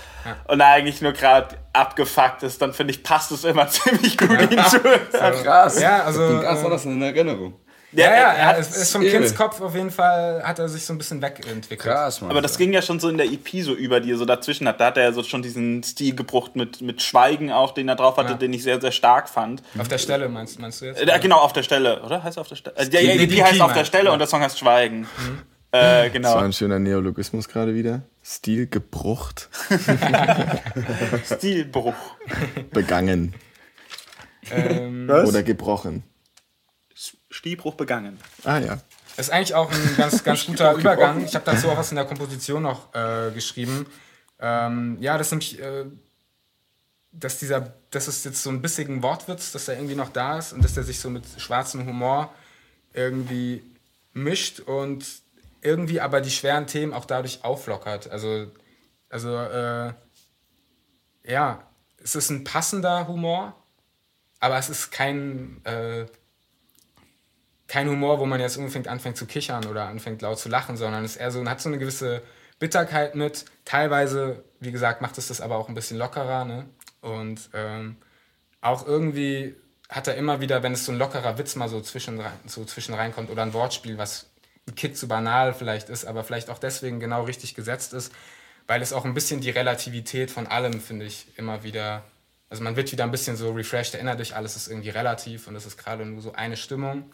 [0.49, 4.62] und eigentlich nur gerade abgefuckt ist, dann finde ich, passt es immer ziemlich gut ihn
[4.64, 5.01] zu hören.
[5.43, 5.80] Krass.
[5.80, 7.55] Ja, also, krass war das in Erinnerung?
[7.93, 9.03] Ja, ja, er er hat- ist, ist vom.
[9.03, 11.80] Kindskopf auf jeden Fall, hat er sich so ein bisschen wegentwickelt.
[11.80, 12.30] Krass, Mann.
[12.30, 14.68] Aber das ging ja schon so in der EP so über, die er so dazwischen
[14.68, 14.78] hat.
[14.80, 17.97] Da hat er ja so schon diesen Stil gebrucht mit, mit Schweigen auch, den er
[17.97, 18.36] drauf hatte, Ja.
[18.38, 19.62] den ich sehr, sehr stark fand.
[19.78, 21.03] Auf der Stelle meinst, meinst du jetzt?
[21.03, 22.22] Äh, genau, auf der Stelle, oder?
[22.22, 22.76] Heißt er auf der Stelle?
[22.76, 24.12] Äh, ja, ja, die Die EP EP heißt auf der Stelle ja.
[24.12, 25.09] und der Song heißt Schweigen.
[25.72, 26.36] Äh, Das war genau.
[26.36, 28.03] ein schöner Neologismus gerade wieder.
[28.24, 29.49] Stil gebrucht,
[31.24, 31.95] Stilbruch.
[32.72, 33.34] begangen
[34.51, 36.03] Ähm, oder gebrochen.
[37.30, 38.18] Stilbruch begangen.
[38.44, 38.78] Ah ja.
[39.16, 41.24] Das ist eigentlich auch ein ganz, ganz guter Übergang.
[41.24, 43.86] Ich habe dazu auch was in der Komposition noch äh, geschrieben.
[44.38, 45.84] Ähm, ja, das ist nämlich, äh,
[47.12, 50.53] dass dieser, dass es jetzt so ein bissigen Wortwitz, dass er irgendwie noch da ist
[50.53, 52.32] und dass er sich so mit schwarzem Humor
[52.92, 53.62] irgendwie
[54.12, 55.05] mischt und
[55.62, 58.11] irgendwie aber die schweren Themen auch dadurch auflockert.
[58.11, 58.46] Also,
[59.09, 59.92] also äh,
[61.24, 61.62] ja,
[62.03, 63.55] es ist ein passender Humor,
[64.38, 66.07] aber es ist kein äh,
[67.71, 71.05] kein Humor, wo man jetzt unbedingt anfängt zu kichern oder anfängt laut zu lachen, sondern
[71.05, 72.21] es ist eher so, hat so eine gewisse
[72.59, 73.45] Bitterkeit mit.
[73.64, 76.45] Teilweise, wie gesagt, macht es das aber auch ein bisschen lockerer.
[76.45, 76.66] Ne?
[77.01, 77.97] Und ähm,
[78.61, 79.55] auch irgendwie
[79.89, 82.93] hat er immer wieder, wenn es so ein lockerer Witz mal so zwischen, so zwischen
[82.93, 84.29] reinkommt oder ein Wortspiel, was
[84.68, 88.12] ein Kid zu banal vielleicht ist, aber vielleicht auch deswegen genau richtig gesetzt ist,
[88.66, 92.03] weil es auch ein bisschen die Relativität von allem, finde ich, immer wieder,
[92.49, 95.55] also man wird wieder ein bisschen so refreshed, erinnert dich, alles ist irgendwie relativ und
[95.55, 97.11] es ist gerade nur so eine Stimmung.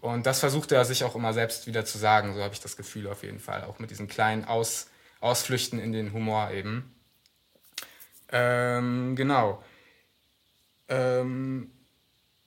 [0.00, 2.76] Und das versucht er sich auch immer selbst wieder zu sagen, so habe ich das
[2.76, 4.88] Gefühl auf jeden Fall, auch mit diesen kleinen Aus,
[5.20, 6.94] Ausflüchten in den Humor eben.
[8.30, 9.62] Ähm, genau.
[10.88, 11.70] Ähm,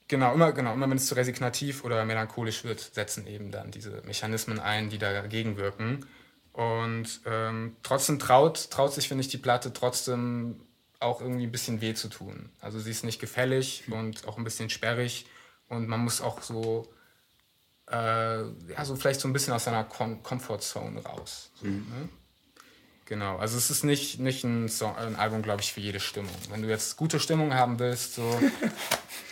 [0.07, 4.01] genau, immer, genau, immer wenn es zu resignativ oder melancholisch wird, setzen eben dann diese
[4.05, 6.05] Mechanismen ein, die dagegen wirken.
[6.53, 10.61] Und ähm, trotzdem traut, traut sich, finde ich, die Platte trotzdem
[10.99, 12.49] auch irgendwie ein bisschen weh zu tun.
[12.59, 15.25] Also sie ist nicht gefällig und auch ein bisschen sperrig
[15.67, 16.93] und man muss auch so,
[17.91, 21.51] äh, ja, so vielleicht so ein bisschen aus seiner Com Comfortzone raus.
[21.61, 22.09] So, ne?
[23.05, 26.31] Genau, also es ist nicht, nicht ein, Song, ein Album, glaube ich, für jede Stimmung.
[26.49, 28.21] Wenn du jetzt gute Stimmung haben willst, so,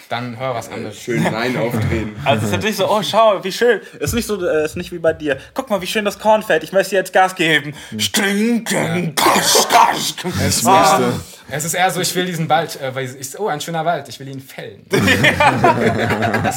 [0.10, 1.00] dann hör was anderes.
[1.00, 2.16] Schön rein aufdrehen.
[2.26, 3.80] Also es ist natürlich so, oh schau, wie schön.
[4.00, 5.38] Ist nicht so, äh, ist nicht wie bei dir.
[5.54, 6.64] Guck mal, wie schön das Korn fällt.
[6.64, 7.74] Ich möchte jetzt Gas geben.
[7.98, 10.14] Stinken, kasch, kasch.
[10.46, 11.00] Es ist, Ah.
[11.00, 11.14] eher,
[11.58, 14.10] es ist eher so, ich will diesen Wald, äh, weil ich, oh, ein schöner Wald,
[14.10, 14.86] ich will ihn fällen.
[14.90, 15.02] Mit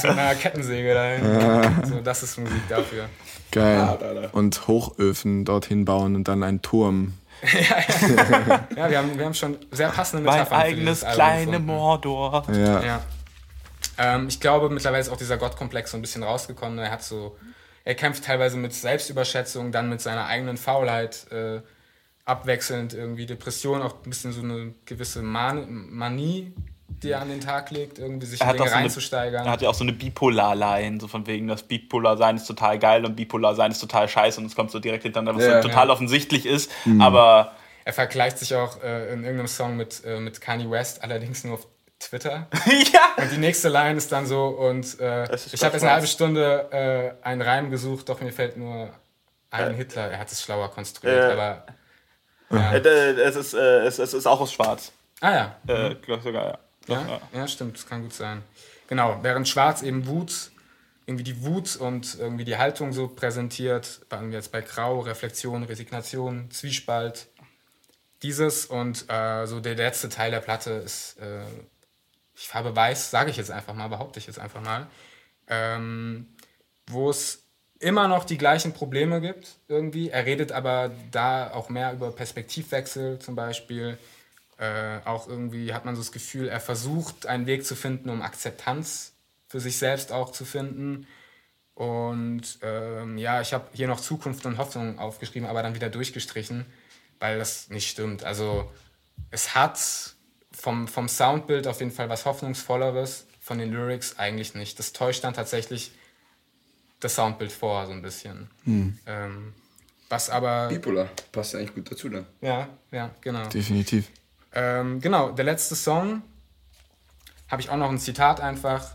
[0.04, 1.22] einer Kettensäge dahin.
[1.84, 3.04] So, das ist Musik dafür.
[3.50, 4.30] Geil.
[4.32, 7.14] Und Hochöfen dorthin bauen und dann einen Turm.
[8.76, 11.58] Ja, wir haben, wir haben schon sehr passende Mein Metaphern für eigenes kleine.
[11.58, 12.44] Mordor.
[12.52, 12.82] Ja.
[12.82, 13.00] Ja.
[13.98, 16.78] Ähm, ich glaube, mittlerweile ist auch dieser Gottkomplex so ein bisschen rausgekommen.
[16.78, 17.36] Er hat so,
[17.84, 21.60] er kämpft teilweise mit Selbstüberschätzung, dann mit seiner eigenen Faulheit äh,
[22.24, 26.52] abwechselnd irgendwie Depression, auch ein bisschen so eine gewisse Man Manie,
[26.88, 29.44] die er an den Tag legt, irgendwie sich in Dinge so reinzusteigern.
[29.44, 33.04] er hat ja auch so eine Bipolar-Line, so von wegen, das Bipolar-Sein ist total geil
[33.04, 35.88] und Bipolar-Sein ist total scheiße und es kommt so direkt hintereinander, was Ja, so total
[35.88, 35.92] ja.
[35.92, 36.70] offensichtlich ist,
[37.00, 37.52] aber
[37.84, 41.54] Er vergleicht sich auch äh, in irgendeinem Song mit, äh, mit Kanye West, allerdings nur
[41.54, 41.66] auf
[42.08, 42.46] Twitter.
[42.92, 43.22] ja.
[43.22, 46.06] Und die nächste Line ist dann so, und äh, ich habe jetzt eine halbe.
[46.06, 46.68] Stunde
[47.22, 48.90] äh, einen Reim gesucht, doch mir fällt nur
[49.50, 50.10] ein Hitler.
[50.10, 51.32] Er hat es schlauer konstruiert, Äh.
[51.32, 51.66] aber.
[52.50, 54.92] Äh, äh, es, ist, äh, es, es ist auch aus Schwarz.
[55.20, 55.56] Ah ja.
[55.66, 56.58] Äh, Glaube ich sogar, ja.
[56.86, 58.42] Doch, Ja, ja, stimmt, das kann gut sein.
[58.88, 60.50] Genau, während Schwarz eben Wut,
[61.06, 65.62] irgendwie die Wut und irgendwie die Haltung so präsentiert, waren wir jetzt bei Grau, Reflexion,
[65.62, 67.28] Resignation, Zwiespalt,
[68.22, 71.44] dieses und äh, so der letzte Teil der Platte ist, äh,
[72.34, 74.86] ich Farbe weiß, sage ich jetzt einfach mal, behaupte ich jetzt einfach mal,
[75.48, 76.26] ähm,
[76.86, 77.42] wo es
[77.78, 80.08] immer noch die gleichen Probleme gibt irgendwie.
[80.10, 83.98] Er redet aber da auch mehr über Perspektivwechsel zum Beispiel.
[84.56, 88.22] Äh, auch irgendwie hat man so das Gefühl, er versucht einen Weg zu finden, um
[88.22, 89.14] Akzeptanz
[89.48, 91.06] für sich selbst auch zu finden.
[91.74, 96.66] Und ähm, ja, ich habe hier noch Zukunft und Hoffnung aufgeschrieben, aber dann wieder durchgestrichen,
[97.18, 98.24] weil das nicht stimmt.
[98.24, 98.70] Also
[99.30, 100.14] es hat
[100.62, 104.78] vom, vom Soundbild auf jeden Fall was Hoffnungsvolleres, von den Lyrics eigentlich nicht.
[104.78, 105.90] Das täuscht dann tatsächlich
[107.00, 108.48] das Soundbild vor, so ein bisschen.
[109.06, 109.54] Ähm,
[110.08, 110.68] was aber.
[110.68, 111.08] Bipolar.
[111.32, 112.26] Passt ja eigentlich gut dazu dann.
[112.40, 113.44] Ja, ja, genau.
[113.48, 114.08] Definitiv.
[114.52, 116.22] Ähm, genau, der letzte Song
[117.48, 118.94] habe ich auch noch ein Zitat einfach.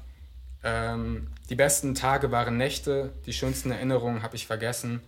[0.63, 5.01] Ähm, die besten Tage waren Nächte, die schönsten Erinnerungen habe ich vergessen.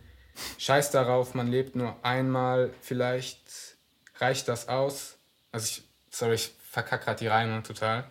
[0.57, 3.78] Scheiß darauf, man lebt nur einmal, vielleicht
[4.18, 5.16] reicht das aus.
[5.53, 8.05] Also ich, sorry, ich verkacke gerade die Reime total.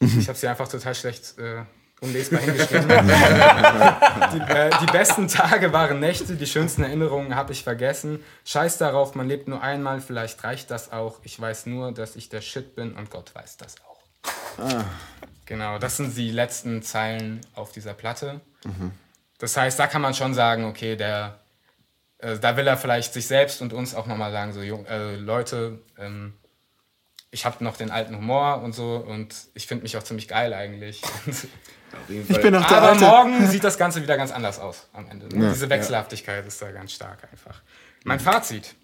[0.00, 1.64] Ich habe sie einfach total schlecht äh,
[2.00, 2.88] unlesbar hingeschrieben.
[2.88, 8.22] die, äh, die besten Tage waren Nächte, die schönsten Erinnerungen habe ich vergessen.
[8.44, 11.20] Scheiß darauf, man lebt nur einmal, vielleicht reicht das auch.
[11.22, 13.92] Ich weiß nur, dass ich der Shit bin und Gott weiß das auch.
[15.46, 18.40] Genau, das sind die letzten Zeilen auf dieser Platte.
[19.38, 21.40] Das heißt, da kann man schon sagen, okay, der,
[22.18, 25.80] äh, da will er vielleicht sich selbst und uns auch nochmal sagen, so äh, Leute,
[25.98, 26.34] ähm,
[27.32, 30.54] ich habe noch den alten Humor und so und ich finde mich auch ziemlich geil
[30.54, 31.02] eigentlich.
[31.32, 32.42] Auf jeden Ich Fall.
[32.42, 33.00] bin noch der Aber Alte.
[33.04, 35.26] morgen sieht das Ganze wieder ganz anders aus am Ende.
[35.34, 35.46] ne?
[35.46, 35.50] Ja.
[35.52, 37.60] Diese Wechselhaftigkeit ist da ganz stark einfach.
[38.04, 38.74] Mein Fazit.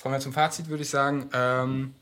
[0.00, 1.28] Kommen wir zum Fazit, würde ich sagen.
[1.32, 1.94] Ähm,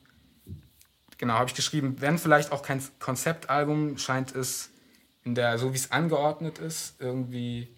[1.18, 4.70] genau, habe ich geschrieben, wenn vielleicht auch kein Konzeptalbum, scheint es
[5.24, 7.68] in der, so wie es angeordnet ist, irgendwie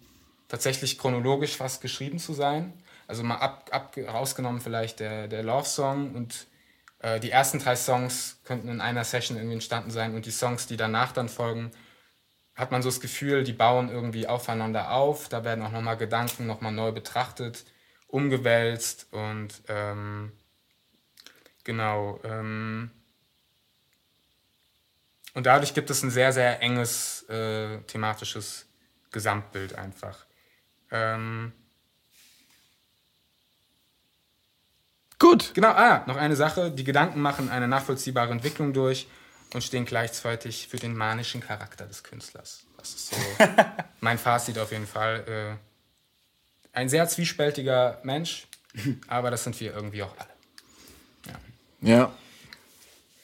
[0.47, 2.73] tatsächlich chronologisch fast geschrieben zu sein.
[3.07, 6.47] Also mal ab, ab, rausgenommen vielleicht der, der Love-Song und
[7.03, 10.65] äh, die ersten drei Songs könnten in einer Session irgendwie entstanden sein und die Songs,
[10.67, 11.71] die danach dann folgen,
[12.55, 15.27] hat man so das Gefühl, die bauen irgendwie aufeinander auf.
[15.27, 17.65] Da werden auch nochmal Gedanken nochmal neu betrachtet,
[18.07, 20.31] umgewälzt und ähm,
[21.63, 22.19] genau.
[22.23, 22.91] Ähm,
[25.33, 28.67] und dadurch gibt es ein sehr, sehr enges äh, thematisches
[29.11, 30.25] Gesamtbild einfach.
[30.89, 31.51] Ähm,
[35.23, 35.51] Gut.
[35.53, 36.69] Genau, ah, noch eine Sache.
[36.69, 39.07] Die Gedanken machen eine nachvollziehbare Entwicklung durch
[39.53, 42.65] und stehen gleichzeitig für den manischen Charakter des Künstlers.
[42.77, 43.15] Das ist so
[44.01, 45.57] mein Fazit auf jeden Fall.
[46.73, 48.47] Äh, ein sehr zwiespältiger Mensch,
[49.07, 50.27] aber das sind wir irgendwie auch alle.
[51.79, 52.11] Ja.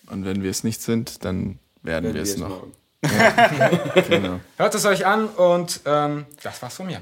[0.08, 2.48] Und wenn wir es nicht sind, dann werden wir es noch.
[2.48, 2.74] morgen.
[4.10, 4.40] Genau.
[4.56, 7.02] Hört es euch an und ähm, das war's von mir.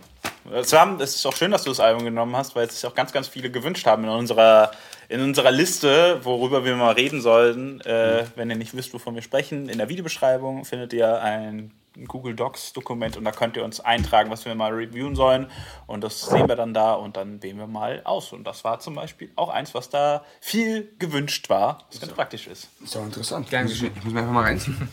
[0.53, 2.89] Es, war, es ist auch schön, dass du das Album genommen hast, weil es sich
[2.89, 4.71] auch ganz, ganz viele gewünscht haben in unserer,
[5.09, 7.81] in unserer Liste, worüber wir mal reden sollten.
[7.81, 11.71] Äh, wenn ihr nicht wisst, wovon wir sprechen, in der Videobeschreibung findet ihr ein
[12.05, 15.47] Google Docs Dokument und da könnt ihr uns eintragen, was wir mal reviewen sollen.
[15.85, 18.33] Und das sehen wir dann da und dann wählen wir mal aus.
[18.33, 22.47] Und das war zum Beispiel auch eins, was da viel gewünscht war, was ganz praktisch
[22.47, 22.69] ist.
[22.83, 23.49] Ist auch interessant.
[23.49, 23.91] Gern geschehen.
[23.95, 24.87] ich muss mir einfach mal reinziehen.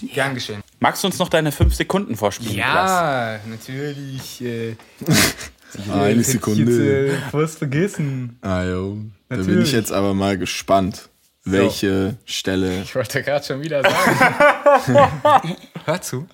[0.14, 0.62] Gern geschehen.
[0.78, 2.56] Magst du uns noch deine fünf Sekunden vorspielen?
[2.56, 4.42] Ja, natürlich.
[4.42, 4.76] Äh,
[5.92, 7.16] Eine Sekunde.
[7.32, 8.38] was vergessen.
[8.42, 8.98] Ah, jo.
[9.28, 9.68] Da bin Natürlich.
[9.68, 11.08] ich jetzt aber mal gespannt,
[11.52, 12.82] welche Stelle.
[12.82, 15.56] Ich wollte gerade schon wieder sagen.
[15.84, 16.28] Hör zu.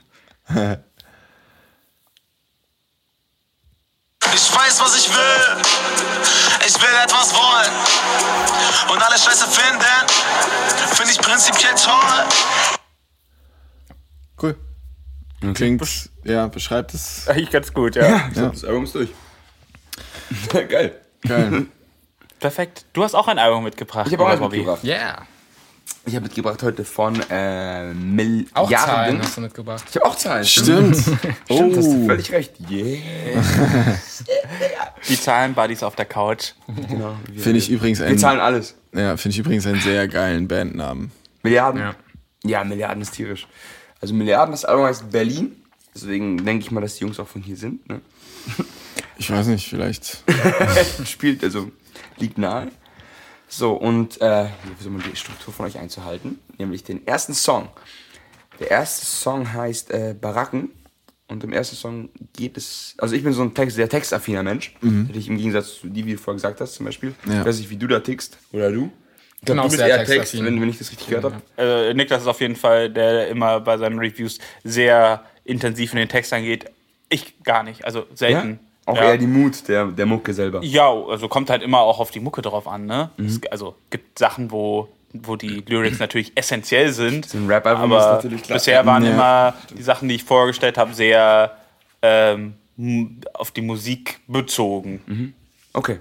[4.35, 5.63] Ich weiß, was ich will.
[6.67, 7.73] Ich will etwas wollen.
[8.93, 9.85] Und alle Scheiße finden,
[10.95, 12.25] finde ich prinzipiell toll.
[14.43, 14.57] Cool.
[15.55, 15.83] Klingt,
[16.25, 17.29] ja, beschreibt es.
[17.29, 18.29] Eigentlich ganz gut, ja.
[18.35, 18.49] Ja.
[18.49, 19.11] Das Album ist durch.
[20.69, 21.01] Geil.
[21.23, 21.67] Geil.
[22.41, 22.85] Perfekt.
[22.93, 24.07] Du hast auch ein Album mitgebracht.
[24.07, 24.85] Ich habe auch eins mitgebracht.
[24.85, 25.27] Yeah.
[26.05, 29.23] Ich habe mitgebracht heute von äh, Auch Zahlen Milliarden.
[29.23, 29.85] hast du mitgebracht.
[29.89, 30.45] Ich habe auch Zahlen.
[30.45, 30.97] Stimmt.
[30.97, 32.53] Stimmt, hast du völlig recht.
[32.71, 33.99] Yeah.
[35.09, 36.53] Die Zahlen-Buddies auf der Couch.
[36.89, 37.17] Genau.
[37.31, 38.75] Wir, Finde ich übrigens wir einen, zahlen alles.
[38.93, 41.13] ja, finde ich übrigens einen sehr geilen Bandnamen.
[41.43, 41.81] Milliarden.
[41.81, 41.95] Ja.
[42.45, 42.65] Ja.
[42.65, 43.47] Milliarden ist tierisch.
[44.01, 45.57] Also Milliarden, das Album heißt Berlin.
[45.95, 47.89] Deswegen denke ich mal, dass die Jungs auch von hier sind.
[47.89, 48.01] Ne?
[49.19, 50.23] Ich weiß nicht, vielleicht.
[51.07, 51.71] Spielt, also
[52.17, 52.69] liegt nahe.
[53.49, 56.41] So, und äh, wie soll man die Struktur von euch einzuhalten?
[56.59, 57.69] Nämlich den ersten Song.
[58.59, 60.71] Der erste Song heißt äh, Baracken.
[61.29, 62.95] Und im ersten Song geht es.
[62.99, 64.75] Also, ich bin so ein Text, sehr textaffiner Mensch.
[65.13, 67.15] Ich im Gegensatz zu die, wie du vorher gesagt hast, zum Beispiel.
[67.27, 67.41] Ja.
[67.41, 68.39] Ich weiß nicht, wie du da tickst.
[68.53, 68.93] Oder du?
[69.43, 71.43] Auch du bist sehr eher Text, wenn, wenn ich das richtig gehört habe.
[71.57, 76.09] Äh, Niklas ist auf jeden Fall, der immer bei seinen Reviews sehr intensiv in den
[76.09, 76.67] Text angeht.
[77.09, 78.07] Ich gar nicht, also
[78.53, 78.66] Ja?
[78.87, 79.03] Auch ja.
[79.03, 80.63] eher die Mut der, der Mucke selber.
[80.63, 83.11] Ja, also kommt halt immer auch auf die Mucke drauf an, ne?
[83.17, 83.27] Mhm.
[83.27, 87.29] Es, also gibt Sachen, wo, wo die Lyrics natürlich essentiell sind.
[87.29, 88.57] So ein Rap-Album ist aber natürlich klar.
[88.59, 89.11] bisher waren Ja.
[89.11, 91.57] immer die Sachen, die ich vorgestellt habe, sehr
[92.03, 92.55] ähm,
[93.35, 95.35] auf die Musik bezogen.
[95.73, 95.99] Okay.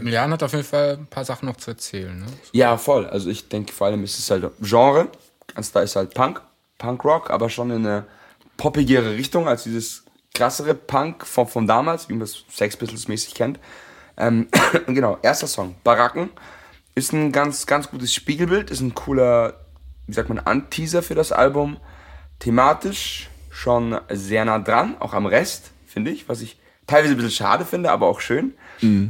[0.00, 2.16] Milian hat auf jeden Fall ein paar Sachen noch zu erzählen.
[2.18, 2.26] Ne?
[2.52, 3.06] Ja, voll.
[3.06, 5.08] Also ich denke vor allem ist es halt Genre.
[5.54, 6.40] Ganz da ist halt Punk,
[6.78, 8.04] Punkrock, aber schon in eine
[8.56, 13.34] poppigere Richtung als dieses krassere Punk von, von damals, wie man es Sex Pistols mäßig
[13.34, 13.58] kennt.
[14.16, 14.48] Ähm,
[14.86, 16.30] genau, erster Song, Baracken,
[16.94, 19.60] ist ein ganz, ganz gutes Spiegelbild, ist ein cooler,
[20.06, 21.78] wie sagt man, Anteaser für das Album.
[22.38, 27.32] Thematisch schon sehr nah dran, auch am Rest, finde ich, was ich teilweise ein bisschen
[27.32, 28.54] schade finde, aber auch schön.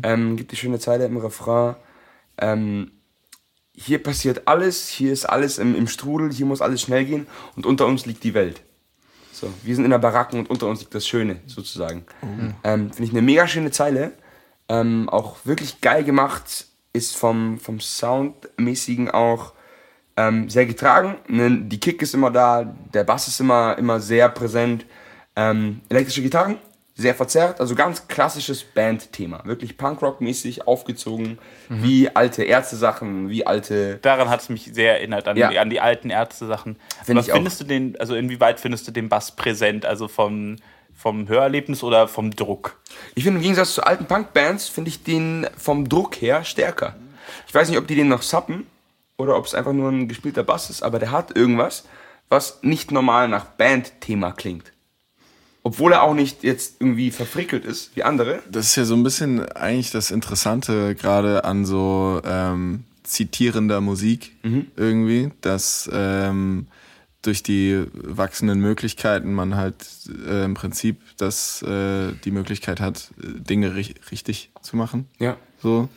[0.02, 1.76] Ähm, gibt die schöne Zeile im Refrain.
[2.38, 2.92] Ähm,
[3.74, 7.26] hier passiert alles, hier ist alles im, im Strudel, hier muss alles schnell gehen
[7.56, 8.62] und unter uns liegt die Welt.
[9.42, 12.04] So, wir sind in der Baracken und unter uns liegt das Schöne, sozusagen.
[12.62, 14.12] Ähm, Finde ich eine mega schöne Zeile.
[14.68, 19.52] Ähm, auch wirklich geil gemacht, ist vom, vom Soundmäßigen auch
[20.16, 21.16] ähm, sehr getragen.
[21.26, 24.86] Ne, die Kick ist immer da, der Bass ist immer, immer sehr präsent.
[25.34, 26.58] Ähm, elektrische Gitarren,
[26.94, 29.40] sehr verzerrt, also ganz klassisches Bandthema.
[29.44, 31.38] Wirklich Punkrock-mäßig aufgezogen,
[31.68, 35.48] wie alte Ärzte-Sachen, wie alte Daran hat es mich sehr erinnert, an, Ja.
[35.50, 36.76] die, an die alten Ärzte-Sachen.
[37.04, 37.36] Find Was ich auch.
[37.36, 39.86] findest du den, also inwieweit findest du den Bass präsent?
[39.86, 40.56] Also vom,
[40.94, 42.78] vom Hörerlebnis oder vom Druck?
[43.14, 46.94] Ich finde im Gegensatz zu alten Punk-Bands, finde ich den vom Druck her stärker.
[47.48, 48.66] Ich weiß nicht, ob die den noch sappen
[49.16, 51.84] oder ob es einfach nur ein gespielter Bass ist, aber der hat irgendwas,
[52.28, 54.72] was nicht normal nach Band-Thema klingt.
[55.64, 58.42] Obwohl er auch nicht jetzt irgendwie verfrickelt ist wie andere.
[58.50, 64.36] Das ist ja so ein bisschen eigentlich das Interessante gerade an so ähm, zitierender Musik
[64.76, 66.66] irgendwie, dass ähm,
[67.22, 69.86] durch die wachsenden Möglichkeiten man halt
[70.26, 75.06] äh, im Prinzip das, äh, die Möglichkeit hat, Dinge ri richtig zu machen.
[75.18, 75.36] Ja.
[75.62, 75.88] So.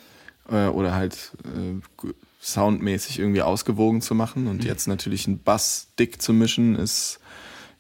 [0.50, 2.10] Äh, oder halt äh,
[2.40, 4.46] soundmäßig irgendwie ausgewogen zu machen.
[4.46, 7.20] Und jetzt natürlich einen Bass dick zu mischen, ist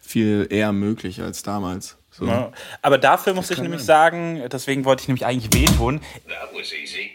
[0.06, 1.98] viel eher möglich als damals.
[2.12, 2.26] So.
[2.28, 2.52] Ja.
[2.82, 6.00] Aber dafür muss ich nämlich sagen, deswegen wollte ich nämlich eigentlich wehtun.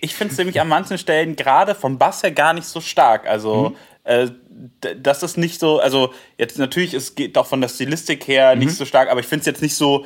[0.02, 3.26] Ich finde es nämlich an manchen Stellen gerade vom Bass her gar nicht so stark.
[3.26, 7.68] Also, äh, d- das ist nicht so, also jetzt natürlich, es geht auch von der
[7.68, 10.04] Stilistik her nicht so stark, aber ich finde es jetzt nicht so.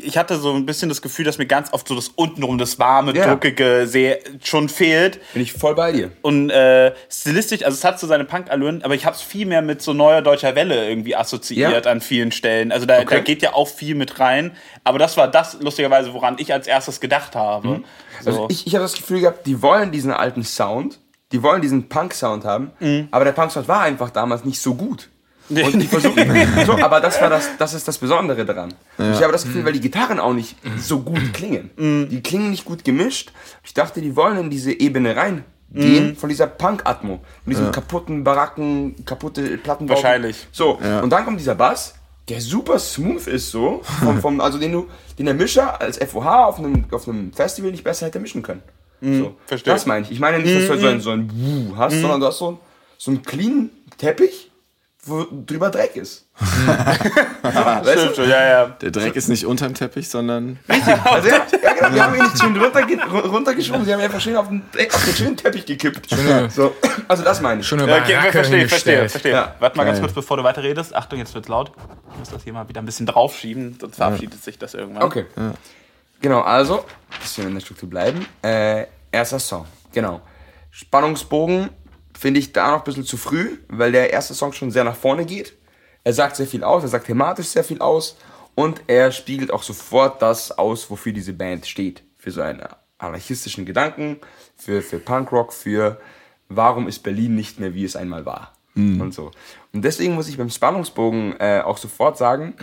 [0.00, 2.78] Ich hatte so ein bisschen das Gefühl, dass mir ganz oft so das untenrum, das
[2.78, 3.26] warme, Ja.
[3.26, 5.20] druckige sehr schon fehlt.
[5.32, 6.10] Bin ich voll bei dir.
[6.20, 9.62] Und äh, stilistisch, also es hat so seine Punk-Allüren, aber ich habe es viel mehr
[9.62, 11.90] mit so neuer deutscher Welle irgendwie assoziiert Ja.
[11.92, 12.70] an vielen Stellen.
[12.72, 13.06] Also da, Okay.
[13.16, 14.52] da geht ja auch viel mit rein.
[14.84, 17.82] Aber das war das, lustigerweise, woran ich als erstes gedacht habe.
[18.20, 18.28] So.
[18.30, 20.98] Also ich, ich habe das Gefühl gehabt, die wollen diesen alten Sound,
[21.32, 22.72] die wollen diesen Punk-Sound haben,
[23.10, 25.08] aber der Punk-Sound war einfach damals nicht so gut.
[25.48, 26.24] Und die versuchen,
[26.66, 28.74] so, aber das war das, das ist das Besondere daran.
[28.98, 31.70] Ich habe das Gefühl, weil die Gitarren auch nicht so gut klingen.
[32.10, 33.32] Die klingen nicht gut gemischt.
[33.64, 39.04] Ich dachte, die wollen in diese Ebene reingehen von dieser Punk-Atmo, von diesem kaputten Baracken,
[39.04, 39.94] kaputte Plattenbau.
[39.94, 40.46] Wahrscheinlich.
[40.52, 41.94] So, und dann kommt dieser Bass,
[42.28, 44.88] der super smooth ist so, vom, vom, also den du,
[45.18, 48.62] den der Mischer als FOH auf einem, auf einem Festival nicht besser hätte mischen können.
[49.04, 49.72] So, verstehe.
[49.74, 50.12] Das meine ich.
[50.12, 52.60] Ich meine nicht, dass du so ein, so ein Wuh hast, sondern du hast so,
[52.98, 54.51] so einen clean Teppich,
[55.04, 56.28] wo drüber Dreck ist.
[56.38, 58.14] weißt Stimmt du?
[58.14, 58.66] schon, ja, ja.
[58.66, 62.40] Der Dreck ist nicht unterm Teppich, sondern Also, ja, ja, genau, wir haben ihn nicht
[62.40, 62.86] schön runter,
[63.28, 66.08] runtergeschoben, sie haben ihn einfach schön auf den, auf den schönen Teppich gekippt.
[66.50, 66.74] So,
[67.08, 67.66] also das meine ich.
[67.66, 69.32] Schöne Ja, Okay, verstehe, verstehe, verstehe.
[69.32, 69.54] Ja.
[69.58, 70.94] Warte mal ganz kurz, bevor du weiter redest.
[70.94, 71.72] Achtung, jetzt wird's laut.
[72.12, 75.02] Ich muss das hier mal wieder ein bisschen draufschieben, sonst verabschiedet sich das irgendwann.
[75.02, 75.26] Okay.
[76.20, 76.84] Genau, also,
[77.20, 78.24] dass wir in der Struktur bleiben.
[78.42, 80.20] Äh, erster Song, genau.
[80.70, 81.70] Spannungsbogen
[82.22, 84.94] finde ich da noch ein bisschen zu früh, weil der erste Song schon sehr nach
[84.94, 85.54] vorne geht.
[86.04, 88.16] Er sagt sehr viel aus, er sagt thematisch sehr viel aus
[88.54, 92.04] und er spiegelt auch sofort das aus, wofür diese Band steht.
[92.18, 92.62] Für so einen
[92.98, 94.20] anarchistischen Gedanken,
[94.54, 96.00] für, für Punkrock, für
[96.48, 98.52] warum ist Berlin nicht mehr wie es einmal war.
[99.00, 99.32] Und so.
[99.72, 102.54] Und deswegen muss ich beim Spannungsbogen äh, auch sofort sagen,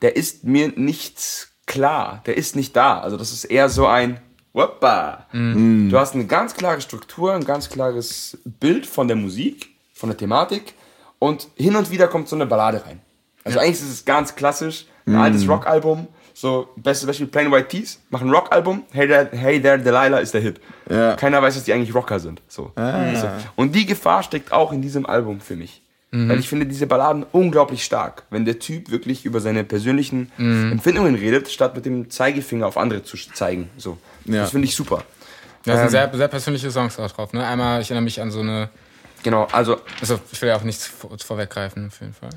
[0.00, 2.98] der ist mir nicht klar, der ist nicht da.
[3.00, 4.22] Also das ist eher so ein
[4.52, 5.26] Woppa.
[5.32, 10.16] Du hast eine ganz klare Struktur, ein ganz klares Bild von der Musik, von der
[10.16, 10.74] Thematik
[11.18, 13.00] und hin und wieder kommt so eine Ballade rein.
[13.44, 18.00] Also eigentlich ist es ganz klassisch, ein altes Rockalbum So, bestes Beispiel, Plain White Tees,
[18.10, 20.60] machen ein Rock-Album, hey there, hey there, Delilah ist der Hit.
[20.88, 21.14] Ja.
[21.16, 22.40] Keiner weiß, dass die eigentlich Rocker sind.
[22.48, 22.72] So.
[22.76, 23.14] Ah.
[23.14, 23.28] so.
[23.56, 25.82] Und die Gefahr steckt auch in diesem Album für mich.
[26.14, 31.14] Weil ich finde diese Balladen unglaublich stark, wenn der Typ wirklich über seine persönlichen Empfindungen
[31.14, 33.70] redet, statt mit dem Zeigefinger auf andere zu zeigen.
[33.78, 33.96] So.
[34.26, 34.42] Ja.
[34.42, 35.02] Das finde ich super.
[35.64, 35.90] Da sind Ähm.
[35.90, 37.32] sehr, sehr persönliche Songs auch drauf.
[37.32, 37.46] Ne?
[37.46, 38.68] Einmal, ich erinnere mich an so eine.
[39.22, 42.30] Genau, also Also, ich will ja auch nichts vor, vorweggreifen, auf jeden Fall.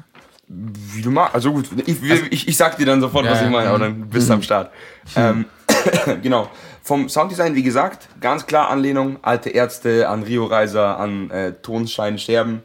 [0.48, 1.34] Wie du magst.
[1.34, 1.98] Also gut, ich,
[2.30, 4.44] ich, ich sag dir dann sofort, Ja, was ich meine, aber dann bist du am
[4.44, 4.72] Start.
[5.16, 5.46] Ähm,
[6.22, 6.50] genau.
[6.84, 12.20] Vom Sounddesign, wie gesagt, ganz klar Anlehnung, alte Ärzte, an Rio Reiser, an äh, Tonschein
[12.20, 12.62] sterben.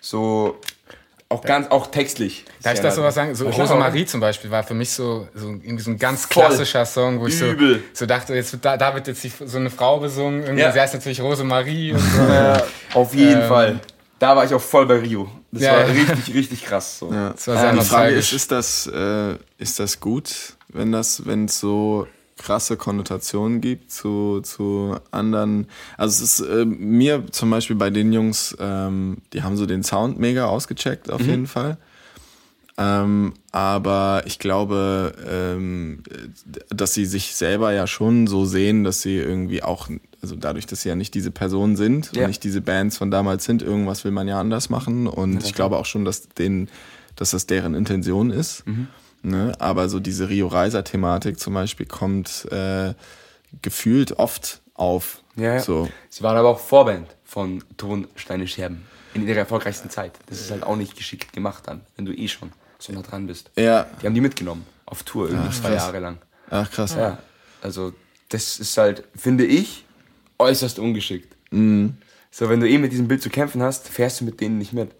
[0.00, 0.58] So,
[1.32, 2.44] auch ganz, auch textlich.
[2.60, 3.34] Darf ich Sehr das sowas sagen?
[3.36, 3.52] So Ja.
[3.52, 6.44] Rosemarie zum Beispiel war für mich so, so irgendwie so ein ganz Voll.
[6.44, 7.46] klassischer Song, wo ich so,
[7.92, 10.42] so dachte, jetzt wird da, da wird jetzt die, so eine Frau besungen.
[10.42, 10.72] Irgendwie, Ja.
[10.72, 12.20] sie heißt natürlich Rosemarie und so.
[12.22, 12.62] Ja,
[12.94, 13.80] auf jeden Ähm, Fall.
[14.18, 15.30] Da war ich auch voll bei Rio.
[15.52, 15.92] Das Ja, war ja.
[15.92, 16.98] richtig, richtig krass.
[16.98, 17.12] So.
[17.12, 17.30] Ja.
[17.30, 20.30] Das war sehr die Frage ist, ist das, äh, ist das gut,
[20.68, 22.08] wenn das, wenn es so
[22.40, 25.66] krasse Konnotationen gibt zu, zu anderen.
[25.98, 29.82] Also es ist äh, mir zum Beispiel bei den Jungs, ähm, die haben so den
[29.82, 31.76] Sound mega ausgecheckt auf jeden Fall.
[32.78, 36.02] Ähm, aber ich glaube, ähm,
[36.70, 39.88] dass sie sich selber ja schon so sehen, dass sie irgendwie auch,
[40.22, 42.22] also dadurch, dass sie ja nicht diese Personen sind Ja.
[42.22, 45.06] und nicht diese Bands von damals sind, irgendwas will man ja anders machen.
[45.06, 46.68] Und ich glaube auch schon, dass, den,
[47.16, 48.66] dass das deren Intention ist.
[48.66, 48.86] Mhm.
[49.22, 49.52] Ne?
[49.58, 52.94] Aber so diese Rio Reiser-Thematik zum Beispiel kommt äh,
[53.62, 55.22] gefühlt oft auf.
[55.36, 55.60] Ja, ja.
[55.60, 55.88] So.
[56.08, 58.86] Sie waren aber auch Vorband von Ton, Steine, Scherben.
[59.12, 60.12] In ihrer erfolgreichsten Zeit.
[60.26, 63.26] Das ist halt auch nicht geschickt gemacht dann, wenn du eh schon so nah dran
[63.26, 63.50] bist.
[63.56, 63.86] Ja.
[64.00, 64.64] Die haben die mitgenommen.
[64.86, 65.82] Auf Tour, irgendwie zwei krass.
[65.82, 66.18] Jahre lang.
[66.48, 66.94] Ach krass.
[66.94, 67.18] Ja.
[67.60, 67.92] Also,
[68.28, 69.84] das ist halt, finde ich,
[70.38, 71.36] äußerst ungeschickt.
[71.50, 71.96] Mhm.
[72.30, 74.72] So, wenn du eh mit diesem Bild zu kämpfen hast, fährst du mit denen nicht
[74.72, 74.92] mit.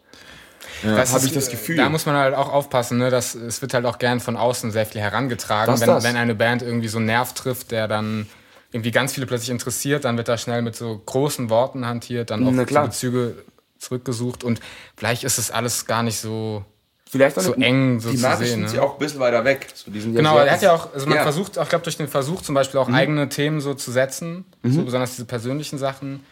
[0.82, 1.76] Das hab ist, ich das Gefühl.
[1.76, 3.10] Da muss man halt auch aufpassen, ne?
[3.10, 5.72] dass, es wird halt auch gern von außen sehr viel herangetragen.
[5.72, 6.04] Das, wenn, das.
[6.04, 8.26] wenn eine Band irgendwie so einen Nerv trifft, der dann
[8.72, 12.44] irgendwie ganz viele plötzlich interessiert, dann wird da schnell mit so großen Worten hantiert, dann
[12.66, 12.84] klar.
[12.84, 13.34] die Bezüge
[13.78, 14.60] zurückgesucht und
[14.96, 16.64] vielleicht ist es alles gar nicht so.
[17.10, 18.68] Vielleicht auch So nicht- eng so zu thematisch sehen, sind ne?
[18.68, 19.66] sie auch ein bisschen weiter weg.
[19.74, 21.22] So, die Genau, er hat ja auch, also man Ja.
[21.22, 21.24] Mhm.
[21.24, 24.82] versucht, auch glaube durch den Versuch zum Beispiel auch eigene Themen so zu setzen, so
[24.84, 26.22] besonders diese persönlichen Sachen,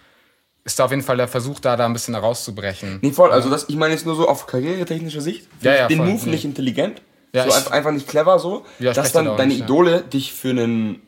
[0.68, 2.98] ist da auf jeden Fall der Versuch da, da ein bisschen rauszubrechen.
[3.02, 3.30] Nee, voll.
[3.32, 5.48] Also, das, ich meine jetzt nur so auf karrieretechnischer Sicht.
[5.62, 6.06] Ja, ja, Den voll.
[6.08, 7.02] Move nicht intelligent.
[7.34, 8.64] Ja, so ich- einfach, nicht clever so.
[8.78, 9.64] Widerspreche Dass dann deine nicht, ja.
[9.64, 11.02] Idole dich für einen.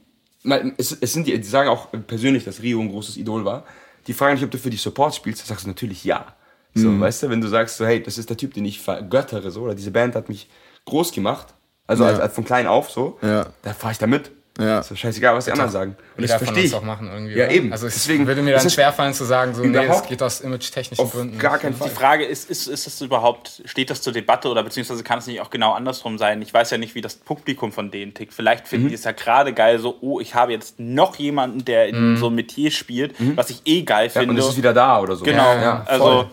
[0.79, 3.65] Es, es sind die, die sagen auch persönlich, dass Rio ein großes Idol war.
[4.07, 5.43] Die fragen dich, ob du für die Support spielst.
[5.43, 6.27] Da sagst du natürlich ja.
[6.75, 7.01] So, Mhm.
[7.01, 9.63] weißt du, wenn du sagst, so, hey, das ist der Typ, den ich vergöttere, so,
[9.63, 10.49] oder diese Band hat mich
[10.87, 11.49] groß gemacht.
[11.87, 12.11] Also Ja.
[12.11, 13.19] als, als von klein auf so.
[13.23, 13.47] Ja.
[13.63, 14.31] Da fahre ich da mit.
[14.61, 14.79] Ja.
[14.81, 15.97] Ist doch scheißegal, was die anderen sagen.
[16.17, 16.75] Und das Jeder von verstehe ich.
[16.75, 17.35] auch machen irgendwie.
[17.35, 17.55] Ja, oder?
[17.55, 17.73] eben.
[17.73, 20.41] Also es Deswegen- würde mir dann schwerfallen zu sagen, so, nee, es überhaupt geht aus
[20.41, 21.39] image-technischen Auf Gründen.
[21.39, 21.89] gar keinen Fall.
[21.89, 25.27] Die Frage ist, ist, ist das überhaupt, steht das zur Debatte oder beziehungsweise kann es
[25.27, 26.41] nicht auch genau andersrum sein?
[26.43, 28.33] Ich weiß ja nicht, wie das Publikum von denen tickt.
[28.35, 31.89] Vielleicht finden die es ja gerade geil, so, oh, ich habe jetzt noch jemanden, der
[31.89, 34.31] in so einem Metier spielt, was ich eh geil Ja, finde.
[34.35, 35.25] und es ist wieder da oder so.
[35.25, 36.27] genau, Ja, also voll.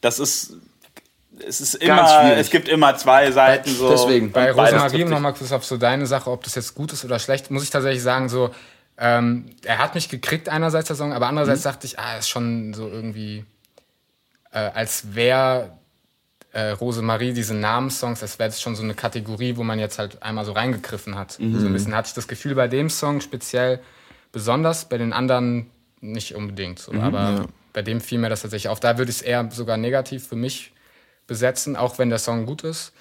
[0.00, 0.56] das ist,
[1.46, 3.90] es ist immer, es gibt immer zwei Seiten so.
[3.90, 4.30] Deswegen.
[4.32, 5.04] Bei um sich.
[5.06, 7.70] nochmal kurz auf so deine Sache, ob das jetzt gut ist oder schlecht, muss ich
[7.70, 8.50] tatsächlich sagen, so,
[8.98, 11.68] ähm, er hat mich gekriegt einerseits der Song, aber andererseits Mhm.
[11.68, 13.44] dachte ich, ah, ist schon so irgendwie,
[14.52, 15.72] äh, als wäre
[16.52, 20.22] äh, Rosemarie diese Namenssongs, als wäre das schon so eine Kategorie, wo man jetzt halt
[20.22, 21.40] einmal so reingegriffen hat.
[21.40, 21.58] Mhm.
[21.58, 23.80] So ein bisschen hatte ich das Gefühl bei dem Song speziell
[24.30, 25.68] besonders, bei den anderen
[26.00, 26.78] nicht unbedingt.
[26.78, 26.92] So.
[26.92, 28.78] aber bei dem fiel mir das tatsächlich auf.
[28.78, 30.73] Da würde ich es eher sogar negativ für mich
[31.26, 32.92] besetzen, auch wenn der Song gut ist.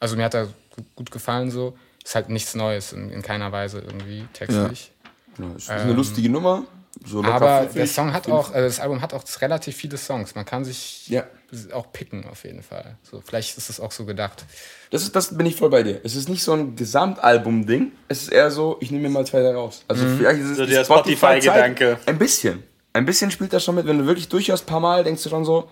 [0.00, 1.76] Also mir hat er gu- gut gefallen so.
[2.04, 4.92] Ist halt nichts Neues in, in keiner Weise irgendwie textlich.
[5.38, 6.64] Ja, es ist eine lustige Nummer.
[7.04, 7.74] So Aber fluffig.
[7.74, 10.34] der Song hat auch, äh, das Album hat auch relativ viele Songs.
[10.36, 11.24] Man kann sich Ja.
[11.72, 12.96] auch picken auf jeden Fall.
[13.02, 14.44] So, vielleicht ist es auch so gedacht.
[14.90, 16.00] Das, ist, das bin ich voll bei dir.
[16.04, 17.90] Es ist nicht so ein Gesamtalbum-Ding.
[18.06, 19.82] Es ist eher so, ich nehme mir mal zwei da raus.
[19.88, 20.84] Also vielleicht ist es So die der.
[20.84, 21.98] Spotify-Gedanke.
[22.06, 22.62] Ein bisschen.
[22.92, 23.86] Ein bisschen spielt das schon mit.
[23.86, 25.68] Wenn du wirklich durchhörst, ein paar Mal, denkst du schon so,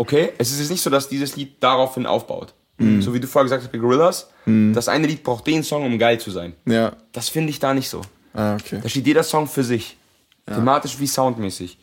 [0.00, 2.54] okay, es ist jetzt nicht so, dass dieses Lied daraufhin aufbaut.
[3.00, 4.30] So wie du vorher gesagt hast bei Gorillaz.
[4.46, 6.54] Das eine Lied braucht den Song, um geil zu sein.
[6.64, 6.96] Ja.
[7.12, 8.00] Das finde ich da nicht so.
[8.32, 8.80] Ah, okay.
[8.82, 9.98] Da steht jeder Song für sich.
[10.46, 11.76] Thematisch wie soundmäßig.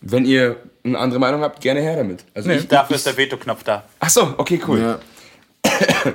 [0.00, 2.24] Wenn ihr eine andere Meinung habt, gerne her damit.
[2.32, 3.84] Also ich, Dafür ich, ist der Veto-Knopf da.
[3.98, 4.80] Ach so, okay, cool.
[4.80, 4.98] Ja.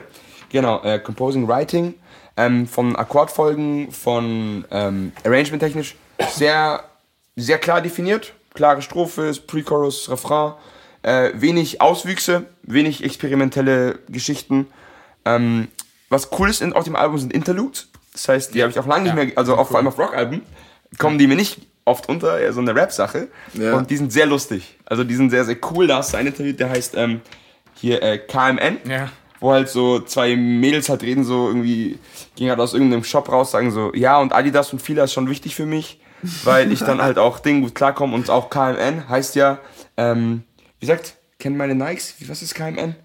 [0.50, 1.96] Genau, äh, Composing Writing,
[2.38, 5.96] ähm, von Akkordfolgen, von ähm, Arrangement technisch
[6.32, 6.84] sehr,
[7.36, 8.34] sehr klar definiert.
[8.54, 10.54] Klare Strophe, Pre-Chorus, Refrain,
[11.06, 14.68] äh, wenig Auswüchse, wenig experimentelle Geschichten.
[15.24, 15.68] Ähm,
[16.10, 17.90] was cool ist auf dem Album sind Interludes.
[18.12, 20.42] Das heißt, die habe ich auch lange nicht mehr, also auch vor allem auf Rockalben,
[20.98, 23.28] kommen die mir nicht oft unter, eher so eine Rap-Sache.
[23.54, 23.76] Ja.
[23.76, 24.78] Und die sind sehr lustig.
[24.86, 25.86] Also die sind sehr, sehr cool.
[25.86, 27.22] Da hast du einen Interlude, der heißt ähm,
[27.76, 29.10] hier äh, KMN Ja.
[29.40, 32.00] wo halt so zwei Mädels halt reden, so irgendwie,
[32.36, 35.30] gehen halt aus irgendeinem Shop raus, sagen so, ja, und Adidas und Fila ist schon
[35.30, 36.00] wichtig für mich,
[36.44, 39.60] weil ich dann halt auch Ding gut klarkomme und auch KMN heißt ja,
[39.98, 40.44] ähm,
[40.80, 42.16] wie gesagt, kennen meine Nikes?
[42.20, 42.96] Wie- Was ist KMN?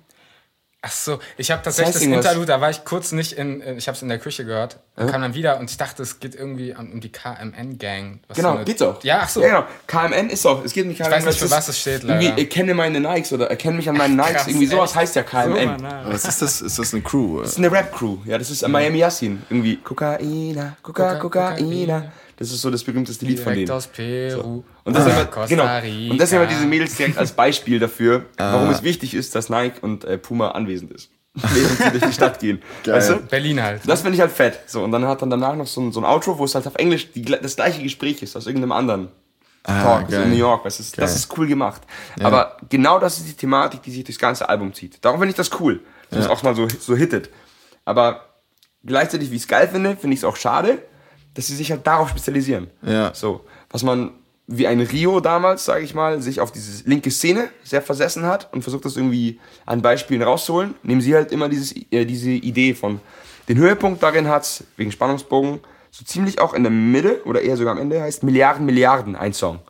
[0.82, 2.24] Ach so, ich habe tatsächlich das heißt irgendwas.
[2.24, 4.78] Interlude, da war ich kurz nicht in, in ich habe es in der Küche gehört,
[4.96, 8.20] und kam dann wieder und ich dachte, es geht irgendwie um, die KMN-Gang.
[8.34, 9.04] Genau, so eine- geht's auch.
[9.04, 9.42] Ja, ach so.
[9.42, 9.66] Ja, genau.
[10.08, 11.12] KMN ist auch, es geht um die KMN.
[11.12, 12.38] weiß nicht, für was es steht, Irgendwie, leider.
[12.38, 14.32] erkenne meine Nikes oder erkenne mich an meinen Nikes.
[14.32, 14.96] Krass, irgendwie sowas echt?
[15.00, 15.78] heißt ja KMN.
[15.80, 16.12] So.
[16.12, 16.60] Was ist das?
[16.62, 17.34] Ist das eine Crew?
[17.34, 17.42] oder?
[17.42, 18.16] Das ist eine Rap-Crew.
[18.24, 19.42] Ja, das ist Miami Yassin.
[19.50, 22.10] Irgendwie Kokaina, Coca, Coca- Kokaina.
[22.40, 23.70] Das ist so das berühmteste Lied von denen.
[23.70, 24.64] aus Peru.
[24.84, 26.10] Und das, Ah, wir, Costa genau.
[26.10, 29.50] Und das sind wir diese Mädels direkt als Beispiel dafür, warum es wichtig ist, dass
[29.50, 31.10] Nike und äh, Puma anwesend ist.
[31.34, 32.60] Während sie durch die Stadt gehen.
[32.84, 33.16] Weißt du?
[33.18, 33.82] Berlin halt.
[33.86, 34.58] Das finde ich halt fett.
[34.66, 36.66] So, und dann hat dann danach noch so ein, so ein Outro, wo es halt
[36.66, 39.08] auf Englisch die, das gleiche Gespräch ist, aus irgendeinem anderen
[39.62, 40.22] Talk, so geil.
[40.24, 40.64] in New York.
[40.64, 41.82] Weißt, du, das, das ist cool gemacht.
[42.22, 45.04] Aber genau das ist die Thematik, die sich durchs ganze Album zieht.
[45.04, 47.28] Darum finde ich das cool, dass es auch mal so, so hittet.
[47.84, 48.24] Aber
[48.82, 50.78] gleichzeitig, wie ich es geil finde, finde ich es auch schade,
[51.34, 52.68] dass sie sich halt darauf spezialisieren.
[52.82, 53.14] Ja.
[53.14, 54.12] So, was man
[54.52, 58.52] wie ein Rio damals, sage ich mal, sich auf diese linke Szene sehr versessen hat
[58.52, 62.74] und versucht das irgendwie an Beispielen rauszuholen, nehmen sie halt immer dieses, äh, diese Idee
[62.74, 63.00] von
[63.48, 65.60] den Höhepunkt darin hat, wegen Spannungsbogen,
[65.92, 69.32] so ziemlich auch in der Mitte oder eher sogar am Ende heißt Milliarden, Milliarden ein
[69.32, 69.60] Song.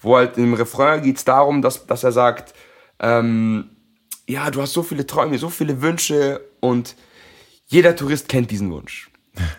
[0.00, 2.54] Wo halt im Refrain geht es darum, dass, dass er sagt,
[3.00, 3.70] ähm,
[4.28, 6.94] ja, du hast so viele Träume, so viele Wünsche und
[7.66, 9.10] jeder Tourist kennt diesen Wunsch.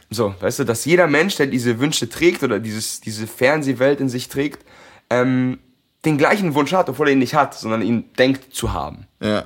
[0.10, 4.10] So, weißt du, dass jeder Mensch, der diese Wünsche trägt oder dieses, diese Fernsehwelt in
[4.10, 4.66] sich trägt,
[5.10, 5.60] ähm,
[6.06, 9.08] den gleichen Wunsch hat, obwohl er ihn nicht hat, sondern ihn denkt zu haben.
[9.22, 9.46] Ja.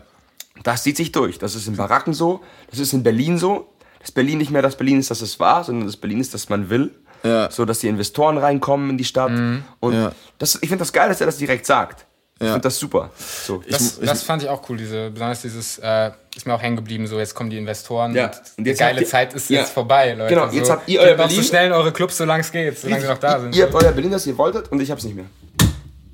[0.64, 1.40] Das zieht sich durch.
[1.40, 3.70] Das ist in Baracken so, das ist in Berlin so,
[4.00, 6.50] dass Berlin nicht mehr das Berlin ist, das es war, sondern das Berlin ist, das
[6.50, 6.94] man will.
[7.24, 7.50] Ja.
[7.50, 9.32] So, dass die Investoren reinkommen in die Stadt.
[9.80, 10.12] Und Ja.
[10.38, 12.06] das, ich finde das geil, dass er das direkt sagt.
[12.40, 12.54] Ich Ja.
[12.54, 13.12] finde das super.
[13.18, 13.64] So.
[13.70, 16.76] Das, ich- das fand ich auch cool, diese, besonders dieses, äh, ist mir auch hängen
[16.76, 18.32] geblieben, so jetzt kommen die Investoren Ja.
[18.58, 19.60] und, die geile ihr- Zeit ist Ja.
[19.62, 20.34] jetzt vorbei, Leute.
[20.34, 21.44] Genau, jetzt so, habt ihr euer noch so Berlin.
[21.44, 23.56] schnell in eure Clubs, solange es geht, solange sie noch da sind.
[23.56, 25.26] Ihr habt euer Berlin, das ihr wolltet, und ich hab's nicht mehr.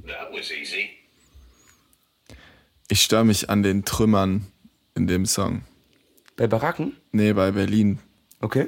[0.07, 0.89] That was easy.
[2.89, 4.47] Ich störe mich an den Trümmern
[4.95, 5.63] in dem Song.
[6.35, 6.95] Bei Baracken?
[7.11, 7.99] Nee, bei Berlin.
[8.41, 8.67] Okay.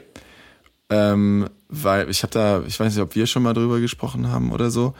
[0.89, 4.51] Ähm, weil ich habe da, ich weiß nicht, ob wir schon mal drüber gesprochen haben
[4.51, 4.93] oder so,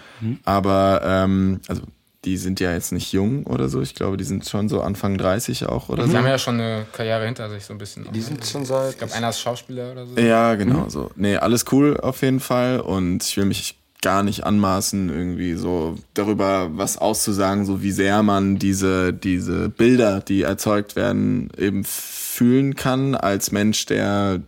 [0.45, 1.81] aber ähm, also
[2.25, 3.81] die sind ja jetzt nicht jung oder so.
[3.81, 6.17] Ich glaube, die sind schon so Anfang 30 auch oder Die so.
[6.17, 8.07] haben ja schon eine Karriere hinter sich, so ein bisschen.
[8.11, 8.91] Die sind schon seit.
[8.91, 10.19] ich glaube, einer ist Schauspieler oder so.
[10.19, 11.09] Ja, genau so.
[11.15, 15.95] Nee, alles cool auf jeden Fall und ich will mich gar nicht anmaßen, irgendwie so
[16.15, 22.75] darüber was auszusagen, so wie sehr man diese, diese Bilder, die erzeugt werden, eben fühlen
[22.75, 24.41] kann als Mensch, der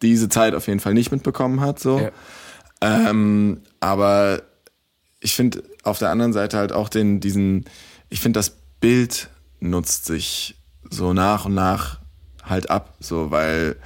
[0.00, 1.98] diese Zeit auf jeden Fall nicht mitbekommen hat, so.
[1.98, 2.10] Ja.
[3.10, 4.42] Ähm, aber
[5.20, 7.64] ich finde auf der anderen Seite halt auch den, diesen,
[8.08, 9.28] ich finde das Bild
[9.60, 10.56] nutzt sich
[10.88, 12.00] so nach und nach
[12.42, 13.76] halt ab, so, weil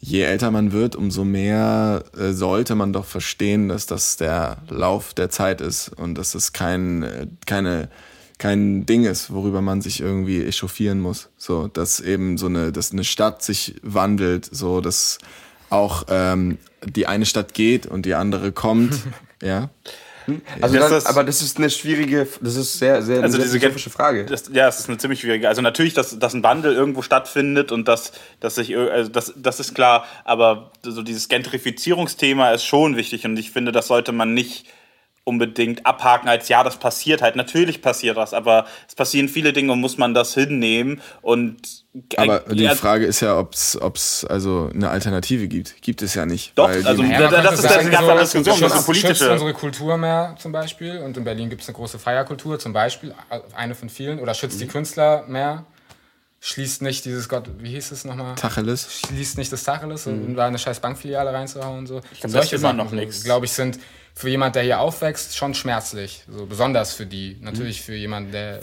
[0.00, 5.14] je älter man wird, umso mehr äh, sollte man doch verstehen, dass das der Lauf
[5.14, 7.88] der Zeit ist und dass es kein, keine,
[8.38, 11.30] kein Ding ist, worüber man sich irgendwie echauffieren muss.
[11.36, 15.18] So, dass eben so eine, dass eine Stadt sich wandelt, so, dass
[15.70, 18.94] auch ähm, die eine Stadt geht und die andere kommt.
[19.42, 19.70] ja.
[20.60, 23.90] Also Das ist- aber das ist eine schwierige, das ist sehr, sehr Also eine diese
[23.90, 24.24] Frage.
[24.26, 25.48] Das, ja, es ist eine ziemlich schwierige.
[25.48, 29.60] Also natürlich, dass, dass ein Wandel irgendwo stattfindet und dass, dass sich, also das, das
[29.60, 34.34] ist klar, aber so dieses Gentrifizierungsthema ist schon wichtig und ich finde, das sollte man
[34.34, 34.66] nicht
[35.26, 37.34] unbedingt abhaken als ja, das passiert halt.
[37.34, 41.56] Natürlich passiert das, aber es passieren viele Dinge und muss man das hinnehmen und
[42.16, 45.82] Aber äh, die Frage ist ja, ob es also eine Alternative gibt.
[45.82, 46.52] Gibt es ja nicht.
[46.56, 49.96] Doch, also- Ja, das ist eine ganz andere Diskussion, das ist politische- schützt unsere Kultur
[49.96, 53.12] mehr zum Beispiel und in Berlin gibt es eine große Feierkultur zum Beispiel,
[53.56, 54.60] eine von vielen, oder schützt Mhm.
[54.60, 55.64] die Künstler mehr,
[56.38, 58.36] schließt nicht dieses Gott, wie hieß es nochmal?
[58.36, 59.00] Tacheles.
[59.08, 62.00] schließt nicht das Tacheles und da eine scheiß Bankfiliale reinzuhauen und so.
[62.12, 63.24] Ich glaub, das ist immer noch so, nix.
[63.24, 63.80] glaube ich, sind
[64.16, 66.24] für jemand, der hier aufwächst, schon schmerzlich.
[66.28, 67.36] So besonders für die.
[67.42, 68.60] Natürlich für jemanden, der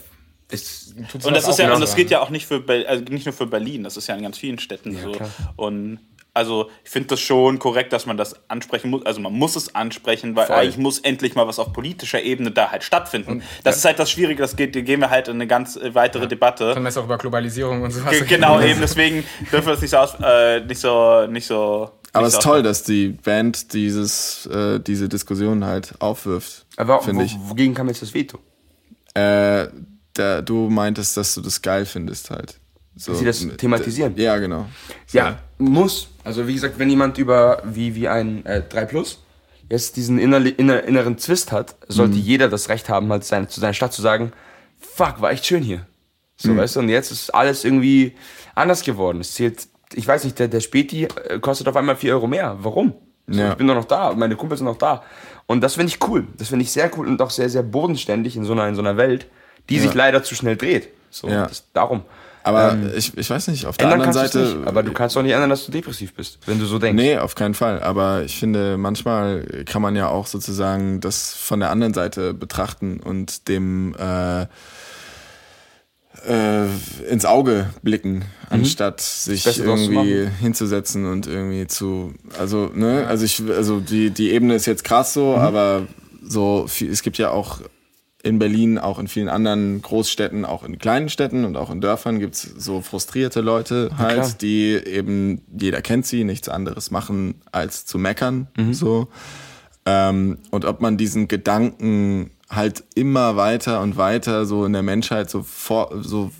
[0.50, 3.32] Und das was ist ja, und das geht ja auch nicht für also nicht nur
[3.32, 5.12] für Berlin, das ist ja in ganz vielen Städten so.
[5.12, 5.30] klar.
[5.56, 6.00] Und
[6.36, 9.06] also ich finde das schon korrekt, dass man das ansprechen muss.
[9.06, 10.56] Also man muss es ansprechen, weil Voll.
[10.56, 13.44] eigentlich muss endlich mal was auf politischer Ebene da halt stattfinden.
[13.62, 15.94] das ist halt das Schwierige, das geht, da gehen wir halt in eine ganz äh,
[15.94, 16.72] weitere Debatte.
[16.72, 18.28] Können wir jetzt auch über Globalisierung und sowas Ge- reden?
[18.28, 21.92] Genau, eben deswegen dürfen wir es nicht so aus, äh, nicht so, nicht so.
[22.14, 26.64] Aber es ist toll, dass die Band dieses, äh, diese Diskussion halt aufwirft.
[26.76, 27.36] aber finde ich.
[27.40, 28.38] wogegen kam jetzt das Veto?
[29.14, 29.68] Äh,
[30.16, 32.58] der, du meintest, dass du das geil findest halt.
[32.96, 34.16] So, Dass sie das thematisieren.
[34.16, 34.66] Ja, genau.
[35.06, 35.18] So.
[35.18, 36.08] Ja, muss.
[36.22, 39.20] Also wie gesagt, wenn jemand über, wie, wie ein äh, 3 Plus
[39.68, 43.60] jetzt diesen innerli- inner, inneren Zwist hat, sollte jeder das Recht haben, halt sein, zu
[43.60, 44.32] seiner Stadt zu sagen,
[44.78, 45.86] fuck, war echt schön hier.
[46.36, 48.14] So, weißt du, und jetzt ist alles irgendwie
[48.54, 49.20] anders geworden.
[49.20, 52.56] Es zählt, ich weiß nicht, der, der Späti äh, kostet auf einmal 4 Euro mehr.
[52.60, 52.94] Warum?
[53.26, 53.50] So, Ja.
[53.50, 55.02] Ich bin doch noch da, meine Kumpels sind noch da.
[55.46, 56.26] Und das finde ich cool.
[56.38, 58.80] Das finde ich sehr cool und auch sehr, sehr bodenständig in so einer, in so
[58.82, 59.26] einer Welt,
[59.70, 60.88] die sich leider zu schnell dreht.
[61.10, 61.46] So, Ja.
[61.46, 62.02] das, darum.
[62.46, 64.38] Aber ich, ich weiß nicht, auf der Ähm, anderen Seite.
[64.38, 67.02] nicht, aber du kannst doch nicht ändern, dass du depressiv bist, wenn du so denkst.
[67.02, 67.82] Nee, auf keinen Fall.
[67.82, 73.00] Aber ich finde, manchmal kann man ja auch sozusagen das von der anderen Seite betrachten
[73.00, 74.46] und dem äh,
[76.26, 76.66] äh,
[77.10, 82.14] ins Auge blicken, anstatt sich Beste irgendwie hinzusetzen und irgendwie zu.
[82.38, 85.86] Also, ne, also ich, also die, die Ebene ist jetzt krass so, aber
[86.22, 87.60] so viel, es gibt ja auch
[88.22, 92.20] in Berlin, auch in vielen anderen Großstädten, auch in kleinen Städten und auch in Dörfern
[92.20, 97.98] gibt's so frustrierte Leute halt, die eben, jeder kennt sie, nichts anderes machen als zu
[97.98, 98.48] meckern.
[98.72, 99.08] So.
[99.84, 105.30] Ähm, und ob man diesen Gedanken halt immer weiter und weiter so in der Menschheit
[105.30, 106.30] so, vor, so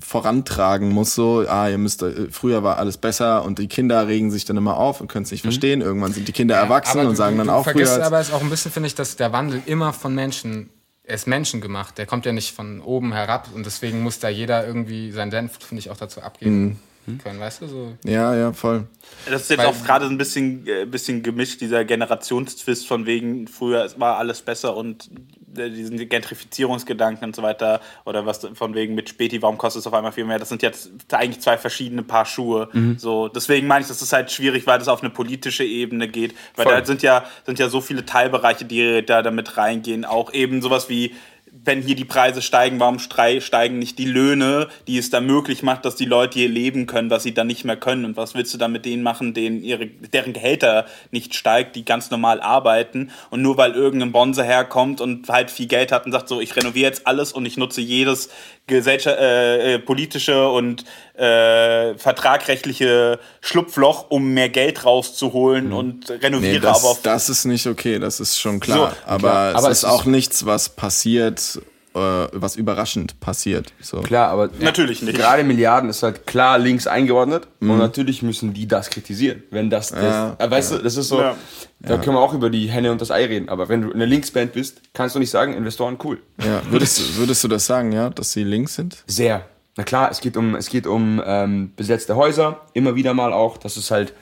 [0.00, 4.30] vorantragen muss, so, ah, ihr müsst, äh, früher war alles besser und die Kinder regen
[4.30, 5.80] sich dann immer auf und können es nicht verstehen.
[5.80, 7.72] Irgendwann sind die Kinder erwachsen aber und du, sagen dann du auch früher.
[7.72, 10.70] vergisst als- aber es auch ein bisschen, finde ich, dass der Wandel immer von Menschen,
[11.04, 11.98] er ist Menschen gemacht.
[11.98, 15.52] Der kommt ja nicht von oben herab und deswegen muss da jeder irgendwie sein Senf,
[15.60, 16.76] finde ich, auch dazu abgeben Mhm.
[17.22, 17.66] Können, weißt du?
[17.66, 17.92] So.
[18.04, 18.86] Ja, ja, voll.
[19.28, 23.06] Das ist jetzt Weil- auch gerade so ein bisschen, äh, bisschen gemischt, dieser Generationstwist von
[23.06, 25.10] wegen, früher war alles besser und
[25.56, 29.86] äh, diesen Gentrifizierungsgedanken und so weiter oder was von wegen mit Späti, warum kostet es
[29.86, 30.38] auf einmal viel mehr?
[30.38, 32.68] Das sind jetzt eigentlich zwei verschiedene Paar Schuhe.
[32.98, 36.34] So, deswegen meine ich, das ist halt schwierig, weil das auf eine politische Ebene geht,
[36.56, 36.74] weil Voll.
[36.74, 40.04] da sind ja, sind ja so viele Teilbereiche, die da damit reingehen.
[40.04, 41.14] Auch eben sowas wie
[41.52, 45.84] wenn hier die Preise steigen, warum steigen nicht die Löhne, die es da möglich macht,
[45.84, 48.04] dass die Leute hier leben können, was sie dann nicht mehr können?
[48.04, 51.84] Und was willst du dann mit denen machen, denen ihre, deren Gehälter nicht steigt, die
[51.84, 53.10] ganz normal arbeiten?
[53.30, 56.54] Und nur weil irgendein Bonze herkommt und halt viel Geld hat und sagt so, ich
[56.56, 58.30] renoviere jetzt alles und ich nutze jedes
[58.66, 60.84] Gesellschaft, äh, äh, politische und
[61.20, 67.44] äh, vertragrechtliche Schlupfloch, um mehr Geld rauszuholen und renoviere Nee, das, aber auf das ist
[67.44, 68.78] nicht okay, das ist schon klar.
[68.78, 69.48] So, aber klar.
[69.50, 71.60] es Aber ist es auch ist- nichts, was passiert,
[71.94, 73.72] äh, was überraschend passiert.
[73.80, 74.00] So.
[74.00, 75.18] Klar, aber Natürlich nicht.
[75.18, 79.42] Gerade Milliarden ist halt klar links eingeordnet und natürlich müssen die das kritisieren.
[79.50, 81.36] Wenn das, das Ja, äh, weißt du, das ist so, Ja.
[81.80, 83.48] da können wir auch über die Henne und das Ei reden.
[83.48, 86.18] Aber wenn du eine Linksband bist, kannst du nicht sagen, Investoren cool.
[86.42, 89.02] Ja, würdest, du- würdest du das sagen, ja, dass sie links sind?
[89.06, 89.44] Sehr.
[89.80, 93.56] Na klar, es geht um, es geht um ähm, besetzte Häuser, immer wieder mal auch,
[93.56, 94.12] dass es halt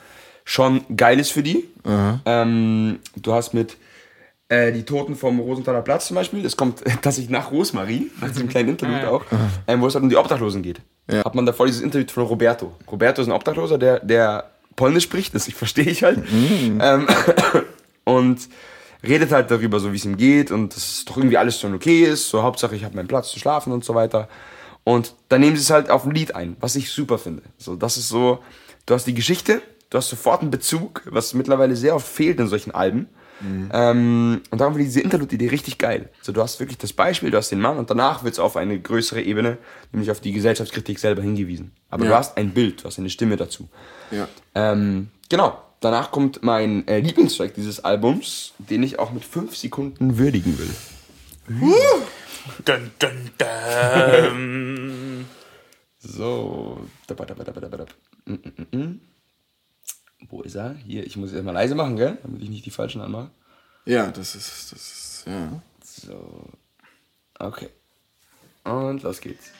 [0.45, 1.65] schon geil ist für die.
[2.25, 3.75] Ähm, du hast mit
[4.47, 8.47] äh, die Toten vom Rosenthaler Platz zum Beispiel, das kommt tatsächlich nach Rosmarie, nach diesem
[8.47, 9.25] kleinen Interlude auch,
[9.67, 10.79] ähm, wo es halt um die Obdachlosen geht.
[11.11, 11.25] Ja.
[11.25, 12.71] Hat man davor dieses Interview von Roberto.
[12.89, 16.23] Roberto ist ein Obdachloser, der, der Polnisch spricht, das verstehe ich halt.
[16.79, 17.05] Ähm,
[18.05, 18.47] und
[19.05, 21.73] redet halt darüber, so wie es ihm geht und dass es doch irgendwie alles schon
[21.73, 22.29] okay ist.
[22.29, 24.29] So Hauptsache, ich habe meinen Platz zu schlafen und so weiter.
[24.89, 27.43] Und dann nehmen sie es halt auf ein Lied ein, was ich super finde.
[27.57, 28.39] So, das ist so,
[28.87, 29.61] du hast die Geschichte,
[29.91, 33.07] du hast sofort einen Bezug, was mittlerweile sehr oft fehlt in solchen Alben.
[33.71, 36.09] Ähm, und darum finde ich diese Interlude-Idee richtig geil.
[36.21, 38.57] So, du hast wirklich das Beispiel, du hast den Mann und danach wird es auf
[38.57, 39.57] eine größere Ebene,
[39.91, 41.71] nämlich auf die Gesellschaftskritik selber hingewiesen.
[41.89, 42.09] Aber Ja.
[42.09, 43.69] du hast ein Bild, du hast eine Stimme dazu.
[44.11, 44.27] Ja.
[44.55, 45.57] Ähm, genau.
[45.81, 50.73] Danach kommt mein äh, Lieblingstrack dieses Albums, den ich auch mit fünf Sekunden würdigen will.
[52.65, 55.25] Dun, dun, dun.
[55.99, 56.87] So.
[58.25, 59.01] Mm, mm, mm, mm.
[60.29, 60.75] Wo ist er?
[60.75, 62.17] Hier, ich muss jetzt mal leise machen, gell?
[62.23, 63.31] Damit ich nicht die falschen anmache.
[63.85, 65.61] Ja, das ist, das ist, ja.
[65.83, 66.49] So.
[67.39, 67.69] Okay.
[68.63, 69.51] Und los geht's.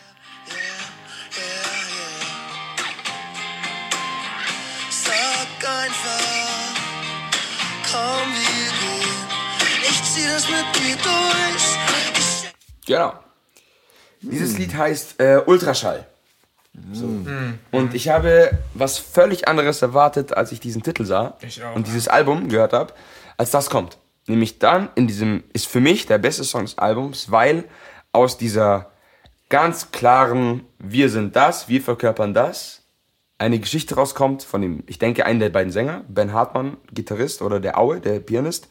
[4.89, 6.75] Sag einfach,
[7.91, 9.27] komm, wir gehen.
[9.89, 12.18] Ich zieh das mit dir durch.
[12.89, 13.13] Genau.
[14.21, 16.07] Dieses Lied heißt äh, Ultraschall.
[16.91, 17.07] So.
[17.71, 21.75] Und ich habe was völlig anderes erwartet, als ich diesen Titel sah Ich auch.
[21.75, 22.93] und dieses Album gehört habe,
[23.37, 23.97] als das kommt.
[24.27, 27.65] Nämlich dann in diesem, ist für mich der beste Song des Albums, weil
[28.11, 28.91] aus dieser
[29.49, 32.81] ganz klaren, wir sind das, wir verkörpern das,
[33.37, 37.59] eine Geschichte rauskommt von dem, ich denke, einen der beiden Sänger, Ben Hartmann, Gitarrist oder
[37.59, 38.67] der Aue, der Pianist.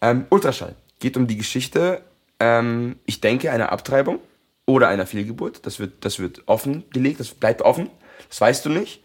[0.00, 0.74] Ähm, Ultraschall.
[1.00, 2.02] Geht um die Geschichte,
[2.40, 4.20] ähm, ich denke, einer Abtreibung
[4.66, 5.66] oder einer Fehlgeburt.
[5.66, 7.90] Das wird, das wird offen gelegt, das bleibt offen.
[8.28, 9.02] Das weißt du nicht.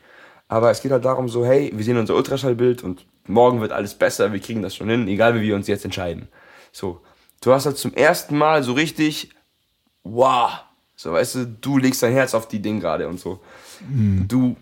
[0.47, 3.95] Aber es geht halt darum, so, hey, wir sehen unser Ultraschallbild und morgen wird alles
[3.95, 6.27] besser, wir kriegen das schon hin, egal wie wir uns jetzt entscheiden.
[6.71, 7.01] So,
[7.41, 9.29] du hast halt zum ersten Mal so richtig,
[10.03, 10.51] wow,
[10.95, 13.39] so, weißt du, du legst dein Herz auf die Ding gerade und so.
[14.27, 14.55] Du,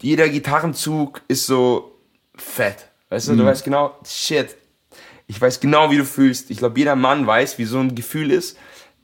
[0.00, 1.98] jeder Gitarrenzug ist so
[2.34, 4.56] fett, weißt du, du weißt genau, shit,
[5.26, 6.50] ich weiß genau, wie du fühlst.
[6.50, 8.56] Ich glaube, jeder Mann weiß, wie so ein Gefühl ist,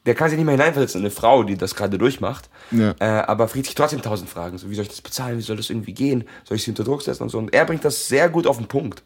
[0.07, 2.95] der kann sich nicht mehr hineinversetzen in eine Frau, die das gerade durchmacht, Ja.
[2.99, 4.59] äh, aber fragt sich trotzdem tausend Fragen.
[4.59, 5.39] So, wie soll ich das bezahlen?
[5.39, 6.25] Wie soll das irgendwie gehen?
[6.45, 7.39] Soll ich sie unter Druck setzen und so?
[7.39, 9.03] Und er bringt das sehr gut auf den Punkt.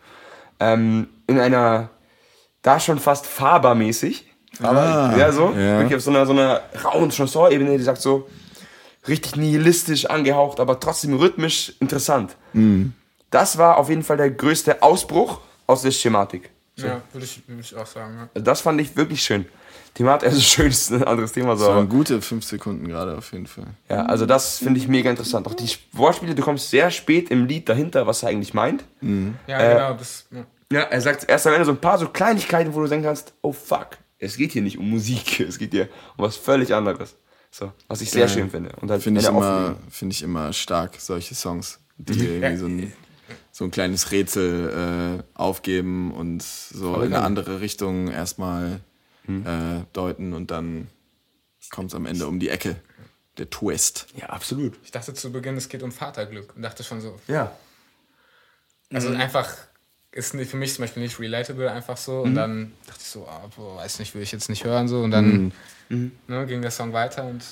[0.58, 1.90] Ähm, in einer,
[2.62, 4.24] da schon fast Faber-mäßig.
[4.62, 5.50] Aber, Ah, ja, so.
[5.50, 5.78] ja.
[5.80, 8.26] Wirklich auf so einer, so einer rauen Chanson-Ebene, die sagt so,
[9.06, 12.36] richtig nihilistisch angehaucht, aber trotzdem rhythmisch interessant.
[12.54, 12.94] Mhm.
[13.30, 16.50] Das war auf jeden Fall der größte Ausbruch aus der Schematik.
[16.76, 18.28] Ja, würde ich, würde ich auch sagen.
[18.34, 18.40] Ja.
[18.42, 19.46] Das fand ich wirklich schön.
[19.94, 21.64] Thematik, also schön ist ein anderes Thema so.
[21.66, 23.66] Das waren gute fünf Sekunden gerade auf jeden Fall.
[23.88, 25.46] ja, also das finde ich mega interessant.
[25.46, 28.84] Auch die Wortspiele, du kommst sehr spät im Lied dahinter, was er eigentlich meint.
[29.00, 29.94] Ja, Äh, genau.
[29.94, 30.44] Das, ja.
[30.70, 33.32] Ja, er sagt erst am Ende so ein paar so Kleinigkeiten, wo du denken kannst,
[33.40, 37.16] oh fuck, es geht hier nicht um Musik, es geht hier um was völlig anderes.
[37.50, 38.34] So, was ich sehr Geil.
[38.34, 38.72] schön finde.
[38.82, 42.42] Und halt Finde ich, immer, find ich immer stark, solche Songs, die Mhm.
[42.42, 42.92] irgendwie so ein,
[43.56, 48.80] so ein kleines Rätsel äh, aufgeben und so in eine andere Richtung erstmal
[49.26, 49.46] Mhm.
[49.46, 50.88] äh, deuten und dann
[51.70, 52.76] kommt es am Ende um die Ecke.
[53.38, 54.06] Der Twist.
[54.14, 54.74] Ja, absolut.
[54.84, 57.18] Ich dachte zu Beginn, es geht um Vaterglück und dachte schon so.
[57.28, 57.50] Ja.
[58.92, 59.16] Also Mhm.
[59.16, 59.48] einfach
[60.12, 62.18] ist nicht- für mich zum Beispiel nicht relatable einfach so.
[62.20, 62.22] Mhm.
[62.24, 65.00] Und dann dachte ich so, ah, boah, weiß nicht, will ich jetzt nicht hören so.
[65.02, 65.52] Und dann
[65.88, 66.12] Mhm.
[66.28, 67.42] ne, ging der Song weiter und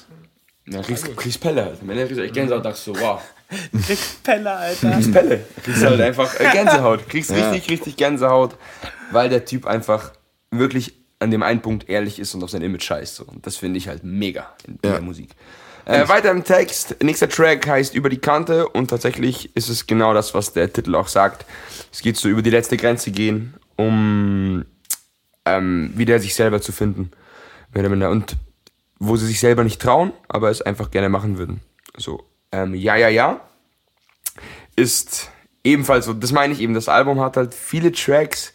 [0.66, 1.76] Ja, kriegst, kriegst Pelle.
[1.80, 3.20] Am Ende kriegst du echt Gänsehaut, dachtest so, wow.
[3.86, 4.90] Kriegst Pelle, Alter.
[4.92, 5.44] Kriegst Pelle.
[5.62, 7.08] Kriegst halt einfach äh, Gänsehaut.
[7.08, 8.56] Kriegst richtig, richtig Gänsehaut,
[9.10, 10.12] weil der Typ einfach
[10.50, 13.16] wirklich an dem einen Punkt ehrlich ist und auf sein Image scheißt.
[13.16, 13.24] So.
[13.24, 14.92] Und das finde ich halt mega in, Ja.
[14.92, 15.30] der Musik.
[15.86, 16.96] Äh, weiter im Text.
[17.02, 20.94] Nächster Track heißt Über die Kante und tatsächlich ist es genau das, was der Titel
[20.94, 21.44] auch sagt.
[21.92, 24.64] Es geht so über die letzte Grenze gehen, um
[25.44, 27.10] ähm, wieder sich selber zu finden.
[27.74, 28.36] Und
[28.98, 31.60] wo sie sich selber nicht trauen, aber es einfach gerne machen würden.
[31.96, 32.24] So,
[32.54, 33.40] ähm, ja, ja, ja.
[34.76, 35.30] Ist
[35.62, 38.52] ebenfalls so, das meine ich eben, das Album hat halt viele Tracks,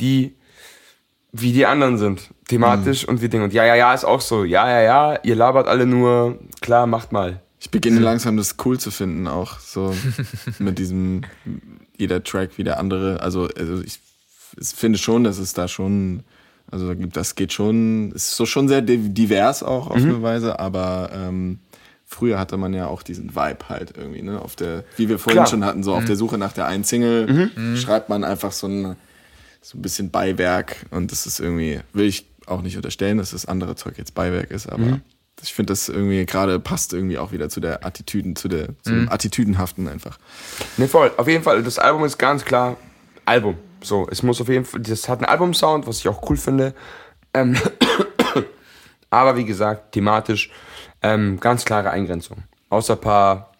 [0.00, 0.34] die
[1.32, 3.42] wie die anderen sind, thematisch und wie Ding.
[3.42, 6.86] Und ja, ja, ja ist auch so, ja, ja, ja, ihr labert alle nur, klar,
[6.86, 7.40] macht mal.
[7.58, 9.94] Ich beginne langsam das cool zu finden, auch so
[10.58, 11.22] mit diesem
[11.96, 13.20] jeder Track wie der andere.
[13.20, 13.98] Also, also ich,
[14.74, 16.22] finde schon, dass es da schon,
[16.70, 20.58] also das geht schon, es ist so schon sehr di- divers auch auf eine Weise,
[20.58, 21.60] aber ähm,
[22.12, 24.40] früher hatte man ja auch diesen Vibe halt irgendwie, ne?
[24.40, 25.46] Auf der, wie wir vorhin Klar.
[25.46, 28.96] schon hatten, so auf der Suche nach der einen Single schreibt man einfach so ein,
[29.60, 33.46] so ein bisschen Beiwerk und das ist irgendwie, will ich auch nicht unterstellen, dass das
[33.46, 35.00] andere Zeug jetzt Beiwerk ist, aber
[35.42, 38.90] ich finde das irgendwie gerade passt irgendwie auch wieder zu der Attitüden, zu der, zu
[38.90, 40.18] dem Attitüdenhaften einfach.
[40.76, 41.10] Ne, voll.
[41.16, 42.76] Auf jeden Fall, das Album ist ganz klar
[43.24, 43.56] Album.
[43.82, 46.74] So, es muss auf jeden Fall, das hat einen Album-Sound, was ich auch cool finde.
[47.34, 47.56] Ähm,
[49.10, 50.50] aber wie gesagt, thematisch
[51.02, 52.44] ähm, ganz klare Eingrenzung.
[52.68, 53.52] Außer ein paar,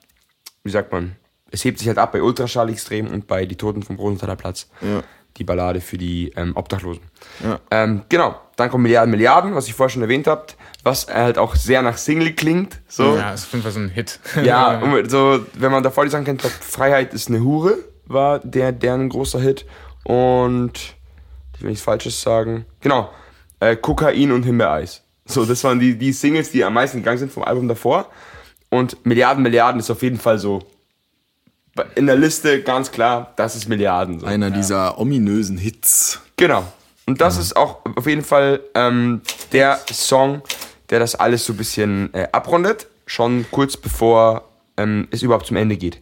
[0.64, 1.16] wie sagt man,
[1.50, 4.68] es hebt sich halt ab bei Ultraschall extrem und bei Die Toten vom Rosenthaler Platz.
[4.80, 5.02] Ja.
[5.36, 7.02] Die Ballade für die ähm, Obdachlosen.
[7.42, 7.58] Ja.
[7.70, 11.54] Ähm, genau, dann kommen Milliarden, Milliarden, was ich vorher schon erwähnt habt, was halt auch
[11.54, 12.80] sehr nach Single klingt.
[12.86, 13.16] So.
[13.16, 14.20] ja, ist auf jeden Fall so ein Hit.
[14.42, 19.08] Ja, so, wenn man davor die Sachen kennt, Freiheit ist eine Hure, war der, deren
[19.08, 19.66] großer Hit.
[20.04, 20.96] Und,
[21.54, 23.10] ich will nichts Falsches sagen, genau,
[23.60, 25.01] äh, Kokain und Himbeereis.
[25.24, 28.10] So, das waren die, die Singles, die am meisten gegangen sind vom Album davor.
[28.70, 30.62] Und Milliarden, Milliarden ist auf jeden Fall so
[31.94, 34.20] in der Liste ganz klar, das ist Milliarden.
[34.20, 34.26] So.
[34.26, 36.20] Einer dieser ominösen Hits.
[36.36, 36.64] Genau.
[37.06, 39.22] Und das ist auch auf jeden Fall ähm,
[39.52, 40.42] der Song,
[40.90, 45.56] der das alles so ein bisschen äh, abrundet, schon kurz bevor ähm, es überhaupt zum
[45.56, 46.00] Ende geht.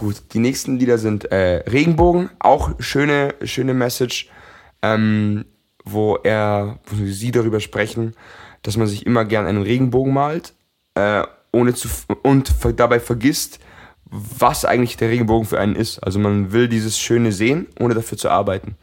[0.00, 4.28] Gut, die nächsten Lieder sind äh, Regenbogen, auch schöne, schöne Message,
[4.82, 5.44] ähm,
[5.86, 8.14] wo er, wo sie darüber sprechen,
[8.62, 10.52] dass man sich immer gern einen Regenbogen malt,
[10.94, 11.22] äh,
[11.52, 11.88] ohne zu
[12.22, 13.60] und dabei vergisst,
[14.04, 16.00] was eigentlich der Regenbogen für einen ist.
[16.00, 18.76] Also man will dieses Schöne sehen, ohne dafür zu arbeiten.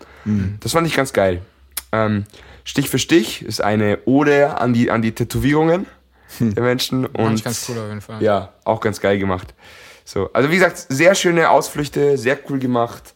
[0.59, 1.41] Das fand ich ganz geil.
[1.91, 2.23] Ähm,
[2.63, 5.85] Stich für Stich ist eine Ode an die, an die Tätowierungen
[6.39, 7.03] der Menschen.
[7.03, 8.23] Fand Und ich ganz cool auf jeden Fall.
[8.23, 9.53] ja, auch ganz geil gemacht.
[10.05, 13.13] So, also wie gesagt, sehr schöne Ausflüchte, sehr cool gemacht.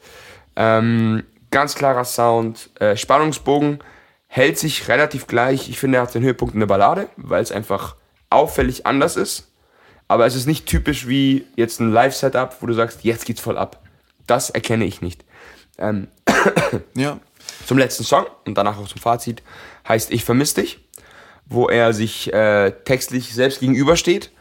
[0.56, 2.70] Ähm, ganz klarer Sound.
[2.80, 3.80] Äh, Spannungsbogen
[4.28, 5.70] hält sich relativ gleich.
[5.70, 7.96] Ich finde, er hat seinen Höhepunkt in der Ballade, weil es einfach
[8.30, 9.52] auffällig anders ist.
[10.08, 13.58] Aber es ist nicht typisch wie jetzt ein Live-Setup, wo du sagst, jetzt geht's voll
[13.58, 13.84] ab.
[14.26, 15.26] Das erkenne ich nicht.
[15.78, 16.08] Ähm,
[16.96, 17.20] Ja.
[17.66, 19.44] zum letzten Song und danach auch zum Fazit
[19.88, 20.80] heißt Ich vermiss dich,
[21.46, 24.32] wo er sich äh, textlich selbst gegenübersteht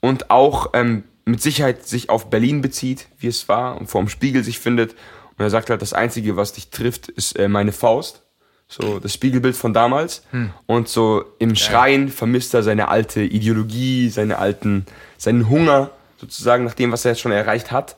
[0.00, 4.08] und auch ähm, mit Sicherheit sich auf Berlin bezieht, wie es war und vor dem
[4.08, 4.94] Spiegel sich findet.
[5.38, 8.22] Und er sagt halt, das Einzige, was dich trifft, ist äh, meine Faust.
[8.68, 10.22] So das Spiegelbild von damals.
[10.66, 14.86] Und so im Schreien vermisst er seine alte Ideologie, seine alten,
[15.18, 17.96] seinen Hunger sozusagen nach dem, was er jetzt schon erreicht hat.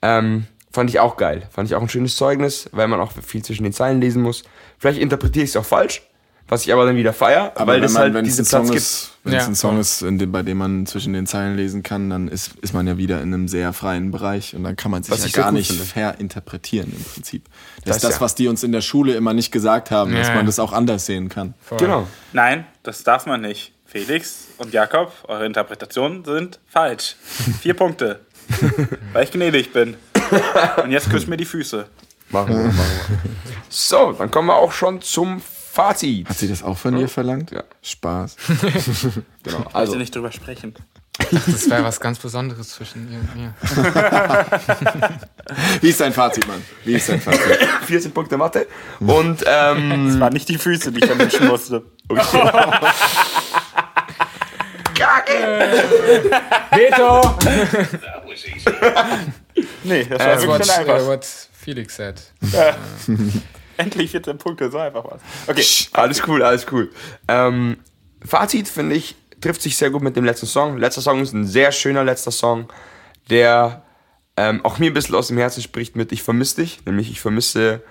[0.00, 1.46] Ähm, fand ich auch geil.
[1.50, 4.44] Fand ich auch ein schönes Zeugnis, weil man auch viel zwischen den Zeilen lesen muss.
[4.78, 6.02] Vielleicht interpretiere ich es auch falsch.
[6.48, 8.42] Was ich aber dann wieder feier, Aber weil wenn das man, halt wenn es diesen
[8.42, 8.82] ein Song Platz gibt.
[8.82, 9.80] ist, wenn es Ja, ein Song voll.
[9.80, 12.86] ist, in dem, bei dem man zwischen den Zeilen lesen kann, dann ist, ist man
[12.86, 15.52] ja wieder in einem sehr freien Bereich und dann kann man sich Was ja gar
[15.52, 15.84] nicht finde.
[15.84, 17.44] verinterpretieren im Prinzip.
[17.44, 18.20] Das, Das ist das, ja.
[18.22, 21.06] was die uns in der Schule immer nicht gesagt haben, dass man das auch anders
[21.06, 21.54] sehen kann.
[21.78, 22.06] Genau.
[22.32, 23.72] Nein, das darf man nicht.
[23.86, 27.16] Felix und Jakob, eure Interpretationen sind falsch.
[27.62, 28.20] Vier Punkte.
[29.12, 29.96] Weil ich gnädig bin.
[30.82, 31.86] Und jetzt küsst mir die Füße.
[32.30, 33.18] Machen wir, machen wir.
[33.70, 35.40] So, dann kommen wir auch schon zum
[35.78, 36.28] Fazit.
[36.28, 37.52] Hat sie das auch von dir verlangt?
[37.52, 37.62] Ja.
[37.82, 38.34] Spaß.
[39.44, 39.58] Genau.
[39.58, 40.74] Also Also, nicht drüber sprechen.
[41.30, 43.54] Das wäre was ganz Besonderes zwischen ihr und mir.
[45.80, 46.62] Wie ist dein Fazit, Mann?
[46.84, 47.40] Wie ist dein Fazit?
[47.86, 48.66] 14 Punkte Mathe.
[48.98, 51.82] Und ähm, Das waren nicht die Füße, die ich vermischen musste.
[56.72, 57.20] Veto!
[58.26, 58.70] Was easy.
[59.84, 61.06] Nee, das war That's wirklich what, uh, einfach.
[61.06, 62.20] what Felix said.
[63.84, 65.20] Endlich 14 Punkte, so einfach was.
[65.46, 66.90] Okay, alles cool, alles cool.
[67.28, 67.78] Ähm,
[68.24, 70.78] Fazit, finde ich, trifft sich sehr gut mit dem letzten Song.
[70.78, 72.68] Letzter Song ist ein sehr schöner letzter Song,
[73.30, 73.82] der
[74.36, 76.80] ähm, auch mir ein bisschen aus dem Herzen spricht mit Ich vermisse dich.
[76.86, 77.82] Nämlich ich vermisse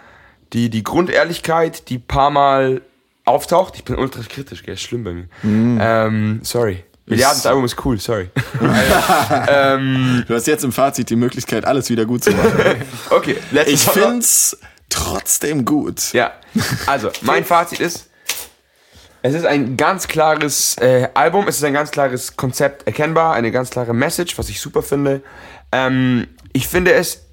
[0.54, 2.82] die, die Grundehrlichkeit, die paar Mal
[3.26, 3.76] auftaucht.
[3.76, 4.76] Ich bin ultra kritisch, gell?
[4.76, 5.28] Ist schlimm bei mir.
[5.44, 6.84] Ähm, sorry.
[7.06, 8.30] Milliarden, das Album ist cool, sorry.
[10.28, 12.52] Du hast jetzt im Fazit die Möglichkeit, alles wieder gut zu machen.
[13.10, 13.94] Okay, letzter Ich Song.
[13.94, 14.58] find's
[14.90, 16.14] trotzdem gut.
[16.14, 16.34] Ja,
[16.86, 18.10] also mein Fazit ist,
[19.22, 23.52] es ist ein ganz klares äh, Album, es ist ein ganz klares Konzept erkennbar, eine
[23.52, 25.22] ganz klare Message, was ich super finde.
[25.72, 27.26] Ähm, ich finde es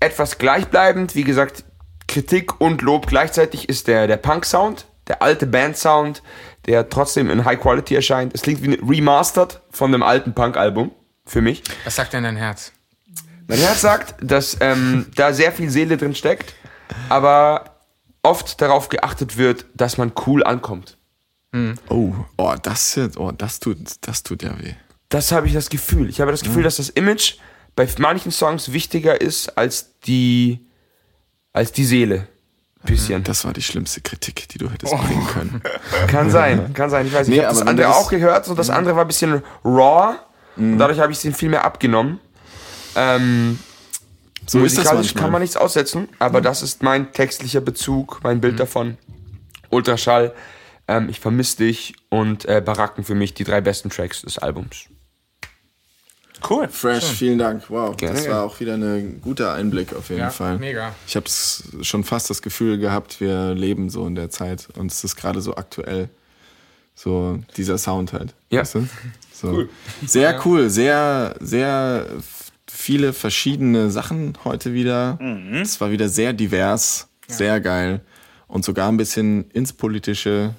[0.00, 1.64] etwas gleichbleibend, wie gesagt,
[2.08, 6.22] Kritik und Lob gleichzeitig ist der, der Punk-Sound, der alte Band-Sound,
[6.66, 8.34] der trotzdem in High Quality erscheint.
[8.34, 10.90] Es klingt wie ein Remastered von einem alten Punk-Album,
[11.26, 11.62] für mich.
[11.84, 12.72] Was sagt denn dein Herz?
[13.46, 16.54] Mein Herz sagt, dass ähm, da sehr viel Seele drin steckt,
[17.08, 17.76] aber
[18.22, 20.96] oft darauf geachtet wird, dass man cool ankommt.
[21.88, 24.74] Oh, oh, das, oh, das tut, das tut ja weh.
[25.08, 26.08] Das habe ich das Gefühl.
[26.08, 27.34] Ich habe das Gefühl, dass das Image
[27.74, 30.60] bei manchen Songs wichtiger ist als die,
[31.52, 32.28] als die Seele.
[32.84, 33.22] Bisschen.
[33.24, 35.62] Das war die schlimmste Kritik, die du hättest bringen können.
[36.06, 37.06] Kann sein, kann sein.
[37.06, 37.36] Ich weiß nicht.
[37.36, 40.14] Nee, ich habe das andere das- auch gehört und das andere war ein bisschen raw.
[40.56, 42.20] Und dadurch habe ich es ihm viel mehr abgenommen.
[42.96, 43.58] Ähm,
[44.50, 48.40] So ist das Musikalisch kann man nichts aussetzen, aber das ist mein textlicher Bezug, mein
[48.40, 48.98] Bild davon.
[49.68, 50.32] Ultraschall,
[50.88, 54.86] ähm, ich vermisse dich und äh, Baracken für mich die drei besten Tracks des Albums.
[56.50, 56.66] cool.
[56.68, 57.70] Fresh, vielen Dank.
[57.70, 60.58] Wow, Gerne, das war auch wieder ein guter Einblick auf jeden Ja, Fall.
[60.58, 60.96] mega.
[61.06, 61.26] Ich habe
[61.84, 65.40] schon fast das Gefühl gehabt, wir leben so in der Zeit und es ist gerade
[65.42, 66.08] so aktuell.
[66.96, 68.34] So dieser Sound halt.
[68.50, 68.62] Ja.
[68.62, 68.88] Weißt du?
[69.32, 69.64] so.
[70.04, 72.04] Sehr cool, sehr, sehr
[72.80, 75.18] viele verschiedene Sachen heute wieder.
[75.60, 78.00] Es war wieder sehr divers, sehr geil
[78.48, 80.54] und sogar ein bisschen ins Politische.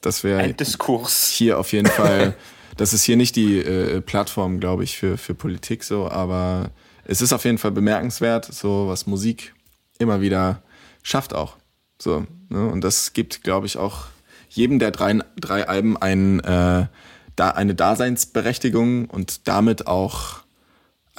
[0.00, 1.28] Das wäre Ein Diskurs.
[1.30, 2.34] hier auf jeden Fall,
[2.76, 6.70] das ist hier nicht die äh, Plattform, glaube ich, für, für Politik so, aber
[7.04, 9.54] es ist auf jeden Fall bemerkenswert, so was Musik
[9.98, 10.62] immer wieder
[11.02, 11.56] schafft auch.
[12.00, 12.66] So, ne?
[12.66, 14.06] Und das gibt, glaube ich, auch
[14.48, 16.86] jedem der drei, drei Alben ein, äh,
[17.36, 20.40] da eine Daseinsberechtigung und damit auch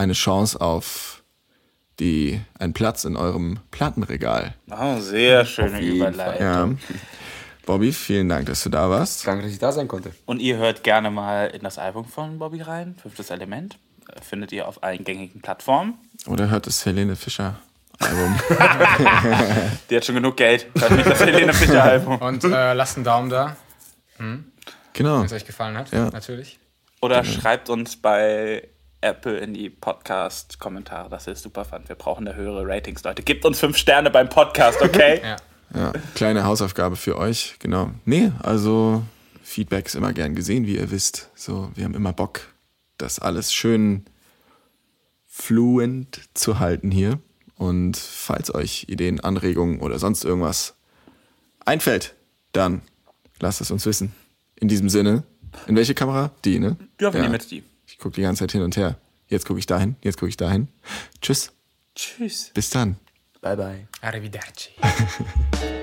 [0.01, 1.21] eine Chance auf
[1.99, 4.55] die, einen Platz in eurem Plattenregal.
[4.71, 6.41] Oh, sehr schöne Überleitung.
[6.41, 6.69] Ja.
[7.67, 9.27] Bobby, vielen Dank, dass du da warst.
[9.27, 10.11] Danke, dass ich da sein konnte.
[10.25, 13.77] Und ihr hört gerne mal in das Album von Bobby rein, Fünftes Element.
[14.21, 15.93] Findet ihr auf allen gängigen Plattformen.
[16.25, 17.59] Oder hört das Helene Fischer
[17.99, 18.35] Album?
[19.89, 20.67] Die hat schon genug Geld.
[20.77, 22.17] Hört nicht das Helene Fischer Album.
[22.17, 23.55] Und äh, lasst einen Daumen da,
[24.93, 25.19] genau.
[25.19, 26.09] wenn es euch gefallen hat, Ja.
[26.09, 26.57] natürlich.
[26.99, 28.67] Oder schreibt uns bei
[29.01, 31.09] Apple in die Podcast-Kommentare.
[31.09, 31.81] Das ist super fun.
[31.87, 33.23] Wir brauchen da höhere Ratings, Leute.
[33.23, 35.21] Gebt uns fünf Sterne beim Podcast, okay?
[35.23, 35.37] Ja.
[35.73, 37.91] Ja, kleine Hausaufgabe für euch, genau.
[38.03, 39.03] Nee, also
[39.41, 41.29] Feedback ist immer gern gesehen, wie ihr wisst.
[41.33, 42.41] So, wir haben immer Bock,
[42.97, 44.03] das alles schön
[45.27, 47.19] fluent zu halten hier.
[47.57, 50.75] Und falls euch Ideen, Anregungen oder sonst irgendwas
[51.65, 52.15] einfällt,
[52.51, 52.81] dann
[53.39, 54.11] lasst es uns wissen.
[54.55, 55.23] In diesem Sinne,
[55.67, 56.31] in welche Kamera?
[56.43, 56.75] Die, ne?
[56.99, 57.23] Ja, wir Ja.
[57.23, 57.63] nehmen jetzt die.
[58.01, 58.97] Ich gucke die ganze Zeit hin und her.
[59.27, 60.69] Jetzt gucke ich dahin, jetzt gucke ich dahin.
[61.21, 61.51] Tschüss,
[61.93, 62.49] Tschüss.
[62.51, 62.95] bis dann.
[63.41, 63.87] Bye, bye.
[64.01, 64.71] Arrivederci.